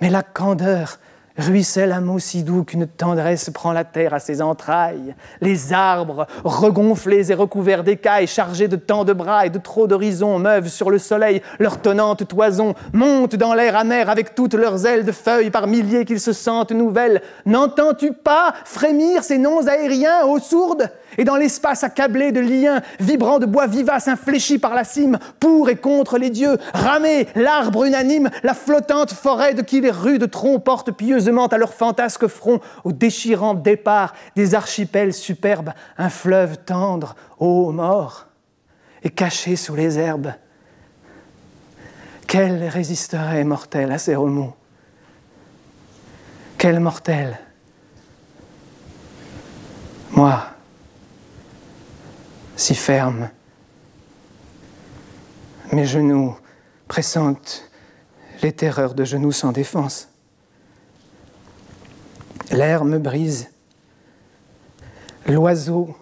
Mais 0.00 0.10
la 0.10 0.22
candeur 0.22 0.98
Ruisselle 1.36 1.90
un 1.90 2.00
mot 2.00 2.20
si 2.20 2.44
doux 2.44 2.62
qu'une 2.62 2.86
tendresse 2.86 3.50
prend 3.50 3.72
la 3.72 3.82
terre 3.82 4.14
à 4.14 4.20
ses 4.20 4.40
entrailles. 4.40 5.16
Les 5.40 5.72
arbres, 5.72 6.28
regonflés 6.44 7.32
et 7.32 7.34
recouverts 7.34 7.82
d'écailles, 7.82 8.28
chargés 8.28 8.68
de 8.68 8.76
tant 8.76 9.04
de 9.04 9.12
bras 9.12 9.44
et 9.44 9.50
de 9.50 9.58
trop 9.58 9.88
d'horizons, 9.88 10.38
meuvent 10.38 10.68
sur 10.68 10.90
le 10.90 10.98
soleil 11.00 11.42
leurs 11.58 11.80
tonnantes 11.80 12.28
toisons, 12.28 12.74
montent 12.92 13.34
dans 13.34 13.52
l'air 13.52 13.74
amer 13.76 14.08
avec 14.10 14.36
toutes 14.36 14.54
leurs 14.54 14.86
ailes 14.86 15.04
de 15.04 15.10
feuilles 15.10 15.50
par 15.50 15.66
milliers 15.66 16.04
qu'ils 16.04 16.20
se 16.20 16.32
sentent 16.32 16.70
nouvelles. 16.70 17.20
N'entends-tu 17.46 18.12
pas 18.12 18.54
frémir 18.64 19.24
ces 19.24 19.38
noms 19.38 19.66
aériens 19.66 20.26
aux 20.26 20.38
sourdes? 20.38 20.88
Et 21.18 21.24
dans 21.24 21.36
l'espace 21.36 21.84
accablé 21.84 22.32
de 22.32 22.40
liens, 22.40 22.82
vibrant 23.00 23.38
de 23.38 23.46
bois 23.46 23.66
vivace 23.66 24.08
infléchi 24.08 24.58
par 24.58 24.74
la 24.74 24.84
cime, 24.84 25.18
pour 25.40 25.68
et 25.68 25.76
contre 25.76 26.18
les 26.18 26.30
dieux, 26.30 26.58
ramer 26.72 27.28
l'arbre 27.34 27.84
unanime, 27.84 28.30
la 28.42 28.54
flottante 28.54 29.12
forêt 29.12 29.54
de 29.54 29.62
qui 29.62 29.80
les 29.80 29.90
rudes 29.90 30.30
troncs 30.30 30.62
portent 30.62 30.92
pieusement 30.92 31.46
à 31.46 31.58
leur 31.58 31.74
fantasque 31.74 32.26
front, 32.26 32.60
au 32.84 32.92
déchirant 32.92 33.54
départ 33.54 34.14
des 34.36 34.54
archipels 34.54 35.12
superbes, 35.14 35.72
un 35.98 36.10
fleuve 36.10 36.58
tendre, 36.64 37.14
ô 37.38 37.72
mort, 37.72 38.26
et 39.02 39.10
caché 39.10 39.56
sous 39.56 39.74
les 39.74 39.98
herbes. 39.98 40.32
Quel 42.26 42.66
résisterait 42.68 43.44
mortel 43.44 43.92
à 43.92 43.98
ces 43.98 44.16
remous? 44.16 44.54
Quel 46.58 46.80
mortel? 46.80 47.38
Moi, 50.12 50.42
si 52.56 52.74
ferme. 52.74 53.30
Mes 55.72 55.86
genoux 55.86 56.36
pressentent 56.88 57.68
les 58.42 58.52
terreurs 58.52 58.94
de 58.94 59.04
genoux 59.04 59.32
sans 59.32 59.52
défense. 59.52 60.08
L'air 62.50 62.84
me 62.84 62.98
brise. 62.98 63.50
L'oiseau 65.26 65.96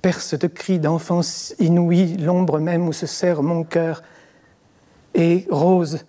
perce 0.00 0.38
de 0.38 0.46
cris 0.46 0.78
d'enfance 0.78 1.54
inouïs 1.58 2.16
l'ombre 2.16 2.58
même 2.58 2.88
où 2.88 2.92
se 2.92 3.06
serre 3.06 3.42
mon 3.42 3.64
cœur. 3.64 4.02
Et 5.14 5.46
rose, 5.50 6.04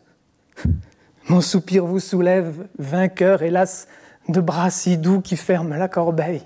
mon 1.28 1.42
soupir 1.42 1.86
vous 1.86 2.00
soulève, 2.00 2.68
vainqueur, 2.78 3.42
hélas, 3.42 3.88
de 4.30 4.40
bras 4.40 4.70
si 4.70 4.98
doux 4.98 5.22
qui 5.22 5.36
ferment 5.36 5.76
la 5.76 5.88
corbeille. 5.88 6.44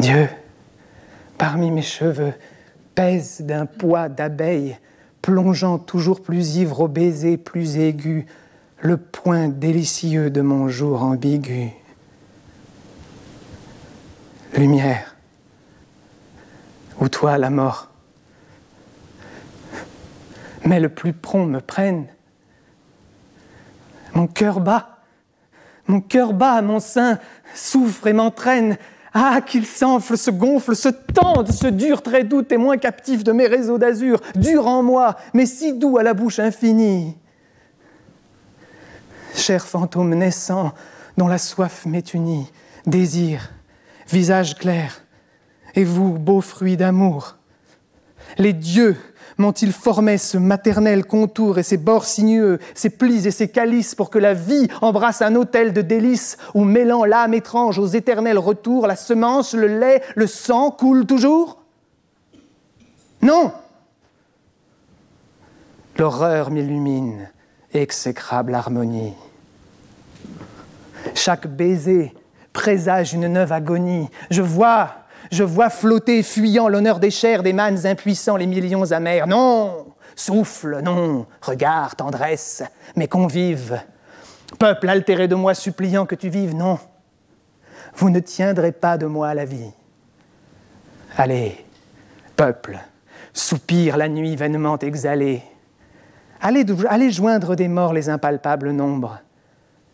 Dieu, 0.00 0.28
parmi 1.38 1.70
mes 1.70 1.82
cheveux, 1.82 2.34
pèse 2.94 3.40
d'un 3.40 3.66
poids 3.66 4.08
d'abeille, 4.08 4.78
plongeant 5.22 5.78
toujours 5.78 6.22
plus 6.22 6.56
ivre 6.56 6.80
au 6.80 6.88
baiser 6.88 7.36
plus 7.36 7.76
aigu, 7.76 8.26
le 8.80 8.96
point 8.96 9.48
délicieux 9.48 10.30
de 10.30 10.42
mon 10.42 10.68
jour 10.68 11.02
ambigu. 11.02 11.70
Lumière, 14.56 15.16
ou 17.00 17.08
toi 17.08 17.38
la 17.38 17.50
mort, 17.50 17.88
mais 20.64 20.80
le 20.80 20.88
plus 20.88 21.12
prompt 21.12 21.46
me 21.46 21.60
prenne. 21.60 22.06
Mon 24.14 24.26
cœur 24.26 24.60
bat, 24.60 24.98
mon 25.86 26.00
cœur 26.00 26.32
bat, 26.32 26.62
mon 26.62 26.78
sein 26.80 27.18
souffre 27.54 28.06
et 28.06 28.12
m'entraîne, 28.12 28.78
ah, 29.14 29.40
qu'il 29.40 29.64
s'enfle, 29.64 30.18
se 30.18 30.30
gonfle, 30.32 30.74
se 30.74 30.88
tende, 30.88 31.50
se 31.52 31.68
dure, 31.68 32.02
très 32.02 32.24
doux, 32.24 32.42
témoin 32.42 32.76
captif 32.76 33.22
de 33.22 33.30
mes 33.30 33.46
réseaux 33.46 33.78
d'azur, 33.78 34.20
dur 34.34 34.66
en 34.66 34.82
moi, 34.82 35.16
mais 35.32 35.46
si 35.46 35.72
doux 35.72 35.98
à 35.98 36.02
la 36.02 36.14
bouche 36.14 36.40
infinie. 36.40 37.16
Cher 39.36 39.64
fantôme 39.64 40.14
naissant, 40.14 40.72
dont 41.16 41.28
la 41.28 41.38
soif 41.38 41.86
m'est 41.86 42.12
unie, 42.12 42.50
désir, 42.86 43.52
visage 44.08 44.56
clair, 44.56 45.04
et 45.76 45.84
vous, 45.84 46.18
beau 46.18 46.40
fruit 46.40 46.76
d'amour, 46.76 47.36
les 48.36 48.52
dieux 48.52 48.96
m'ont-ils 49.38 49.72
formé 49.72 50.18
ce 50.18 50.38
maternel 50.38 51.04
contour 51.04 51.58
et 51.58 51.62
ces 51.62 51.76
bords 51.76 52.04
sinueux, 52.04 52.58
ces 52.74 52.90
plis 52.90 53.26
et 53.26 53.30
ces 53.30 53.48
calices 53.48 53.94
pour 53.94 54.10
que 54.10 54.18
la 54.18 54.34
vie 54.34 54.68
embrasse 54.80 55.22
un 55.22 55.34
autel 55.34 55.72
de 55.72 55.82
délices 55.82 56.36
où 56.54 56.64
mêlant 56.64 57.04
l'âme 57.04 57.34
étrange 57.34 57.78
aux 57.78 57.86
éternels 57.86 58.38
retours, 58.38 58.86
la 58.86 58.96
semence, 58.96 59.54
le 59.54 59.66
lait, 59.78 60.02
le 60.14 60.26
sang 60.26 60.70
coulent 60.70 61.06
toujours? 61.06 61.62
Non 63.22 63.52
L'horreur 65.96 66.50
m'illumine, 66.50 67.30
exécrable 67.72 68.54
harmonie. 68.54 69.14
Chaque 71.14 71.46
baiser 71.46 72.12
présage 72.52 73.12
une 73.14 73.28
neuve 73.28 73.52
agonie. 73.52 74.08
Je 74.30 74.42
vois, 74.42 75.03
je 75.34 75.42
vois 75.44 75.68
flotter, 75.68 76.22
fuyant 76.22 76.68
l'honneur 76.68 77.00
des 77.00 77.10
chairs, 77.10 77.42
des 77.42 77.52
mânes 77.52 77.86
impuissants, 77.86 78.36
les 78.36 78.46
millions 78.46 78.92
amers. 78.92 79.26
Non, 79.26 79.86
souffle, 80.14 80.80
non, 80.82 81.26
regard, 81.42 81.96
tendresse, 81.96 82.62
mes 82.96 83.08
convives. 83.08 83.80
Peuple 84.58 84.88
altéré 84.88 85.28
de 85.28 85.34
moi, 85.34 85.54
suppliant 85.54 86.06
que 86.06 86.14
tu 86.14 86.28
vives, 86.28 86.54
non. 86.54 86.78
Vous 87.96 88.10
ne 88.10 88.20
tiendrez 88.20 88.72
pas 88.72 88.96
de 88.96 89.06
moi 89.06 89.34
la 89.34 89.44
vie. 89.44 89.72
Allez, 91.16 91.64
peuple, 92.36 92.78
soupire 93.32 93.96
la 93.96 94.08
nuit 94.08 94.36
vainement 94.36 94.78
exhalée. 94.78 95.42
Allez, 96.40 96.64
allez 96.88 97.10
joindre 97.10 97.56
des 97.56 97.68
morts 97.68 97.92
les 97.92 98.08
impalpables 98.08 98.70
nombres. 98.70 99.18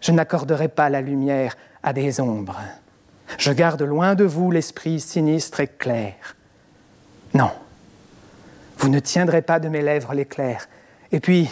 Je 0.00 0.12
n'accorderai 0.12 0.68
pas 0.68 0.90
la 0.90 1.00
lumière 1.00 1.56
à 1.82 1.92
des 1.92 2.20
ombres. 2.20 2.60
Je 3.38 3.52
garde 3.52 3.82
loin 3.82 4.14
de 4.14 4.24
vous 4.24 4.50
l'esprit 4.50 5.00
sinistre 5.00 5.60
et 5.60 5.68
clair. 5.68 6.36
Non, 7.34 7.50
vous 8.78 8.88
ne 8.88 8.98
tiendrez 8.98 9.42
pas 9.42 9.60
de 9.60 9.68
mes 9.68 9.82
lèvres 9.82 10.14
l'éclair. 10.14 10.68
Et 11.12 11.20
puis, 11.20 11.48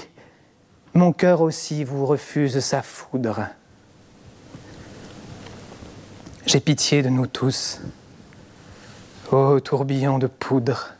mon 0.94 1.12
cœur 1.12 1.40
aussi 1.40 1.84
vous 1.84 2.06
refuse 2.06 2.58
sa 2.60 2.82
foudre. 2.82 3.46
J'ai 6.46 6.60
pitié 6.60 7.02
de 7.02 7.10
nous 7.10 7.26
tous. 7.26 7.80
Ô 9.30 9.60
tourbillon 9.60 10.18
de 10.18 10.26
poudre, 10.26 10.94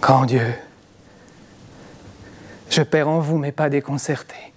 grand 0.00 0.24
Dieu, 0.24 0.54
je 2.70 2.80
perds 2.80 3.08
en 3.10 3.20
vous, 3.20 3.36
mais 3.36 3.52
pas 3.52 3.68
déconcerté. 3.68 4.51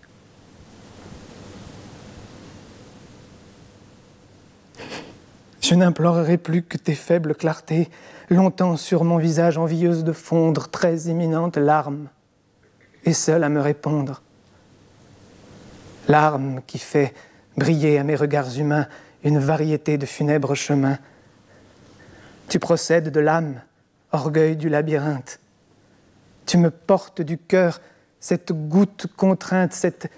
Je 5.67 5.73
n'implorerai 5.73 6.37
plus 6.37 6.61
que 6.61 6.77
tes 6.77 6.93
faibles 6.93 7.33
clartés, 7.33 7.89
longtemps 8.29 8.77
sur 8.77 9.03
mon 9.03 9.17
visage 9.17 9.57
envieuse 9.57 10.03
de 10.03 10.11
fondre, 10.11 10.69
très 10.69 11.07
imminentes 11.07 11.57
larmes, 11.57 12.07
et 13.03 13.13
seule 13.13 13.43
à 13.43 13.49
me 13.49 13.59
répondre. 13.59 14.21
Larmes 16.07 16.61
qui 16.67 16.77
fait 16.77 17.15
briller 17.57 17.97
à 17.97 18.03
mes 18.03 18.15
regards 18.15 18.59
humains 18.59 18.85
une 19.23 19.39
variété 19.39 19.97
de 19.97 20.05
funèbres 20.05 20.53
chemins. 20.53 20.99
Tu 22.47 22.59
procèdes 22.59 23.09
de 23.09 23.19
l'âme, 23.19 23.59
orgueil 24.11 24.57
du 24.57 24.69
labyrinthe. 24.69 25.39
Tu 26.45 26.59
me 26.59 26.69
portes 26.69 27.23
du 27.23 27.39
cœur 27.39 27.81
cette 28.19 28.51
goutte 28.51 29.07
contrainte, 29.17 29.73
cette 29.73 30.11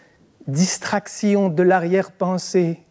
distraction 0.45 1.47
de 1.47 1.63
l'arrière-pensée, 1.63 2.83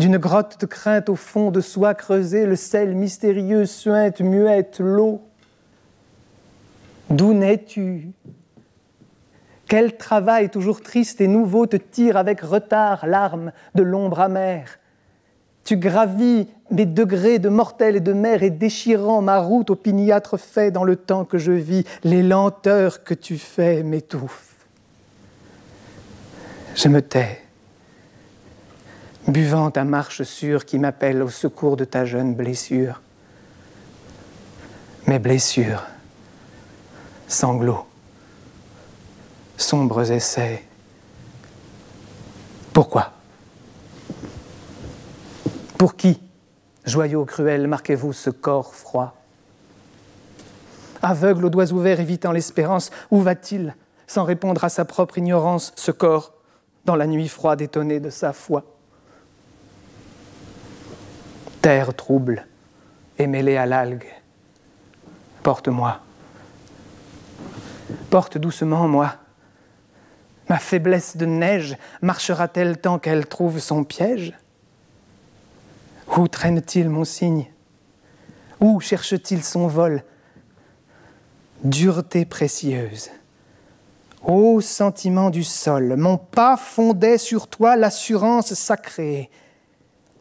d'une 0.00 0.16
grotte 0.16 0.58
de 0.58 0.66
crainte 0.66 1.10
au 1.10 1.14
fond 1.14 1.50
de 1.50 1.60
soi 1.60 1.94
creusée, 1.94 2.46
le 2.46 2.56
sel 2.56 2.94
mystérieux 2.94 3.66
suinte, 3.66 4.20
muette, 4.20 4.80
l'eau. 4.80 5.20
D'où 7.10 7.34
nais-tu? 7.34 8.08
Quel 9.68 9.98
travail 9.98 10.48
toujours 10.48 10.80
triste 10.80 11.20
et 11.20 11.28
nouveau 11.28 11.66
te 11.66 11.76
tire 11.76 12.16
avec 12.16 12.40
retard 12.40 13.06
l'arme 13.06 13.52
de 13.74 13.82
l'ombre 13.82 14.20
amère? 14.20 14.78
Tu 15.64 15.76
gravis 15.76 16.48
mes 16.70 16.86
degrés 16.86 17.38
de 17.38 17.50
mortel 17.50 17.94
et 17.94 18.00
de 18.00 18.14
mer 18.14 18.42
et 18.42 18.50
déchirant 18.50 19.20
ma 19.20 19.38
route 19.38 19.68
opiniâtre 19.68 20.38
fait 20.38 20.70
dans 20.70 20.84
le 20.84 20.96
temps 20.96 21.26
que 21.26 21.36
je 21.36 21.52
vis, 21.52 21.84
les 22.04 22.22
lenteurs 22.22 23.04
que 23.04 23.12
tu 23.12 23.36
fais 23.36 23.82
m'étouffent. 23.82 24.66
Je 26.74 26.88
me 26.88 27.02
tais 27.02 27.42
buvant 29.28 29.70
ta 29.70 29.84
marche 29.84 30.22
sûre 30.22 30.64
qui 30.64 30.78
m'appelle 30.78 31.22
au 31.22 31.28
secours 31.28 31.76
de 31.76 31.84
ta 31.84 32.04
jeune 32.04 32.34
blessure. 32.34 33.00
Mes 35.06 35.18
blessures, 35.18 35.84
sanglots, 37.26 37.86
sombres 39.56 40.10
essais. 40.10 40.64
Pourquoi? 42.72 43.12
Pour 45.78 45.96
qui, 45.96 46.20
joyaux 46.84 47.24
cruel, 47.24 47.66
marquez-vous 47.66 48.12
ce 48.12 48.30
corps 48.30 48.74
froid? 48.74 49.16
Aveugle 51.02 51.46
aux 51.46 51.50
doigts 51.50 51.72
ouverts, 51.72 52.00
évitant 52.00 52.32
l'espérance, 52.32 52.90
où 53.10 53.20
va-t-il, 53.20 53.74
sans 54.06 54.24
répondre 54.24 54.62
à 54.64 54.68
sa 54.68 54.84
propre 54.84 55.18
ignorance, 55.18 55.72
ce 55.76 55.90
corps, 55.90 56.34
dans 56.84 56.96
la 56.96 57.06
nuit 57.06 57.28
froide 57.28 57.62
étonnée 57.62 58.00
de 58.00 58.10
sa 58.10 58.32
foi? 58.32 58.64
Terre 61.62 61.94
trouble 61.94 62.46
et 63.18 63.26
mêlée 63.26 63.56
à 63.56 63.66
l'algue. 63.66 64.06
Porte-moi. 65.42 66.00
Porte 68.10 68.38
doucement, 68.38 68.88
moi. 68.88 69.14
Ma 70.48 70.58
faiblesse 70.58 71.16
de 71.16 71.26
neige 71.26 71.76
marchera-t-elle 72.02 72.78
tant 72.78 72.98
qu'elle 72.98 73.26
trouve 73.26 73.58
son 73.60 73.84
piège? 73.84 74.34
Où 76.16 76.26
traîne-t-il 76.28 76.88
mon 76.88 77.04
signe? 77.04 77.46
Où 78.58 78.80
cherche-t-il 78.80 79.44
son 79.44 79.68
vol? 79.68 80.02
Dureté 81.62 82.24
précieuse. 82.24 83.10
Ô 84.22 84.60
sentiment 84.60 85.30
du 85.30 85.44
sol, 85.44 85.96
mon 85.96 86.18
pas 86.18 86.56
fondait 86.56 87.16
sur 87.16 87.46
toi 87.46 87.76
l'assurance 87.76 88.54
sacrée. 88.54 89.30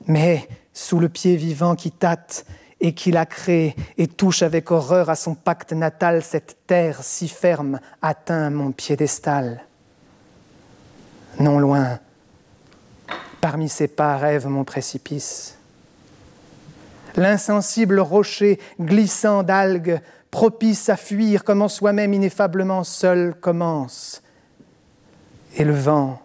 Mais 0.06 0.48
sous 0.80 0.98
le 0.98 1.10
pied 1.10 1.36
vivant 1.36 1.76
qui 1.76 1.92
tâte 1.92 2.46
et 2.80 2.94
qui 2.94 3.12
l'a 3.12 3.26
créé 3.26 3.76
et 3.98 4.08
touche 4.08 4.44
avec 4.44 4.72
horreur 4.72 5.10
à 5.10 5.16
son 5.16 5.36
pacte 5.36 5.74
natal, 5.74 6.24
cette 6.24 6.66
terre 6.68 7.04
si 7.04 7.28
ferme 7.28 7.82
atteint 8.02 8.50
mon 8.50 8.72
piédestal. 8.72 9.66
Non 11.38 11.60
loin, 11.60 12.00
parmi 13.42 13.68
ses 13.68 13.90
pas 13.90 14.16
rêve 14.16 14.48
mon 14.48 14.64
précipice. 14.64 15.58
L'insensible 17.18 18.00
rocher 18.00 18.58
glissant 18.80 19.44
d'algues, 19.44 20.00
propice 20.32 20.88
à 20.88 20.96
fuir 20.96 21.44
comme 21.44 21.62
en 21.62 21.68
soi-même 21.68 22.14
ineffablement 22.14 22.86
seul 22.86 23.36
commence. 23.36 24.24
Et 25.58 25.66
le 25.66 25.74
vent, 25.74 26.22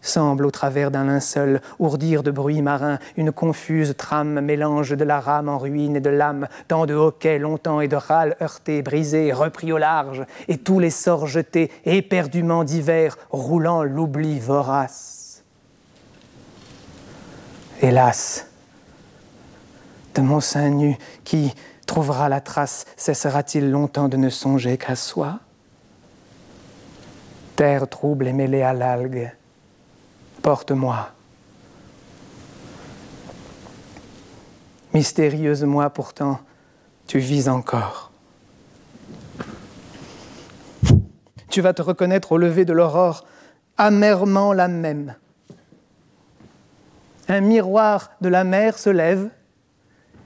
semble 0.00 0.46
au 0.46 0.50
travers 0.50 0.90
d'un 0.90 1.04
linceul 1.04 1.60
ourdir 1.78 2.22
de 2.22 2.30
bruits 2.30 2.62
marins 2.62 2.98
une 3.16 3.32
confuse 3.32 3.94
trame 3.96 4.40
mélange 4.40 4.90
de 4.90 5.04
la 5.04 5.20
rame 5.20 5.48
en 5.48 5.58
ruine 5.58 5.96
et 5.96 6.00
de 6.00 6.10
l'âme, 6.10 6.48
tant 6.68 6.86
de 6.86 6.94
hoquets 6.94 7.38
longtemps 7.38 7.80
et 7.80 7.88
de 7.88 7.96
râles 7.96 8.36
heurtés, 8.40 8.82
brisés, 8.82 9.32
repris 9.32 9.72
au 9.72 9.78
large, 9.78 10.24
et 10.46 10.58
tous 10.58 10.78
les 10.78 10.90
sorts 10.90 11.26
jetés 11.26 11.70
éperdument 11.84 12.64
divers, 12.64 13.16
roulant 13.30 13.82
l'oubli 13.82 14.38
vorace. 14.38 15.42
Hélas, 17.80 18.46
de 20.14 20.20
mon 20.20 20.40
sein 20.40 20.70
nu, 20.70 20.96
qui 21.24 21.54
trouvera 21.86 22.28
la 22.28 22.40
trace, 22.40 22.86
cessera-t-il 22.96 23.70
longtemps 23.70 24.08
de 24.08 24.16
ne 24.16 24.30
songer 24.30 24.76
qu'à 24.76 24.96
soi? 24.96 25.38
Terre 27.56 27.88
trouble 27.88 28.28
et 28.28 28.32
mêlée 28.32 28.62
à 28.62 28.72
l'algue, 28.72 29.32
porte-moi. 30.42 31.10
Mystérieuse 34.94 35.64
moi 35.64 35.90
pourtant, 35.90 36.40
tu 37.06 37.18
vis 37.18 37.48
encore. 37.48 38.10
Tu 41.50 41.60
vas 41.60 41.72
te 41.72 41.82
reconnaître 41.82 42.32
au 42.32 42.38
lever 42.38 42.64
de 42.64 42.72
l'aurore, 42.72 43.26
amèrement 43.76 44.52
la 44.52 44.68
même. 44.68 45.14
Un 47.28 47.40
miroir 47.40 48.10
de 48.20 48.28
la 48.28 48.44
mer 48.44 48.78
se 48.78 48.90
lève, 48.90 49.28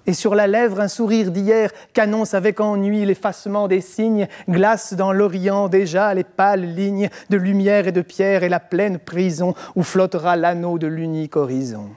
et 0.06 0.14
sur 0.14 0.34
la 0.34 0.46
lèvre 0.46 0.80
un 0.80 0.88
sourire 0.88 1.30
d'hier 1.30 1.70
qu'annonce 1.92 2.34
avec 2.34 2.60
ennui 2.60 3.04
l'effacement 3.04 3.68
des 3.68 3.80
signes, 3.80 4.26
glace 4.48 4.94
dans 4.94 5.12
l'Orient 5.12 5.68
déjà 5.68 6.12
les 6.14 6.24
pâles 6.24 6.74
lignes 6.74 7.08
de 7.30 7.36
lumière 7.36 7.86
et 7.86 7.92
de 7.92 8.02
pierre 8.02 8.42
et 8.42 8.48
la 8.48 8.60
pleine 8.60 8.98
prison 8.98 9.54
où 9.76 9.82
flottera 9.82 10.36
l'anneau 10.36 10.78
de 10.78 10.86
l'unique 10.86 11.36
horizon. 11.36 11.90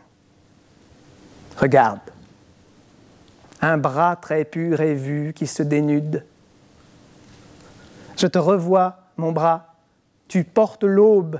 Regarde, 1.57 1.99
un 3.61 3.77
bras 3.77 4.15
très 4.17 4.45
pur 4.45 4.81
et 4.81 4.93
vu 4.93 5.33
qui 5.33 5.47
se 5.47 5.63
dénude. 5.63 6.23
Je 8.17 8.27
te 8.27 8.37
revois, 8.37 8.97
mon 9.17 9.31
bras, 9.31 9.75
tu 10.27 10.43
portes 10.43 10.83
l'aube. 10.83 11.39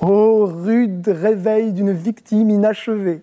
Ô 0.00 0.46
rude 0.46 1.08
réveil 1.08 1.72
d'une 1.72 1.92
victime 1.92 2.50
inachevée 2.50 3.22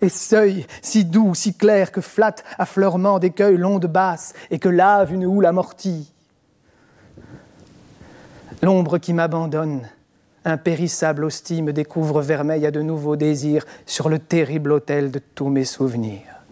et 0.00 0.08
seuil 0.08 0.66
si 0.82 1.04
doux, 1.04 1.34
si 1.34 1.54
clair 1.54 1.92
que 1.92 2.00
flatte 2.00 2.44
à 2.58 2.66
fleurement 2.66 3.18
d'écueil 3.18 3.56
l'onde 3.56 3.86
basse 3.86 4.34
et 4.50 4.58
que 4.58 4.68
lave 4.68 5.12
une 5.12 5.26
houle 5.26 5.46
amortie. 5.46 6.12
L'ombre 8.62 8.98
qui 8.98 9.12
m'abandonne, 9.12 9.88
impérissable 10.44 11.24
hostie, 11.24 11.62
me 11.62 11.72
découvre 11.72 12.22
vermeil 12.22 12.66
à 12.66 12.70
de 12.70 12.82
nouveaux 12.82 13.16
désirs 13.16 13.64
sur 13.86 14.08
le 14.08 14.18
terrible 14.18 14.72
autel 14.72 15.10
de 15.10 15.20
tous 15.34 15.48
mes 15.48 15.64
souvenirs. 15.64 16.42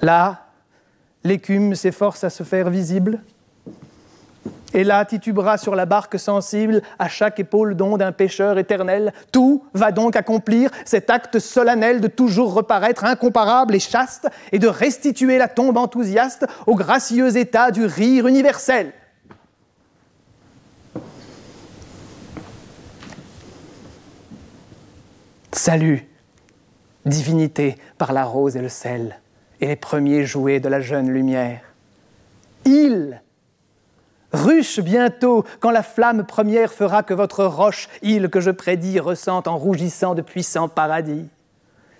Là, 0.00 0.46
l'écume 1.22 1.74
s'efforce 1.76 2.24
à 2.24 2.30
se 2.30 2.42
faire 2.42 2.70
visible, 2.70 3.20
et 4.74 4.84
là 4.84 5.04
titubera 5.04 5.58
sur 5.58 5.74
la 5.74 5.86
barque 5.86 6.18
sensible 6.18 6.82
à 6.98 7.08
chaque 7.08 7.38
épaule 7.38 7.76
d'onde 7.76 8.02
un 8.02 8.12
pêcheur 8.12 8.58
éternel. 8.58 9.12
Tout 9.30 9.64
va 9.74 9.92
donc 9.92 10.16
accomplir 10.16 10.70
cet 10.84 11.10
acte 11.10 11.38
solennel 11.38 12.00
de 12.00 12.08
toujours 12.08 12.54
reparaître 12.54 13.04
incomparable 13.04 13.74
et 13.74 13.80
chaste 13.80 14.28
et 14.50 14.58
de 14.58 14.68
restituer 14.68 15.38
la 15.38 15.48
tombe 15.48 15.76
enthousiaste 15.76 16.46
au 16.66 16.74
gracieux 16.74 17.36
état 17.36 17.70
du 17.70 17.84
rire 17.84 18.26
universel. 18.26 18.92
Salut, 25.54 26.08
divinité 27.04 27.76
par 27.98 28.12
la 28.12 28.24
rose 28.24 28.56
et 28.56 28.62
le 28.62 28.70
sel, 28.70 29.20
et 29.60 29.66
les 29.66 29.76
premiers 29.76 30.24
jouets 30.24 30.60
de 30.60 30.68
la 30.68 30.80
jeune 30.80 31.10
lumière. 31.10 31.60
Il 32.64 33.20
Ruche 34.32 34.80
bientôt, 34.80 35.44
quand 35.60 35.70
la 35.70 35.82
flamme 35.82 36.24
première 36.24 36.72
fera 36.72 37.02
que 37.02 37.12
votre 37.12 37.44
roche, 37.44 37.88
île 38.00 38.30
que 38.30 38.40
je 38.40 38.50
prédis, 38.50 38.98
ressente 38.98 39.46
en 39.46 39.58
rougissant 39.58 40.14
de 40.14 40.22
puissants 40.22 40.68
paradis. 40.68 41.28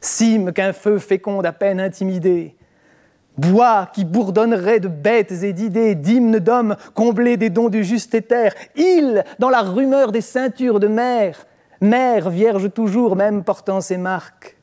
Cime 0.01 0.53
qu'un 0.53 0.73
feu 0.73 0.99
féconde 0.99 1.45
à 1.45 1.53
peine 1.53 1.81
intimidé. 1.81 2.57
Bois 3.37 3.89
qui 3.93 4.05
bourdonnerait 4.05 4.81
de 4.81 4.89
bêtes 4.89 5.33
et 5.43 5.53
d'idées, 5.53 5.95
d'hymnes 5.95 6.39
d'hommes 6.39 6.77
comblés 6.95 7.37
des 7.37 7.51
dons 7.51 7.69
du 7.69 7.85
juste 7.85 8.15
éther. 8.15 8.55
Île 8.77 9.25
dans 9.39 9.51
la 9.51 9.63
rumeur 9.63 10.11
des 10.11 10.21
ceintures 10.21 10.81
de 10.81 10.89
mer. 10.89 11.47
Mère 11.81 12.31
vierge 12.31 12.73
toujours, 12.73 13.17
même 13.17 13.45
portant 13.45 13.81
ses 13.81 13.97
marques. 13.97 14.57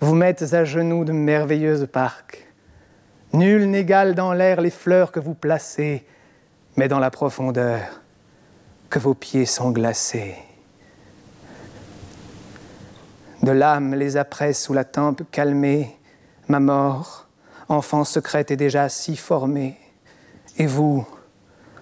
Vous 0.00 0.14
mettez 0.14 0.54
à 0.54 0.64
genoux 0.64 1.04
de 1.04 1.12
merveilleuses 1.12 1.86
parcs. 1.90 2.46
Nul 3.32 3.70
n'égale 3.70 4.14
dans 4.14 4.32
l'air 4.32 4.60
les 4.60 4.70
fleurs 4.70 5.12
que 5.12 5.20
vous 5.20 5.34
placez 5.34 6.04
mais 6.76 6.88
dans 6.88 6.98
la 6.98 7.10
profondeur, 7.10 7.80
que 8.90 8.98
vos 8.98 9.14
pieds 9.14 9.46
sont 9.46 9.70
glacés. 9.70 10.36
De 13.42 13.50
l'âme 13.50 13.94
les 13.94 14.16
après 14.16 14.52
sous 14.52 14.72
la 14.72 14.84
tempe 14.84 15.22
calmée, 15.30 15.96
ma 16.48 16.60
mort, 16.60 17.26
enfant 17.68 18.04
secrète 18.04 18.50
est 18.50 18.56
déjà 18.56 18.88
si 18.88 19.16
formée. 19.16 19.78
Et 20.58 20.66
vous, 20.66 21.06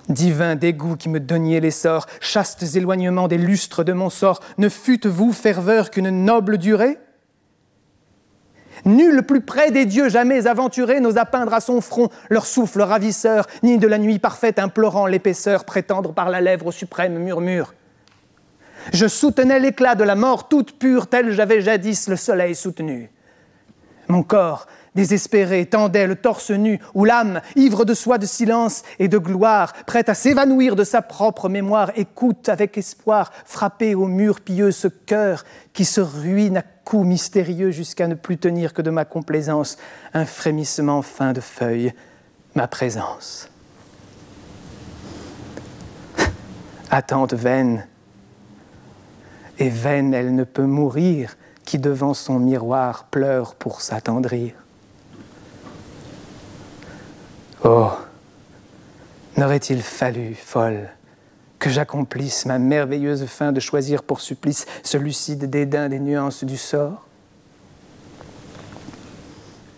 divin 0.09 0.55
dégoût 0.55 0.97
qui 0.97 1.09
me 1.09 1.21
donniez 1.21 1.61
l'essor, 1.61 2.07
chastes 2.21 2.77
éloignements 2.77 3.29
des 3.29 3.39
lustres 3.39 3.85
de 3.85 3.93
mon 3.93 4.11
sort, 4.11 4.41
ne 4.59 4.69
fûtes-vous 4.69 5.33
ferveur 5.33 5.91
qu'une 5.91 6.11
noble 6.11 6.59
durée? 6.59 6.99
Nul 8.85 9.23
plus 9.23 9.41
près 9.41 9.71
des 9.71 9.87
dieux 9.87 10.09
jamais 10.09 10.47
aventuré 10.47 11.01
n'osa 11.01 11.25
peindre 11.25 11.55
à 11.55 11.61
son 11.61 11.81
front 11.81 12.09
leur 12.29 12.47
souffle 12.47 12.83
ravisseur, 12.83 13.47
ni 13.63 13.79
de 13.79 13.87
la 13.87 13.99
nuit 13.99 14.19
parfaite 14.19 14.59
implorant 14.59 15.07
l'épaisseur 15.07 15.65
prétendre 15.65 16.13
par 16.13 16.31
la 16.31 16.41
lèvre 16.41 16.67
au 16.67 16.73
suprême 16.73 17.19
murmure. 17.19 17.75
Je 18.93 19.07
soutenais 19.07 19.59
l'éclat 19.59 19.95
de 19.95 20.05
la 20.05 20.15
mort 20.15 20.49
toute 20.49 20.79
pure, 20.79 21.07
tel 21.07 21.33
j'avais 21.33 21.61
jadis 21.61 22.09
le 22.09 22.17
soleil 22.17 22.55
soutenu. 22.55 23.11
Mon 24.09 24.23
corps, 24.23 24.67
désespéré, 24.95 25.67
tendait 25.67 26.07
le 26.07 26.17
torse 26.17 26.51
nu, 26.51 26.81
où 26.95 27.05
l'âme, 27.05 27.41
ivre 27.57 27.85
de 27.85 27.95
soi 27.95 28.19
de 28.19 28.27
silence 28.27 28.83
et 28.99 29.09
de 29.09 29.19
gloire, 29.19 29.73
prête 29.87 30.09
à 30.09 30.15
s'évanouir 30.15 30.77
de 30.77 30.85
sa 30.85 31.03
propre 31.03 31.49
mémoire, 31.49 31.93
écoute 31.97 32.49
avec 32.49 32.77
espoir, 32.79 33.33
frapper 33.45 33.95
au 33.95 34.07
mur 34.07 34.41
pieux 34.41 34.71
ce 34.73 34.89
cœur 34.89 35.45
qui 35.73 35.85
se 35.85 36.01
ruine 36.01 36.59
à 36.59 36.63
coups 36.63 37.07
mystérieux 37.07 37.71
jusqu'à 37.71 38.09
ne 38.09 38.15
plus 38.15 38.39
tenir 38.39 38.75
que 38.75 38.83
de 38.83 38.91
ma 38.91 39.05
complaisance 39.05 39.77
un 40.13 40.27
frémissement 40.27 41.03
fin 41.03 41.33
de 41.33 41.41
feuilles, 41.41 41.93
ma 42.55 42.67
présence. 42.67 43.49
Attente 46.91 47.35
vaine, 47.35 47.87
et 49.61 49.69
vaine 49.69 50.15
elle 50.15 50.35
ne 50.35 50.45
peut 50.45 50.67
mourir 50.67 51.37
qui 51.65 51.79
devant 51.79 52.15
son 52.15 52.41
miroir 52.41 53.05
pleure 53.05 53.55
pour 53.55 53.81
s'attendrir. 53.83 54.55
Oh, 57.63 57.91
n'aurait-il 59.37 59.83
fallu, 59.83 60.35
folle, 60.35 60.89
que 61.59 61.69
j'accomplisse 61.69 62.47
ma 62.47 62.59
merveilleuse 62.59 63.27
fin 63.27 63.53
de 63.53 63.61
choisir 63.61 64.03
pour 64.03 64.23
supplice 64.23 64.65
ce 64.83 64.97
lucide 64.97 65.51
dédain 65.51 65.91
des 65.91 65.99
nuances 65.99 66.43
du 66.43 66.57
sort? 66.57 67.07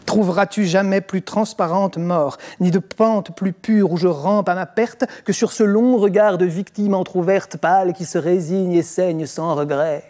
Trouveras-tu 0.07 0.65
jamais 0.65 1.01
plus 1.01 1.23
transparente 1.23 1.97
mort, 1.97 2.37
ni 2.61 2.71
de 2.71 2.79
pente 2.79 3.35
plus 3.35 3.53
pure 3.53 3.91
où 3.91 3.97
je 3.97 4.07
rampe 4.07 4.49
à 4.49 4.55
ma 4.55 4.67
perte 4.67 5.05
que 5.25 5.33
sur 5.33 5.51
ce 5.51 5.65
long 5.65 5.97
regard 5.97 6.39
de 6.39 6.45
victime 6.45 6.95
entr'ouverte, 6.95 7.57
pâle, 7.57 7.95
qui 7.95 8.05
se 8.05 8.19
résigne 8.19 8.75
et 8.75 8.83
saigne 8.83 9.27
sans 9.27 9.57
regret? 9.57 10.05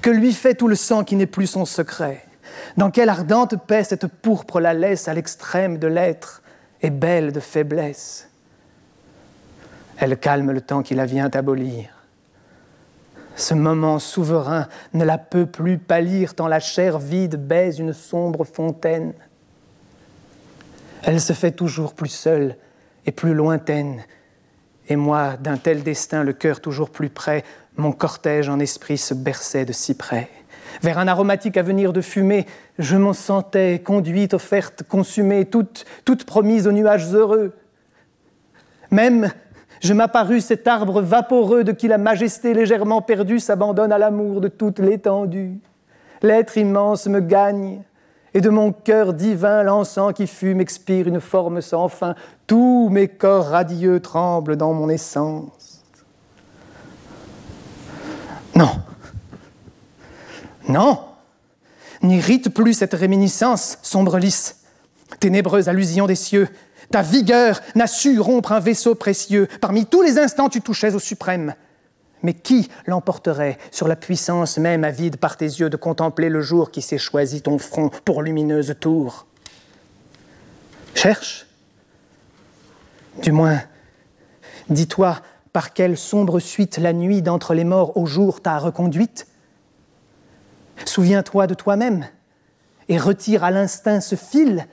Que 0.00 0.10
lui 0.10 0.32
fait 0.32 0.54
tout 0.54 0.68
le 0.68 0.76
sang 0.76 1.02
qui 1.02 1.16
n'est 1.16 1.26
plus 1.26 1.48
son 1.48 1.64
secret? 1.64 2.24
Dans 2.76 2.90
quelle 2.90 3.08
ardente 3.08 3.56
paix 3.66 3.84
cette 3.84 4.06
pourpre 4.06 4.60
la 4.60 4.74
laisse 4.74 5.08
à 5.08 5.14
l'extrême 5.14 5.78
de 5.78 5.86
l'être 5.86 6.42
et 6.80 6.90
belle 6.90 7.32
de 7.32 7.40
faiblesse. 7.40 8.28
Elle 9.98 10.16
calme 10.16 10.50
le 10.50 10.60
temps 10.60 10.82
qui 10.82 10.94
la 10.94 11.06
vient 11.06 11.30
abolir. 11.32 12.02
Ce 13.36 13.54
moment 13.54 13.98
souverain 13.98 14.68
ne 14.92 15.04
la 15.04 15.18
peut 15.18 15.46
plus 15.46 15.78
pâlir 15.78 16.34
tant 16.34 16.48
la 16.48 16.60
chair 16.60 16.98
vide 16.98 17.36
baise 17.36 17.78
une 17.78 17.92
sombre 17.92 18.44
fontaine. 18.44 19.14
Elle 21.02 21.20
se 21.20 21.32
fait 21.32 21.52
toujours 21.52 21.94
plus 21.94 22.08
seule 22.08 22.56
et 23.06 23.12
plus 23.12 23.34
lointaine. 23.34 24.02
Et 24.88 24.96
moi, 24.96 25.36
d'un 25.36 25.56
tel 25.56 25.82
destin, 25.82 26.24
le 26.24 26.32
cœur 26.32 26.60
toujours 26.60 26.90
plus 26.90 27.08
près, 27.08 27.44
mon 27.76 27.92
cortège 27.92 28.48
en 28.48 28.58
esprit 28.58 28.98
se 28.98 29.14
berçait 29.14 29.64
de 29.64 29.72
si 29.72 29.94
près 29.94 30.28
vers 30.82 30.98
un 30.98 31.08
aromatique 31.08 31.56
avenir 31.56 31.92
de 31.92 32.00
fumée. 32.00 32.46
Je 32.78 32.96
m'en 32.96 33.12
sentais 33.12 33.80
conduite, 33.84 34.34
offerte, 34.34 34.82
consumée, 34.82 35.44
toute, 35.44 35.84
toute 36.04 36.24
promise 36.24 36.66
aux 36.66 36.72
nuages 36.72 37.12
heureux. 37.14 37.52
Même 38.90 39.30
je 39.80 39.94
m'apparus 39.94 40.44
cet 40.44 40.68
arbre 40.68 41.02
vaporeux 41.02 41.64
de 41.64 41.72
qui 41.72 41.88
la 41.88 41.98
majesté 41.98 42.54
légèrement 42.54 43.02
perdue 43.02 43.40
s'abandonne 43.40 43.90
à 43.90 43.98
l'amour 43.98 44.40
de 44.40 44.46
toute 44.46 44.78
l'étendue. 44.78 45.58
L'être 46.22 46.56
immense 46.56 47.08
me 47.08 47.18
gagne, 47.18 47.82
et 48.34 48.40
de 48.40 48.48
mon 48.48 48.72
cœur 48.72 49.12
divin 49.12 49.62
l'encens 49.62 50.12
qui 50.14 50.26
fume 50.26 50.60
expire 50.60 51.08
une 51.08 51.20
forme 51.20 51.60
sans 51.60 51.88
fin. 51.88 52.14
Tous 52.46 52.88
mes 52.90 53.08
corps 53.08 53.46
radieux 53.46 54.00
tremblent 54.00 54.56
dans 54.56 54.72
mon 54.72 54.88
essence. 54.88 55.84
Non, 58.54 58.70
non, 60.68 61.00
n'irrite 62.02 62.48
plus 62.50 62.74
cette 62.74 62.94
réminiscence, 62.94 63.78
sombre 63.82 64.18
lys, 64.18 64.56
ténébreuse 65.20 65.68
allusion 65.68 66.06
des 66.06 66.14
cieux. 66.14 66.48
Ta 66.90 67.02
vigueur 67.02 67.60
n'a 67.74 67.86
su 67.86 68.18
rompre 68.20 68.52
un 68.52 68.60
vaisseau 68.60 68.94
précieux. 68.94 69.48
Parmi 69.60 69.86
tous 69.86 70.02
les 70.02 70.18
instants, 70.18 70.48
tu 70.48 70.60
touchais 70.60 70.94
au 70.94 70.98
suprême. 70.98 71.54
Mais 72.22 72.34
qui 72.34 72.68
l'emporterait 72.86 73.58
sur 73.70 73.88
la 73.88 73.96
puissance 73.96 74.58
même 74.58 74.84
avide 74.84 75.16
par 75.16 75.36
tes 75.36 75.46
yeux 75.46 75.70
de 75.70 75.76
contempler 75.76 76.28
le 76.28 76.40
jour 76.40 76.70
qui 76.70 76.82
s'est 76.82 76.98
choisi 76.98 77.42
ton 77.42 77.58
front 77.58 77.90
pour 78.04 78.22
lumineuse 78.22 78.74
tour? 78.78 79.26
Cherche. 80.94 81.46
Du 83.22 83.32
moins, 83.32 83.60
dis-toi 84.68 85.18
par 85.52 85.72
quelle 85.72 85.98
sombre 85.98 86.40
suite 86.40 86.78
la 86.78 86.92
nuit 86.92 87.22
d'entre 87.22 87.54
les 87.54 87.64
morts 87.64 87.96
au 87.96 88.06
jour 88.06 88.40
t'a 88.40 88.58
reconduite 88.58 89.26
Souviens-toi 90.84 91.46
de 91.46 91.54
toi-même 91.54 92.06
et 92.88 92.98
retire 92.98 93.44
à 93.44 93.50
l'instinct 93.50 94.00
ce 94.00 94.16
fil. 94.16 94.66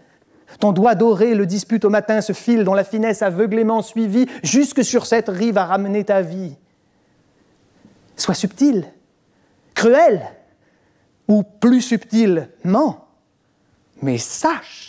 Ton 0.60 0.72
doigt 0.72 0.96
doré 0.96 1.36
le 1.36 1.46
dispute 1.46 1.86
au 1.86 1.90
matin, 1.90 2.22
ce 2.22 2.34
fil 2.34 2.64
dont 2.64 2.74
la 2.74 2.84
finesse 2.84 3.22
aveuglément 3.22 3.82
suivie 3.82 4.28
jusque 4.44 4.84
sur 4.84 5.06
cette 5.06 5.30
rive 5.30 5.58
a 5.58 5.66
ramené 5.66 6.04
ta 6.04 6.22
vie. 6.22 6.56
Sois 8.16 8.34
subtil, 8.34 8.86
cruel, 9.76 10.22
ou 11.28 11.44
plus 11.44 11.82
subtilement, 11.82 13.08
mais 14.02 14.18
sache 14.18 14.89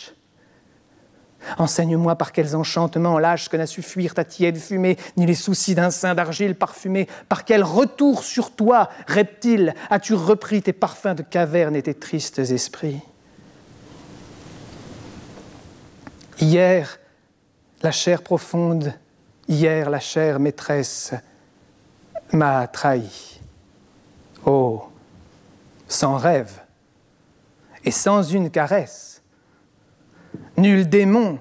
Enseigne-moi 1.57 2.15
par 2.15 2.31
quels 2.31 2.55
enchantements 2.55 3.19
l'âge 3.19 3.49
que 3.49 3.57
n'a 3.57 3.65
su 3.65 3.81
fuir 3.81 4.13
ta 4.13 4.23
tiède 4.23 4.57
fumée, 4.57 4.97
ni 5.17 5.25
les 5.25 5.35
soucis 5.35 5.75
d'un 5.75 5.91
sein 5.91 6.15
d'argile 6.15 6.55
parfumé, 6.55 7.07
par 7.29 7.45
quel 7.45 7.63
retour 7.63 8.23
sur 8.23 8.55
toi, 8.55 8.89
reptile, 9.07 9.73
as-tu 9.89 10.13
repris 10.13 10.61
tes 10.61 10.73
parfums 10.73 11.15
de 11.15 11.23
caverne 11.23 11.75
et 11.75 11.83
tes 11.83 11.93
tristes 11.93 12.39
esprits? 12.39 13.01
Hier, 16.39 16.99
la 17.81 17.91
chair 17.91 18.21
profonde, 18.21 18.93
hier, 19.47 19.89
la 19.89 19.99
chair 19.99 20.39
maîtresse 20.39 21.13
m'a 22.31 22.67
trahi. 22.67 23.39
Oh, 24.45 24.83
sans 25.87 26.17
rêve 26.17 26.61
et 27.83 27.91
sans 27.91 28.23
une 28.23 28.49
caresse, 28.49 29.20
nul 30.57 30.87
démon, 30.87 31.39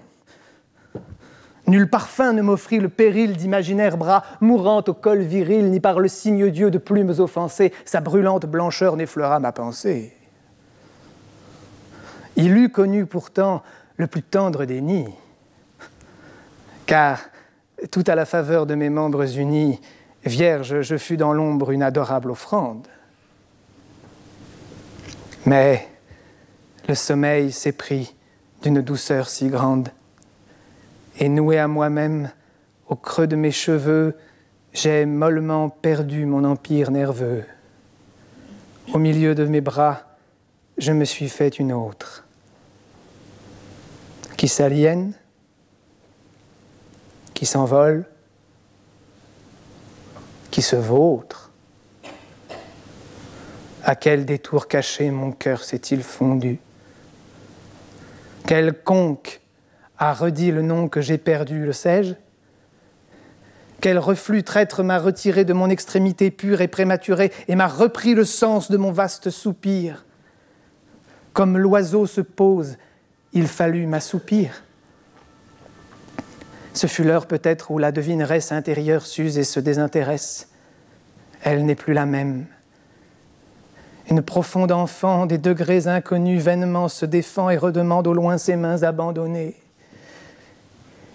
nul 1.66 1.88
parfum 1.88 2.32
ne 2.32 2.42
m'offrit 2.42 2.80
le 2.80 2.88
péril 2.88 3.36
d'imaginaires 3.36 3.96
bras 3.96 4.24
mourant 4.40 4.82
au 4.86 4.94
col 4.94 5.20
viril, 5.20 5.70
ni 5.70 5.80
par 5.80 6.00
le 6.00 6.08
signe 6.08 6.50
Dieu 6.50 6.70
de 6.70 6.78
plumes 6.78 7.14
offensées, 7.18 7.72
sa 7.84 8.00
brûlante 8.00 8.46
blancheur 8.46 8.96
n'effleura 8.96 9.40
ma 9.40 9.52
pensée. 9.52 10.16
Il 12.36 12.56
eût 12.56 12.70
connu 12.70 13.06
pourtant 13.06 13.62
le 13.96 14.06
plus 14.06 14.22
tendre 14.22 14.64
des 14.64 14.80
nids. 14.80 15.14
Car, 16.86 17.20
tout 17.90 18.04
à 18.06 18.14
la 18.14 18.24
faveur 18.24 18.66
de 18.66 18.74
mes 18.74 18.88
membres 18.88 19.38
unis, 19.38 19.80
vierge, 20.24 20.80
je 20.80 20.96
fus 20.96 21.16
dans 21.16 21.32
l'ombre 21.32 21.70
une 21.70 21.82
adorable 21.82 22.30
offrande. 22.30 22.86
Mais 25.46 25.86
le 26.88 26.94
sommeil 26.94 27.52
s'est 27.52 27.72
pris 27.72 28.14
d'une 28.62 28.82
douceur 28.82 29.28
si 29.28 29.48
grande, 29.48 29.88
et 31.18 31.28
noué 31.28 31.58
à 31.58 31.68
moi-même, 31.68 32.30
au 32.88 32.96
creux 32.96 33.26
de 33.26 33.36
mes 33.36 33.52
cheveux, 33.52 34.16
j'ai 34.72 35.06
mollement 35.06 35.68
perdu 35.68 36.26
mon 36.26 36.44
empire 36.44 36.90
nerveux. 36.90 37.44
Au 38.92 38.98
milieu 38.98 39.34
de 39.34 39.44
mes 39.44 39.60
bras, 39.60 40.02
je 40.78 40.92
me 40.92 41.04
suis 41.04 41.28
fait 41.28 41.58
une 41.58 41.72
autre 41.72 42.24
qui 44.36 44.48
s'aliènent, 44.48 45.12
qui 47.34 47.46
s'envolent, 47.46 48.06
qui 50.50 50.62
se 50.62 50.76
vautrent. 50.76 51.50
À 53.84 53.94
quel 53.94 54.24
détour 54.24 54.66
caché 54.66 55.10
mon 55.10 55.32
cœur 55.32 55.62
s'est-il 55.62 56.02
fondu? 56.02 56.58
Quel 58.50 58.74
conque 58.74 59.40
a 59.96 60.12
redit 60.12 60.50
le 60.50 60.62
nom 60.62 60.88
que 60.88 61.00
j'ai 61.00 61.18
perdu, 61.18 61.64
le 61.64 61.72
sais-je? 61.72 62.14
Quel 63.80 63.96
reflux 63.96 64.42
traître 64.42 64.82
m'a 64.82 64.98
retiré 64.98 65.44
de 65.44 65.52
mon 65.52 65.70
extrémité 65.70 66.32
pure 66.32 66.60
et 66.60 66.66
prématurée 66.66 67.30
et 67.46 67.54
m'a 67.54 67.68
repris 67.68 68.12
le 68.12 68.24
sens 68.24 68.68
de 68.68 68.76
mon 68.76 68.90
vaste 68.90 69.30
soupir? 69.30 70.04
Comme 71.32 71.58
l'oiseau 71.58 72.08
se 72.08 72.20
pose 72.20 72.76
il 73.32 73.46
fallut 73.46 73.86
m'assoupir. 73.86 74.64
Ce 76.74 76.88
fut 76.88 77.04
l'heure 77.04 77.26
peut-être 77.26 77.70
où 77.70 77.78
la 77.78 77.92
devineresse 77.92 78.50
intérieure 78.50 79.06
s'use 79.06 79.38
et 79.38 79.44
se 79.44 79.60
désintéresse. 79.60 80.48
Elle 81.44 81.64
n'est 81.64 81.76
plus 81.76 81.94
la 81.94 82.04
même. 82.04 82.46
Une 84.10 84.22
profonde 84.22 84.72
enfant 84.72 85.26
des 85.26 85.38
degrés 85.38 85.86
inconnus 85.86 86.42
vainement 86.42 86.88
se 86.88 87.06
défend 87.06 87.48
et 87.48 87.56
redemande 87.56 88.08
au 88.08 88.12
loin 88.12 88.38
ses 88.38 88.56
mains 88.56 88.82
abandonnées. 88.82 89.54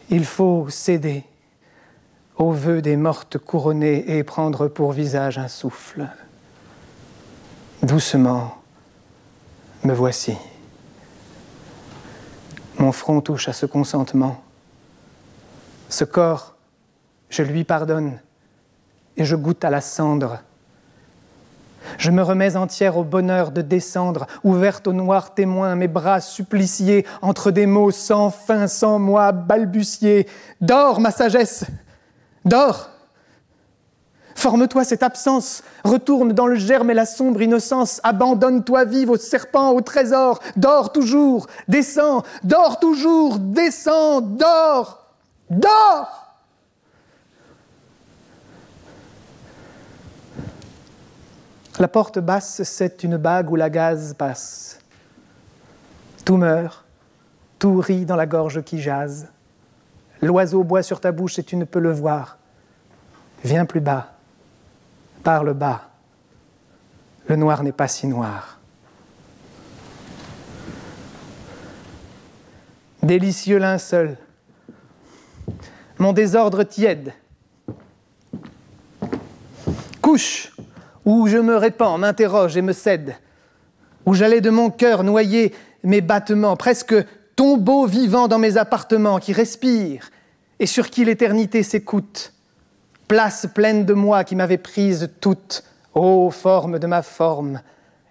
Il 0.10 0.24
faut 0.24 0.70
céder 0.70 1.26
aux 2.38 2.52
vœux 2.52 2.82
des 2.82 2.96
mortes 2.96 3.38
couronnées 3.38 4.18
et 4.18 4.24
prendre 4.24 4.70
pour 4.70 4.94
visage 4.94 5.38
un 5.38 5.50
souffle. 5.50 6.08
Doucement, 7.84 8.56
me 9.84 9.94
voici. 9.94 10.38
Mon 12.78 12.94
front 12.94 13.20
touche 13.20 13.50
à 13.50 13.54
ce 13.54 13.66
consentement. 13.66 14.42
Ce 15.90 16.06
corps, 16.06 16.56
je 17.30 17.44
lui 17.44 17.66
pardonne 17.66 18.20
et 19.18 19.26
je 19.26 19.36
goûte 19.36 19.66
à 19.66 19.70
la 19.70 19.82
cendre. 19.82 20.40
Je 21.98 22.12
me 22.12 22.22
remets 22.22 22.56
entière 22.56 22.98
au 22.98 23.04
bonheur 23.04 23.52
de 23.52 23.62
descendre, 23.62 24.28
ouverte 24.44 24.88
au 24.88 24.94
noir 24.94 25.34
témoin, 25.34 25.76
mes 25.76 25.88
bras 25.88 26.22
suppliciés 26.22 27.06
entre 27.22 27.52
des 27.52 27.66
mots 27.66 27.92
sans 27.92 28.30
fin, 28.30 28.68
sans 28.68 29.00
moi, 29.00 29.32
balbutiés. 29.32 30.28
Dors, 30.62 31.00
ma 31.00 31.12
sagesse, 31.12 31.66
dors. 32.44 32.90
Forme-toi 34.36 34.84
cette 34.84 35.02
absence, 35.02 35.64
retourne 35.84 36.34
dans 36.34 36.46
le 36.46 36.56
germe 36.56 36.92
et 36.92 36.94
la 36.94 37.06
sombre 37.06 37.42
innocence, 37.42 38.02
abandonne-toi 38.04 38.84
vive 38.84 39.10
au 39.10 39.18
serpent, 39.18 39.72
au 39.72 39.80
trésor, 39.80 40.40
dors 40.58 40.92
toujours, 40.92 41.48
descends, 41.70 42.24
dors 42.44 42.80
toujours, 42.80 43.40
descends, 43.40 44.20
dors, 44.20 45.08
dors 45.50 46.25
La 51.80 51.88
porte 51.88 52.20
basse, 52.20 52.64
c'est 52.64 53.04
une 53.04 53.18
bague 53.18 53.52
où 53.52 53.56
la 53.56 53.70
gaze 53.70 54.14
passe. 54.14 54.80
Tout 56.24 56.38
meurt, 56.38 56.86
tout 57.60 57.80
rit 57.80 58.06
dans 58.06 58.16
la 58.16 58.26
gorge 58.26 58.64
qui 58.64 58.82
jase. 58.82 59.28
L'oiseau 60.22 60.64
boit 60.64 60.84
sur 60.84 61.00
ta 61.00 61.12
bouche 61.12 61.38
et 61.40 61.44
tu 61.44 61.56
ne 61.56 61.66
peux 61.66 61.80
le 61.80 61.92
voir. 61.92 62.38
Viens 63.44 63.66
plus 63.66 63.82
bas 63.82 64.16
parle 65.26 65.56
bas. 65.56 65.90
Le 67.26 67.36
noir 67.36 67.64
n'est 67.64 67.72
pas 67.72 67.88
si 67.88 68.06
noir. 68.06 68.60
Délicieux 73.02 73.58
linceul, 73.58 74.18
mon 75.98 76.14
désordre 76.14 76.64
tiède. 76.64 77.12
Couche 80.00 80.55
où 81.06 81.28
je 81.28 81.38
me 81.38 81.56
répands, 81.56 81.98
m'interroge 81.98 82.58
et 82.58 82.62
me 82.62 82.74
cède, 82.74 83.16
où 84.06 84.14
j'allais 84.14 84.42
de 84.42 84.50
mon 84.50 84.70
cœur 84.70 85.04
noyer 85.04 85.54
mes 85.84 86.02
battements, 86.02 86.58
presque 86.58 86.96
tombeau 87.36 87.86
vivant 87.86 88.28
dans 88.28 88.40
mes 88.40 88.58
appartements 88.58 89.20
qui 89.20 89.34
respire 89.34 90.10
et 90.60 90.66
sur 90.66 90.90
qui 90.90 91.06
l'éternité 91.06 91.64
s'écoute. 91.64 92.34
Place 93.08 93.48
pleine 93.54 93.86
de 93.86 93.94
moi 93.94 94.24
qui 94.24 94.36
m'avait 94.36 94.58
prise 94.58 95.12
toute, 95.22 95.64
ô 95.94 96.32
forme 96.32 96.80
de 96.80 96.88
ma 96.88 97.04
forme, 97.04 97.62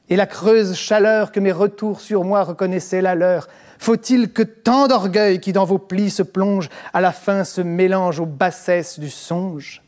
et 0.09 0.17
la 0.17 0.27
creuse 0.27 0.75
chaleur 0.75 1.33
que 1.33 1.41
mes 1.41 1.53
retours 1.53 2.01
sur 2.01 2.25
moi 2.25 2.43
reconnaissaient 2.45 3.03
la 3.03 3.15
leur. 3.15 3.49
Faut-il 3.79 4.33
que 4.33 4.43
tant 4.43 4.87
d'orgueil 4.87 5.41
qui 5.41 5.53
dans 5.53 5.65
vos 5.65 5.79
plis 5.79 6.11
se 6.11 6.23
plonge, 6.23 6.69
à 6.93 7.01
la 7.01 7.13
fin 7.13 7.43
se 7.43 7.61
mélange 7.61 8.21
aux 8.21 8.27
bassesses 8.27 9.01
du 9.01 9.11
songe? 9.11 9.83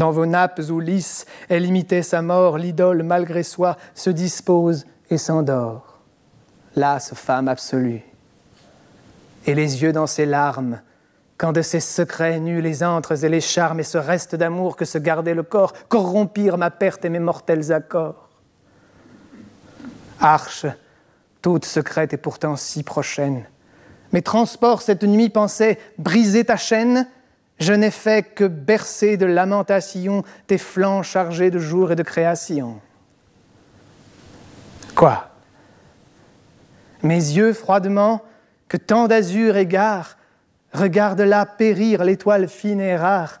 Dans 0.00 0.12
vos 0.12 0.24
nappes 0.24 0.62
où 0.70 0.80
lisse, 0.80 1.26
elle 1.50 1.66
imitait 1.66 2.00
sa 2.00 2.22
mort, 2.22 2.56
l'idole 2.56 3.02
malgré 3.02 3.42
soi 3.42 3.76
se 3.94 4.08
dispose 4.08 4.86
et 5.10 5.18
s'endort. 5.18 5.98
Lasse 6.74 7.12
femme 7.12 7.48
absolue. 7.48 8.00
Et 9.46 9.54
les 9.54 9.82
yeux 9.82 9.92
dans 9.92 10.06
ses 10.06 10.24
larmes, 10.24 10.80
quand 11.36 11.52
de 11.52 11.60
ces 11.60 11.80
secrets 11.80 12.40
nus 12.40 12.62
les 12.62 12.82
antres 12.82 13.24
et 13.24 13.28
les 13.28 13.42
charmes 13.42 13.80
et 13.80 13.82
ce 13.82 13.98
reste 13.98 14.34
d'amour 14.34 14.74
que 14.74 14.86
se 14.86 14.96
gardait 14.96 15.34
le 15.34 15.42
corps 15.42 15.74
corrompirent 15.90 16.56
ma 16.56 16.70
perte 16.70 17.04
et 17.04 17.10
mes 17.10 17.18
mortels 17.18 17.70
accords. 17.70 18.30
Arche, 20.18 20.64
toute 21.42 21.66
secrète 21.66 22.14
et 22.14 22.16
pourtant 22.16 22.56
si 22.56 22.84
prochaine, 22.84 23.44
mes 24.14 24.22
transports 24.22 24.80
cette 24.80 25.04
nuit 25.04 25.28
pensaient 25.28 25.78
briser 25.98 26.46
ta 26.46 26.56
chaîne, 26.56 27.06
je 27.60 27.72
n'ai 27.72 27.90
fait 27.90 28.22
que 28.22 28.44
bercer 28.44 29.16
de 29.16 29.26
lamentations 29.26 30.24
tes 30.46 30.58
flancs 30.58 31.02
chargés 31.02 31.50
de 31.50 31.58
jour 31.58 31.92
et 31.92 31.96
de 31.96 32.02
création. 32.02 32.80
Quoi? 34.96 35.28
Mes 37.02 37.14
yeux 37.14 37.52
froidement, 37.52 38.22
que 38.68 38.76
tant 38.76 39.06
d'azur 39.06 39.56
égare, 39.56 40.16
Regarde 40.72 41.20
là 41.20 41.46
périr 41.46 42.04
l'étoile 42.04 42.48
fine 42.48 42.80
et 42.80 42.96
rare, 42.96 43.40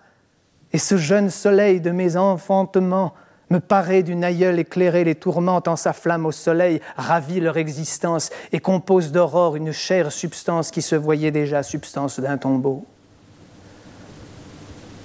et 0.72 0.78
ce 0.78 0.96
jeune 0.96 1.30
soleil 1.30 1.80
de 1.80 1.90
mes 1.90 2.16
enfantements 2.16 3.14
me 3.50 3.58
paraît 3.58 4.02
d'une 4.02 4.24
aïeule 4.24 4.58
éclairer 4.58 5.04
les 5.04 5.16
tourmentes 5.16 5.68
en 5.68 5.76
sa 5.76 5.92
flamme 5.92 6.26
au 6.26 6.32
soleil, 6.32 6.80
ravit 6.96 7.40
leur 7.40 7.56
existence 7.56 8.30
et 8.52 8.60
compose 8.60 9.10
d'aurore 9.10 9.56
une 9.56 9.72
chère 9.72 10.12
substance 10.12 10.70
qui 10.70 10.82
se 10.82 10.96
voyait 10.96 11.32
déjà 11.32 11.62
substance 11.62 12.20
d'un 12.20 12.38
tombeau. 12.38 12.84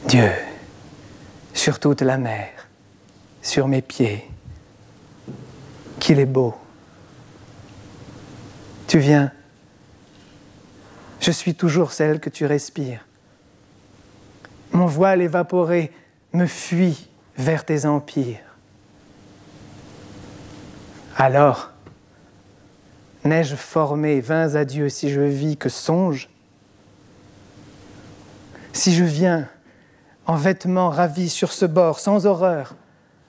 Dieu, 0.08 0.30
sur 1.54 1.80
toute 1.80 2.02
la 2.02 2.18
mer, 2.18 2.50
sur 3.42 3.68
mes 3.68 3.82
pieds, 3.82 4.30
qu'il 6.00 6.20
est 6.20 6.28
beau. 6.28 6.54
Tu 8.88 9.00
viens. 9.00 9.32
Je 11.20 11.32
suis 11.32 11.56
toujours 11.56 11.92
celle 11.92 12.20
que 12.20 12.30
tu 12.30 12.46
respires. 12.46 13.04
Mon 14.72 14.86
voile 14.86 15.24
évaporé 15.24 15.92
me 16.34 16.46
fuit 16.46 17.10
vers 17.36 17.66
tes 17.66 17.86
empires. 17.88 18.38
Alors, 21.18 21.72
n'ai-je 23.24 23.56
formé 23.56 24.22
vingt 24.22 24.54
adieux 24.54 24.90
si 24.90 25.10
je 25.10 25.22
vis 25.22 25.58
que 25.58 25.70
songe? 25.70 26.30
Si 28.72 28.94
je 28.94 29.04
viens 29.04 29.50
en 30.26 30.36
vêtements 30.36 30.90
ravis 30.90 31.30
sur 31.30 31.52
ce 31.52 31.66
bord 31.66 32.00
sans 32.00 32.26
horreur, 32.26 32.76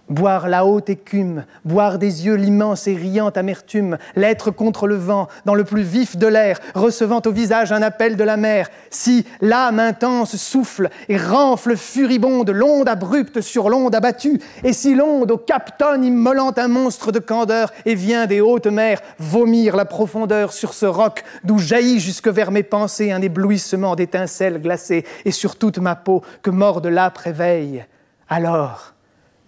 boire 0.08 0.48
la 0.48 0.64
haute 0.64 0.90
écume, 0.90 1.44
boire 1.64 1.98
des 1.98 2.26
yeux 2.26 2.34
l'immense 2.34 2.86
et 2.86 2.94
riante 2.94 3.36
amertume, 3.36 3.98
l'être 4.14 4.50
contre 4.50 4.86
le 4.86 4.96
vent, 4.96 5.28
dans 5.44 5.54
le 5.54 5.64
plus 5.64 5.82
vif 5.82 6.16
de 6.16 6.26
l'air, 6.26 6.60
recevant 6.74 7.20
au 7.24 7.30
visage 7.30 7.72
un 7.72 7.82
appel 7.82 8.16
de 8.16 8.24
la 8.24 8.36
mer, 8.36 8.68
si 8.90 9.26
l'âme 9.40 9.80
intense 9.80 10.36
souffle 10.36 10.90
et 11.08 11.16
renfle 11.16 11.76
furibonde 11.76 12.50
l'onde 12.50 12.88
abrupte 12.88 13.40
sur 13.40 13.68
l'onde 13.68 13.94
abattue, 13.94 14.40
et 14.64 14.72
si 14.72 14.94
l'onde 14.94 15.30
au 15.30 15.38
cap 15.38 15.78
tonne 15.78 16.04
immolant 16.04 16.52
un 16.56 16.68
monstre 16.68 17.12
de 17.12 17.18
candeur 17.18 17.72
et 17.84 17.94
vient 17.94 18.26
des 18.26 18.40
hautes 18.40 18.66
mers 18.66 19.00
vomir 19.18 19.76
la 19.76 19.84
profondeur 19.84 20.52
sur 20.52 20.74
ce 20.74 20.86
roc 20.86 21.24
d'où 21.44 21.58
jaillit 21.58 22.00
jusque 22.00 22.28
vers 22.28 22.50
mes 22.50 22.62
pensées 22.62 23.12
un 23.12 23.22
éblouissement 23.22 23.96
d'étincelles 23.96 24.60
glacées 24.60 25.04
et 25.24 25.30
sur 25.30 25.56
toute 25.56 25.78
ma 25.78 25.96
peau 25.96 26.22
que 26.42 26.50
morde 26.50 26.86
l'âpre 26.86 27.26
éveil, 27.26 27.84
alors 28.28 28.95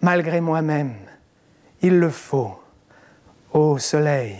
malgré 0.01 0.41
moi-même. 0.41 0.95
Il 1.81 1.99
le 1.99 2.09
faut, 2.09 2.59
ô 3.53 3.77
soleil, 3.77 4.37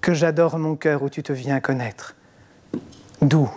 que 0.00 0.14
j'adore 0.14 0.58
mon 0.58 0.76
cœur 0.76 1.02
où 1.02 1.08
tu 1.08 1.22
te 1.22 1.32
viens 1.32 1.60
connaître. 1.60 2.14
Doux 3.22 3.50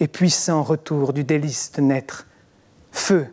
et 0.00 0.08
puissant 0.08 0.62
retour 0.62 1.12
du 1.12 1.24
délice 1.24 1.72
de 1.72 1.80
naître. 1.80 2.26
Feu, 2.90 3.26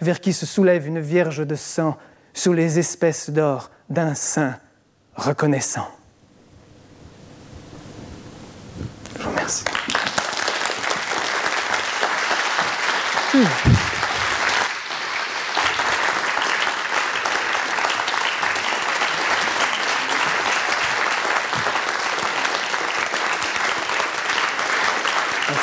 vers 0.00 0.20
qui 0.20 0.32
se 0.32 0.46
soulève 0.46 0.86
une 0.86 1.00
vierge 1.00 1.46
de 1.46 1.54
sang 1.54 1.96
sous 2.34 2.52
les 2.52 2.78
espèces 2.78 3.30
d'or 3.30 3.70
d'un 3.88 4.14
saint 4.14 4.56
reconnaissant. 5.16 5.88
Je 9.18 9.22
vous 9.22 9.30
remercie. 9.30 9.64
Hmm. 13.34 13.81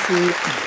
Merci. 0.09 0.58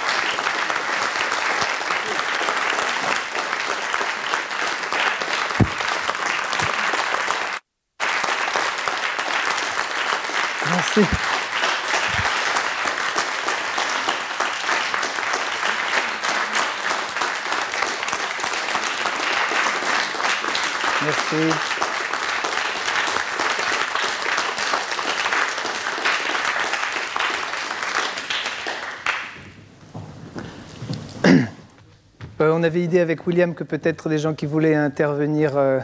On 32.63 32.65
avait 32.65 32.83
idée 32.83 33.01
avec 33.01 33.27
William 33.27 33.55
que 33.55 33.65
peut-être 33.65 34.09
des 34.09 34.19
gens 34.19 34.35
qui 34.35 34.47
voulaient 34.47 34.77
intervenir. 34.77 35.57
Euh, 35.57 35.81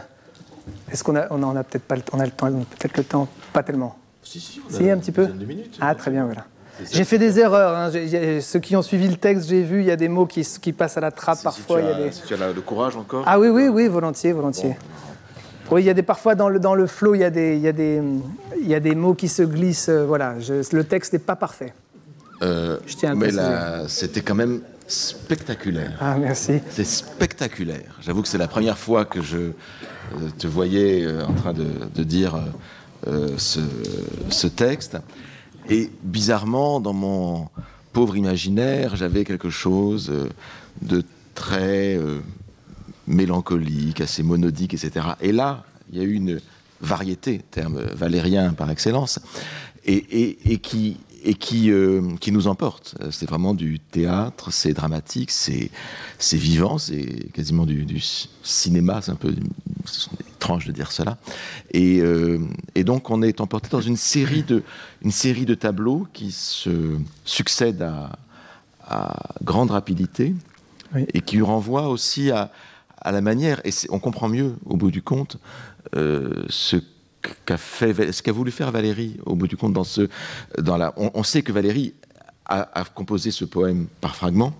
est-ce 0.89 1.03
qu'on 1.03 1.17
a, 1.17 1.27
on 1.29 1.55
a 1.55 1.63
peut-être 1.65 1.83
pas 1.83 1.97
le 1.97 2.01
temps, 2.01 2.17
on 2.17 2.21
a 2.21 2.25
le 2.25 2.31
temps, 2.31 2.47
peut-être 2.47 2.97
le 2.97 3.03
temps, 3.03 3.27
pas 3.51 3.63
tellement. 3.63 3.97
Si, 4.23 4.39
si, 4.39 4.61
on 4.65 4.73
a 4.73 4.77
si 4.77 4.89
un 4.89 4.97
petit 4.97 5.11
peu. 5.11 5.27
Minutes, 5.27 5.77
ah 5.81 5.93
très 5.93 6.09
bien, 6.09 6.23
voilà. 6.23 6.45
J'ai 6.89 7.03
fait 7.03 7.17
des 7.17 7.37
erreurs. 7.37 7.75
Hein. 7.75 7.91
Ceux 8.39 8.59
qui 8.59 8.77
ont 8.77 8.81
suivi 8.81 9.09
le 9.09 9.17
texte, 9.17 9.49
j'ai 9.49 9.61
vu, 9.61 9.81
il 9.81 9.87
y 9.87 9.91
a 9.91 9.97
des 9.97 10.07
mots 10.07 10.25
qui, 10.25 10.47
qui 10.61 10.71
passent 10.71 10.95
à 10.95 11.01
la 11.01 11.11
trappe 11.11 11.43
parfois. 11.43 11.81
Si 11.81 11.85
tu, 11.85 11.91
as, 11.91 12.11
si 12.13 12.21
tu 12.21 12.33
as 12.35 12.53
le 12.53 12.61
courage 12.61 12.95
encore. 12.95 13.25
Ah 13.27 13.37
oui, 13.37 13.49
oui, 13.49 13.67
oui, 13.67 13.87
volontiers, 13.89 14.31
volontiers. 14.31 14.77
Oui, 15.71 15.81
il 15.81 15.85
y 15.85 15.89
a 15.89 15.93
des 15.93 16.03
parfois 16.03 16.35
dans 16.35 16.47
le, 16.47 16.59
dans 16.59 16.75
le 16.75 16.87
flow, 16.87 17.13
il 17.13 17.19
y, 17.19 17.23
a 17.25 17.29
des, 17.29 17.57
il, 17.57 17.61
y 17.61 17.67
a 17.67 17.73
des, 17.73 18.01
il 18.57 18.67
y 18.67 18.73
a 18.73 18.79
des 18.79 18.95
mots 18.95 19.15
qui 19.15 19.27
se 19.27 19.43
glissent. 19.43 19.89
Euh, 19.89 20.05
voilà, 20.05 20.35
le 20.71 20.83
texte 20.83 21.11
n'est 21.11 21.19
pas 21.19 21.35
parfait. 21.35 21.73
je 22.41 22.95
tiens 22.95 23.11
à 23.11 23.15
mais 23.15 23.31
là, 23.31 23.87
c'était 23.89 24.21
quand 24.21 24.35
même 24.35 24.61
spectaculaire. 24.89 25.95
Ah, 25.99 26.17
merci. 26.17 26.59
C'est 26.71 26.85
spectaculaire. 26.85 27.95
J'avoue 28.01 28.21
que 28.21 28.27
c'est 28.27 28.37
la 28.37 28.47
première 28.47 28.77
fois 28.77 29.05
que 29.05 29.21
je 29.21 29.37
euh, 29.37 29.51
te 30.37 30.47
voyais 30.47 31.03
euh, 31.03 31.25
en 31.25 31.33
train 31.33 31.53
de, 31.53 32.03
dire 32.03 32.39
euh, 33.07 33.37
ce, 33.37 34.47
texte. 34.47 34.97
Et 35.69 35.91
bizarrement, 36.03 36.79
dans 36.79 36.93
mon 36.93 37.49
pauvre 37.93 38.17
imaginaire, 38.17 38.95
j'avais 38.95 39.23
quelque 39.23 39.49
chose 39.49 40.11
de 40.81 41.03
très 41.35 41.99
mélancolique, 43.05 44.01
assez 44.01 44.23
monodique, 44.23 44.73
etc. 44.73 45.07
Et 45.21 45.31
là, 45.31 45.63
il 45.91 45.99
y 45.99 46.01
a 46.01 46.03
eu 46.03 46.13
une 46.13 46.39
variété, 46.81 47.41
terme 47.51 47.81
valérien 47.93 48.53
par 48.53 48.71
excellence, 48.71 49.19
et 49.85 50.59
qui 50.61 50.97
et 51.23 51.33
qui, 51.33 51.71
euh, 51.71 52.01
qui 52.19 52.31
nous 52.31 52.47
emporte. 52.47 52.95
C'est 53.11 53.27
vraiment 53.27 53.53
du 53.53 53.79
théâtre, 53.79 54.51
c'est 54.51 54.73
dramatique, 54.73 55.31
c'est 55.31 55.71
vivant, 56.33 56.77
c'est 56.77 57.31
quasiment 57.33 57.65
du, 57.65 58.01
cinéma, 58.43 59.01
c'est 59.01 59.11
un 59.11 59.15
peu 59.15 59.33
étrange 60.35 60.65
de 60.65 60.71
dire 60.71 60.91
cela. 60.91 61.17
Et, 61.71 61.99
euh, 62.01 62.39
et, 62.75 62.83
donc 62.83 63.09
on 63.09 63.21
est 63.21 63.41
emporté 63.41 63.69
dans 63.69 63.81
une 63.81 63.97
série 63.97 64.43
de, 64.43 64.63
une 65.01 65.11
série 65.11 65.45
de 65.45 65.55
tableaux 65.55 66.07
qui 66.13 66.31
se 66.31 66.97
succèdent 67.25 67.81
à, 67.81 68.11
à 68.87 69.33
grande 69.43 69.71
rapidité 69.71 70.33
et 71.13 71.21
qui 71.21 71.41
renvoient 71.41 71.89
aussi 71.89 72.31
à, 72.31 72.51
à 73.01 73.11
la 73.11 73.21
manière, 73.21 73.61
et 73.65 73.71
on 73.89 73.99
comprend 73.99 74.27
mieux 74.27 74.55
au 74.65 74.75
bout 74.75 74.91
du 74.91 75.01
compte, 75.01 75.37
euh, 75.95 76.45
ce 76.49 76.77
qu'a 77.45 77.57
fait, 77.57 78.11
ce 78.11 78.21
qu'a 78.21 78.31
voulu 78.31 78.51
faire 78.51 78.71
Valérie 78.71 79.17
au 79.25 79.35
bout 79.35 79.47
du 79.47 79.57
compte 79.57 79.73
dans 79.73 79.83
ce, 79.83 80.09
dans 80.57 80.77
la, 80.77 80.93
on, 80.97 81.23
sait 81.23 81.41
que 81.41 81.51
Valérie 81.51 81.93
a, 82.45 82.83
composé 82.95 83.31
ce 83.31 83.45
poème 83.45 83.87
par 84.01 84.15
fragments. 84.15 84.53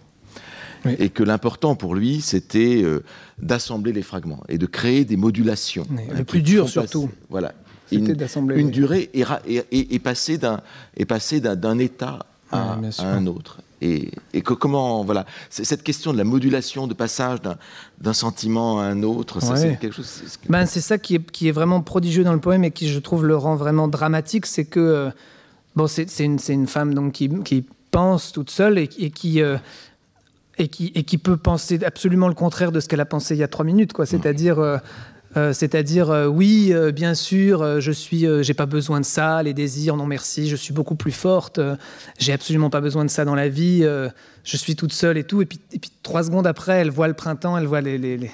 Et 0.97 1.10
que 1.10 1.24
l'important 1.24 1.76
pour 1.76 1.93
lui, 1.93 2.22
c'était 2.22 2.82
euh, 2.84 3.03
d'assembler 3.38 3.91
les 3.91 4.01
fragments 4.01 4.41
et 4.47 4.57
de 4.57 4.66
créer 4.66 5.03
des 5.03 5.18
modulations. 5.18 5.86
le 6.16 6.24
plus 6.24 6.41
dur 6.41 6.70
surtout. 6.70 7.10
Voilà. 7.30 7.53
Une, 7.91 8.16
une 8.55 8.70
durée 8.70 9.10
et, 9.14 9.26
et, 9.47 9.95
et 9.95 9.99
passer 9.99 10.38
d'un 10.38 11.80
état 11.80 12.20
à, 12.49 12.80
à 12.99 13.05
un 13.07 13.28
autre 13.28 13.60
et, 13.82 14.11
que 14.41 14.53
comment 14.53 15.03
voilà 15.03 15.25
cette 15.49 15.84
question 15.84 16.11
de 16.11 16.17
la 16.17 16.23
modulation 16.23 16.88
de 16.88 16.93
passage 16.93 17.39
d'un 17.99 18.13
sentiment 18.13 18.80
à 18.80 18.84
un 18.84 19.03
autre 19.03 19.39
c'est 19.41 19.80
quelque 19.80 19.95
chose 19.95 20.21
ben, 20.49 20.65
c'est 20.65 20.82
ça 20.82 20.97
qui 20.97 21.15
est, 21.15 21.32
qui 21.32 21.47
est 21.47 21.51
vraiment 21.51 21.82
prodigieux 21.82 22.23
dans 22.23 22.34
le 22.34 22.39
poème 22.39 22.63
et 22.63 22.71
qui 22.71 22.89
je 22.89 22.99
trouve 22.99 23.25
le 23.25 23.36
rend 23.36 23.55
vraiment 23.55 23.88
dramatique 23.88 24.45
c'est 24.45 24.65
que 24.65 24.80
euh, 24.80 25.09
bon 25.75 25.88
c'est 25.88 26.07
une, 26.19 26.39
une 26.49 26.67
femme 26.67 26.93
donc 26.93 27.13
qui, 27.13 27.30
qui, 27.43 27.65
pense 27.91 28.32
toute 28.32 28.51
seule 28.51 28.77
et, 28.77 28.88
qui 28.88 29.41
euh, 29.41 29.57
et 30.59 30.67
qui, 30.67 30.91
et 30.93 31.03
qui 31.03 31.17
peut 31.17 31.38
penser 31.38 31.84
absolument 31.84 32.27
le 32.27 32.36
contraire 32.36 32.71
de 32.71 32.80
ce 32.80 32.88
qu'elle 32.88 32.99
a 32.99 33.05
pensé 33.05 33.34
il 33.34 33.39
y 33.39 33.43
a 33.43 33.47
trois 33.47 33.65
minutes 33.65 33.93
quoi. 33.93 34.05
C'est-à-dire 34.05 34.59
euh, 34.59 34.77
euh, 35.38 35.53
c'est-à-dire, 35.53 36.09
euh, 36.09 36.25
oui, 36.25 36.69
euh, 36.71 36.91
bien 36.91 37.13
sûr, 37.13 37.80
je 37.80 37.91
suis, 37.91 38.25
j'ai 38.41 38.53
pas 38.53 38.65
besoin 38.65 38.99
de 38.99 39.05
ça, 39.05 39.43
les 39.43 39.53
désirs, 39.53 39.95
non 39.95 40.05
merci, 40.05 40.49
je 40.49 40.55
suis 40.55 40.73
beaucoup 40.73 40.95
plus 40.95 41.11
forte, 41.11 41.59
j'ai 42.17 42.34
absolument 42.34 42.69
pas 42.69 42.82
besoin 42.82 43.05
de 43.05 43.09
ça 43.09 43.25
dans 43.25 43.36
la 43.36 43.49
vie, 43.49 43.86
je 44.43 44.57
suis 44.57 44.75
toute 44.75 44.93
seule 44.93 45.17
et 45.17 45.23
tout. 45.23 45.41
Et 45.41 45.45
puis, 45.45 45.59
et 45.71 45.80
puis, 45.80 45.91
trois 46.03 46.23
secondes 46.23 46.47
après, 46.47 46.80
elle 46.80 46.89
voit 46.89 47.07
le 47.07 47.13
printemps, 47.13 47.57
elle 47.57 47.67
voit 47.67 47.82
les, 47.82 47.97
les, 47.97 48.17
les, 48.17 48.32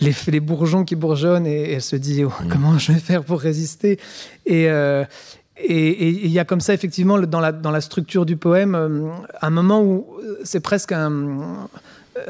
les, 0.28 0.40
bourgeons 0.40 0.84
qui 0.84 0.94
bourgeonnent 0.94 1.46
et, 1.46 1.72
elle 1.72 1.82
se 1.82 1.96
dit, 1.96 2.24
oh, 2.24 2.28
mm. 2.28 2.48
comment 2.48 2.78
je 2.78 2.92
vais 2.92 3.00
faire 3.00 3.24
pour 3.24 3.40
résister? 3.40 3.98
Et. 4.46 4.64
et 4.64 6.08
il 6.08 6.30
y 6.30 6.38
a 6.38 6.44
comme 6.44 6.60
ça, 6.60 6.74
effectivement, 6.74 7.18
dans 7.18 7.40
la, 7.40 7.52
dans 7.52 7.70
la 7.70 7.80
structure 7.80 8.26
du 8.26 8.36
poème, 8.36 9.10
un 9.40 9.50
moment 9.50 9.82
où 9.82 10.06
c'est 10.42 10.60
presque 10.60 10.92
un, 10.92 11.68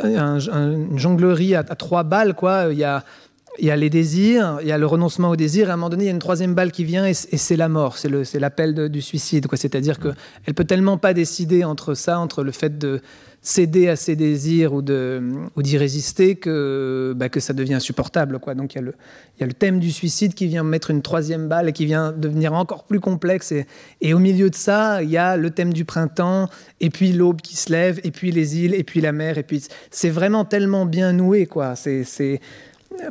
une 0.03 0.99
jonglerie 0.99 1.55
à, 1.55 1.61
à, 1.61 1.75
trois 1.75 2.03
balles. 2.03 2.35
Quoi. 2.35 2.69
Il 2.71 2.79
y 2.79 2.85
a, 2.85 3.05
il 3.59 3.67
y 3.67 3.71
a 3.71 3.77
les 3.77 3.91
désirs, 3.91 4.59
il 4.63 4.69
y 4.69 4.73
a 4.73 4.79
le 4.79 4.87
renoncement 4.87 5.31
au 5.31 5.37
désir, 5.37 5.69
et 5.69 5.71
à 5.71 5.75
un 5.75 5.77
moment 5.77 5.91
donné, 5.91 6.05
il 6.05 6.07
y 6.07 6.11
a 6.11 6.13
une 6.13 6.19
troisième 6.19 6.55
balle 6.55 6.73
qui 6.73 6.85
vient, 6.85 7.07
et, 7.07 7.15
c'est 7.15 7.57
la 7.57 7.69
mort, 7.69 7.97
c'est 7.99 8.41
l'appel 8.41 8.89
du 8.89 9.03
suicide. 9.03 9.47
C'est-à-dire 9.55 9.99
qu'elle 9.99 10.55
peut 10.55 10.65
tellement 10.65 10.99
pas 10.99 11.15
décider 11.15 11.65
entre 11.65 11.95
ça, 11.95 12.19
entre 12.19 12.43
le 12.43 12.53
fait 12.53 12.79
de 12.79 13.01
céder 13.45 13.91
à 13.91 13.97
ses 13.97 14.17
désirs 14.17 14.73
ou 14.73 14.83
d'y 14.83 15.77
résister 15.77 16.35
que, 16.35 17.13
bah, 17.15 17.29
que 17.29 17.41
ça 17.41 17.53
devient 17.53 17.75
insupportable. 17.75 18.39
Quoi. 18.39 18.55
Donc 18.55 18.73
il 18.73 18.77
y, 18.77 18.79
a 18.79 18.83
le, 18.83 18.95
il 19.37 19.43
y 19.43 19.45
a 19.45 19.47
le 19.47 19.53
thème 19.53 19.81
du 19.81 19.93
suicide 19.93 20.33
qui 20.33 20.47
vient 20.47 20.65
mettre 20.65 20.91
une 20.91 21.03
troisième 21.03 21.47
balle 21.47 21.69
et 21.69 21.73
qui 21.73 21.85
vient 21.85 22.11
devenir 22.11 22.55
encore 22.55 22.85
plus 22.85 23.01
complexe. 23.01 23.53
Et, 23.53 23.67
et 24.01 24.15
au 24.15 24.19
milieu 24.19 24.49
de 24.49 24.55
ça, 24.55 25.03
il 25.03 25.11
y 25.11 25.19
a 25.19 25.37
le 25.37 25.51
thème 25.51 25.75
du 25.75 25.85
printemps, 25.85 26.49
et 26.81 26.89
puis 26.89 27.13
l'aube 27.13 27.43
qui 27.43 27.57
se 27.57 27.71
lève, 27.71 28.01
et 28.03 28.11
puis 28.11 28.33
les 28.33 28.61
îles, 28.61 28.75
et 28.75 28.83
puis 28.83 29.03
la 29.03 29.13
mer. 29.13 29.37
Et 29.37 29.43
puis 29.43 29.63
c'est 29.91 30.11
vraiment 30.11 30.47
tellement 30.47 30.87
bien 30.87 31.13
noué. 31.13 31.45
Quoi. 31.45 31.77
C'est, 31.77 32.41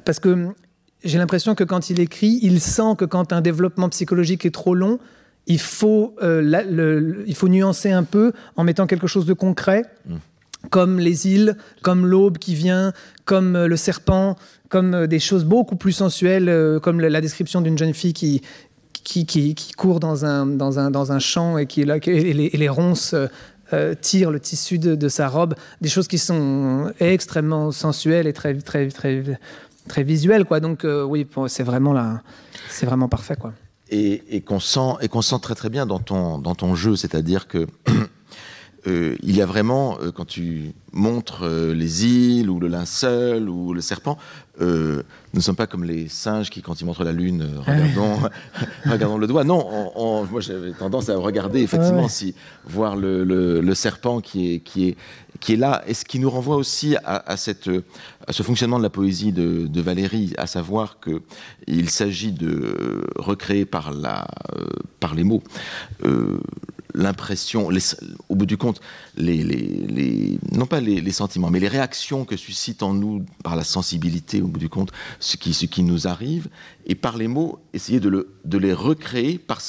Parce 0.05 0.19
que 0.19 0.53
j'ai 1.03 1.17
l'impression 1.17 1.55
que 1.55 1.63
quand 1.63 1.89
il 1.89 1.99
écrit, 1.99 2.39
il 2.41 2.61
sent 2.61 2.95
que 2.97 3.05
quand 3.05 3.33
un 3.33 3.41
développement 3.41 3.89
psychologique 3.89 4.45
est 4.45 4.51
trop 4.51 4.75
long, 4.75 4.99
il 5.47 5.59
faut, 5.59 6.15
euh, 6.21 7.23
il 7.27 7.35
faut 7.35 7.49
nuancer 7.49 7.91
un 7.91 8.03
peu 8.03 8.31
en 8.55 8.63
mettant 8.63 8.87
quelque 8.87 9.07
chose 9.07 9.25
de 9.25 9.33
concret, 9.33 9.83
mm. 10.07 10.15
comme 10.69 10.99
les 10.99 11.27
îles, 11.27 11.57
comme 11.81 12.05
l'aube 12.05 12.37
qui 12.37 12.55
vient, 12.55 12.93
comme 13.25 13.55
euh, 13.55 13.67
le 13.67 13.75
serpent, 13.75 14.37
comme 14.69 14.93
euh, 14.93 15.07
des 15.07 15.19
choses 15.19 15.43
beaucoup 15.43 15.75
plus 15.75 15.91
sensuelles, 15.91 16.79
comme 16.81 17.01
la, 17.01 17.21
description 17.21 17.61
d'une 17.61 17.77
jeune 17.77 17.93
fille 17.93 18.13
qui, 18.13 18.41
qui, 19.03 19.25
qui, 19.25 19.71
court 19.73 19.99
dans 19.99 20.25
un, 20.25 20.45
dans, 20.45 20.79
un, 20.79 20.89
dans 20.89 21.11
un 21.11 21.19
champ 21.19 21.57
et, 21.57 21.65
qui, 21.65 21.81
et, 21.81 22.33
les, 22.33 22.45
et 22.45 22.57
les 22.57 22.69
ronces 22.69 23.15
tirent 24.01 24.29
le 24.29 24.39
tissu 24.39 24.77
de, 24.77 25.07
sa 25.09 25.27
robe, 25.27 25.55
des 25.81 25.89
choses 25.89 26.07
qui 26.07 26.19
sont 26.19 26.91
extrêmement 26.99 27.71
sensuelles 27.71 28.27
et 28.27 28.33
très, 28.33 28.53
très, 28.53 28.87
très, 28.89 29.23
très 29.87 30.03
visuelles. 30.03 30.45
Quoi. 30.45 30.59
Donc 30.59 30.85
oui, 30.85 31.27
c'est 31.47 31.63
vraiment, 31.63 32.19
c'est 32.69 32.85
vraiment 32.85 33.09
parfait. 33.09 33.35
Quoi 33.35 33.53
et, 33.93 34.41
qu'on 34.41 34.59
sent, 34.59 34.95
et 35.01 35.07
qu'on 35.07 35.21
sent 35.21 35.39
très 35.41 35.55
très 35.55 35.69
bien 35.69 35.85
dans 35.85 35.99
ton, 35.99 36.37
dans 36.39 36.55
ton 36.55 36.75
jeu, 36.75 36.95
c'est-à-dire 36.95 37.47
que 37.47 37.67
euh, 38.87 39.15
il 39.21 39.35
y 39.35 39.41
a 39.41 39.45
vraiment, 39.45 39.97
euh, 40.01 40.11
quand 40.11 40.25
tu 40.25 40.73
montres 40.91 41.43
euh, 41.43 41.73
les 41.73 42.05
îles 42.05 42.49
ou 42.49 42.59
le 42.59 42.67
linceul 42.67 43.49
ou 43.49 43.73
le 43.73 43.81
serpent, 43.81 44.17
nous 44.59 45.03
ne 45.33 45.41
sommes 45.41 45.55
pas 45.55 45.65
comme 45.65 45.83
les 45.83 46.07
singes 46.07 46.51
qui, 46.51 46.61
quand 46.61 46.79
ils 46.79 46.85
montrent 46.85 47.03
la 47.03 47.11
lune, 47.11 47.49
regardons, 47.65 48.29
regardons 48.85 49.17
le 49.17 49.25
doigt. 49.25 49.43
Non, 49.43 49.91
moi 50.29 50.41
j'avais 50.41 50.71
tendance 50.73 51.09
à 51.09 51.17
regarder 51.17 51.61
effectivement 51.61 52.07
si 52.07 52.35
voir 52.65 52.95
le, 52.95 53.23
le, 53.23 53.75
serpent 53.75 54.21
qui 54.21 54.53
est, 54.53 54.59
qui 54.59 54.89
est, 54.89 54.97
qui 55.39 55.53
est 55.53 55.57
là, 55.57 55.83
et 55.87 55.95
ce 55.95 56.05
qui 56.05 56.19
nous 56.19 56.29
renvoie 56.29 56.55
aussi 56.55 56.95
à, 57.03 57.35
cette, 57.35 57.69
à 58.27 58.33
ce 58.33 58.43
fonctionnement 58.43 58.77
de 58.77 58.83
la 58.83 58.89
poésie 58.89 59.31
de, 59.31 59.67
de 59.67 59.81
Valérie, 59.81 60.33
à 60.37 60.47
savoir 60.47 60.97
qu'il 60.99 61.89
s'agit 61.89 62.31
de 62.31 63.05
recréer 63.17 63.65
par, 63.65 63.93
par 64.99 65.15
les 65.15 65.23
mots 65.23 65.43
l'impression, 66.93 67.69
au 68.29 68.35
bout 68.35 68.45
du 68.45 68.57
compte, 68.57 68.81
non 69.17 70.65
pas 70.67 70.79
les, 70.79 71.11
sentiments, 71.11 71.49
mais 71.49 71.59
les 71.59 71.67
réactions 71.67 72.25
que 72.25 72.37
suscite 72.37 72.83
en 72.83 72.93
nous 72.93 73.25
par 73.43 73.55
la 73.55 73.63
sensibilité, 73.63 74.41
au 74.41 74.47
bout 74.47 74.59
du 74.59 74.69
compte, 74.69 74.91
ce 75.19 75.37
qui, 75.37 75.83
nous 75.83 76.07
arrive, 76.07 76.47
et 76.85 76.95
par 76.95 77.17
les 77.17 77.27
mots, 77.27 77.59
essayer 77.73 77.99
de, 77.99 78.09
le, 78.09 78.29
de 78.45 78.57
les 78.57 78.73
recréer 78.73 79.37
par 79.37 79.61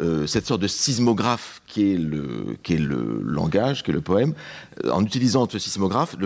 euh, 0.00 0.26
cette 0.26 0.46
sorte 0.46 0.60
de 0.60 0.66
sismographe 0.66 1.62
qui 1.66 1.92
est 1.92 1.98
le, 1.98 2.56
langage, 3.22 3.82
qui 3.82 3.90
est 3.90 3.94
le 3.94 4.00
poème, 4.00 4.34
euh, 4.84 4.90
en 4.90 5.04
utilisant 5.04 5.48
ce 5.48 5.58
sismographe, 5.58 6.16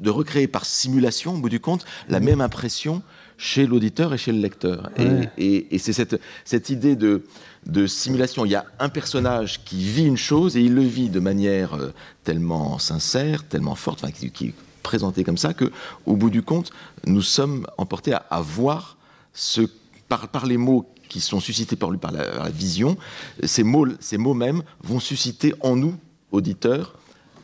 de 0.00 0.10
recréer 0.10 0.48
par 0.48 0.64
simulation, 0.64 1.34
au 1.34 1.38
bout 1.38 1.48
du 1.48 1.60
compte, 1.60 1.84
la 2.08 2.20
même 2.20 2.40
impression 2.40 3.02
chez 3.36 3.66
l'auditeur 3.66 4.12
et 4.12 4.18
chez 4.18 4.32
le 4.32 4.38
lecteur. 4.38 4.90
Et, 5.38 5.74
et 5.74 5.78
c'est 5.78 5.92
cette, 5.92 6.20
cette 6.44 6.68
idée 6.68 6.96
de 6.96 7.24
de 7.66 7.86
simulation. 7.86 8.44
Il 8.44 8.50
y 8.50 8.56
a 8.56 8.64
un 8.78 8.88
personnage 8.88 9.64
qui 9.64 9.84
vit 9.84 10.06
une 10.06 10.16
chose 10.16 10.56
et 10.56 10.62
il 10.62 10.74
le 10.74 10.82
vit 10.82 11.10
de 11.10 11.20
manière 11.20 11.74
euh, 11.74 11.92
tellement 12.24 12.78
sincère, 12.78 13.46
tellement 13.46 13.74
forte, 13.74 14.02
enfin, 14.02 14.12
qui, 14.12 14.46
est 14.46 14.54
présenté 14.82 15.24
comme 15.24 15.36
ça, 15.36 15.52
que 15.52 15.70
au 16.06 16.16
bout 16.16 16.30
du 16.30 16.42
compte, 16.42 16.70
nous 17.06 17.22
sommes 17.22 17.66
emportés 17.76 18.14
à, 18.14 18.40
voir 18.40 18.96
ce, 19.34 19.62
par, 20.08 20.46
les 20.46 20.56
mots 20.56 20.90
qui 21.08 21.20
sont 21.20 21.40
suscités 21.40 21.76
par 21.76 21.90
lui, 21.90 21.98
par 21.98 22.12
la, 22.12 22.48
vision, 22.48 22.96
ces 23.44 23.62
mots, 23.62 23.86
ces 24.00 24.16
mots 24.16 24.34
mêmes 24.34 24.62
vont 24.82 25.00
susciter 25.00 25.54
en 25.60 25.76
nous, 25.76 25.94
auditeurs, 26.32 26.94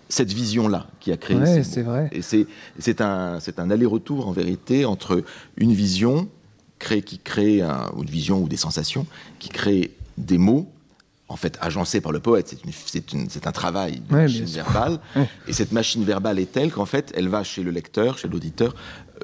cette 0.09 0.33
vision-là 0.33 0.87
qui 1.01 1.13
a 1.13 1.17
créé. 1.17 1.37
Ouais, 1.37 1.65
c'est 1.65 1.83
vrai. 1.83 2.11
Et 2.13 2.23
c'est 2.23 3.01
un, 3.01 3.39
un 3.57 3.71
aller-retour 3.71 4.29
en 4.29 4.33
vérité 4.33 4.85
entre 4.85 5.25
une 5.57 5.73
vision 5.73 6.29
créée, 6.79 7.03
qui 7.03 7.19
crée 7.19 7.63
une 7.63 8.07
vision 8.07 8.43
ou 8.43 8.49
des 8.49 8.57
sensations 8.57 9.07
qui 9.39 9.49
crée 9.49 9.93
des 10.19 10.39
mots, 10.39 10.71
en 11.29 11.37
fait 11.37 11.59
agencés 11.61 12.01
par 12.01 12.13
le 12.13 12.21
poète. 12.21 12.55
C'est 13.29 13.47
un 13.47 13.53
travail 13.53 14.01
de 14.09 14.15
machine 14.15 14.45
verbale. 14.45 15.01
Et 15.49 15.53
cette 15.53 15.73
machine 15.73 16.05
verbale 16.05 16.39
est 16.39 16.53
telle 16.53 16.71
qu'en 16.71 16.87
fait, 16.87 17.13
elle 17.17 17.29
va 17.29 17.43
chez 17.43 17.63
le 17.63 17.71
lecteur, 17.71 18.19
chez 18.19 18.29
l'auditeur, 18.29 18.75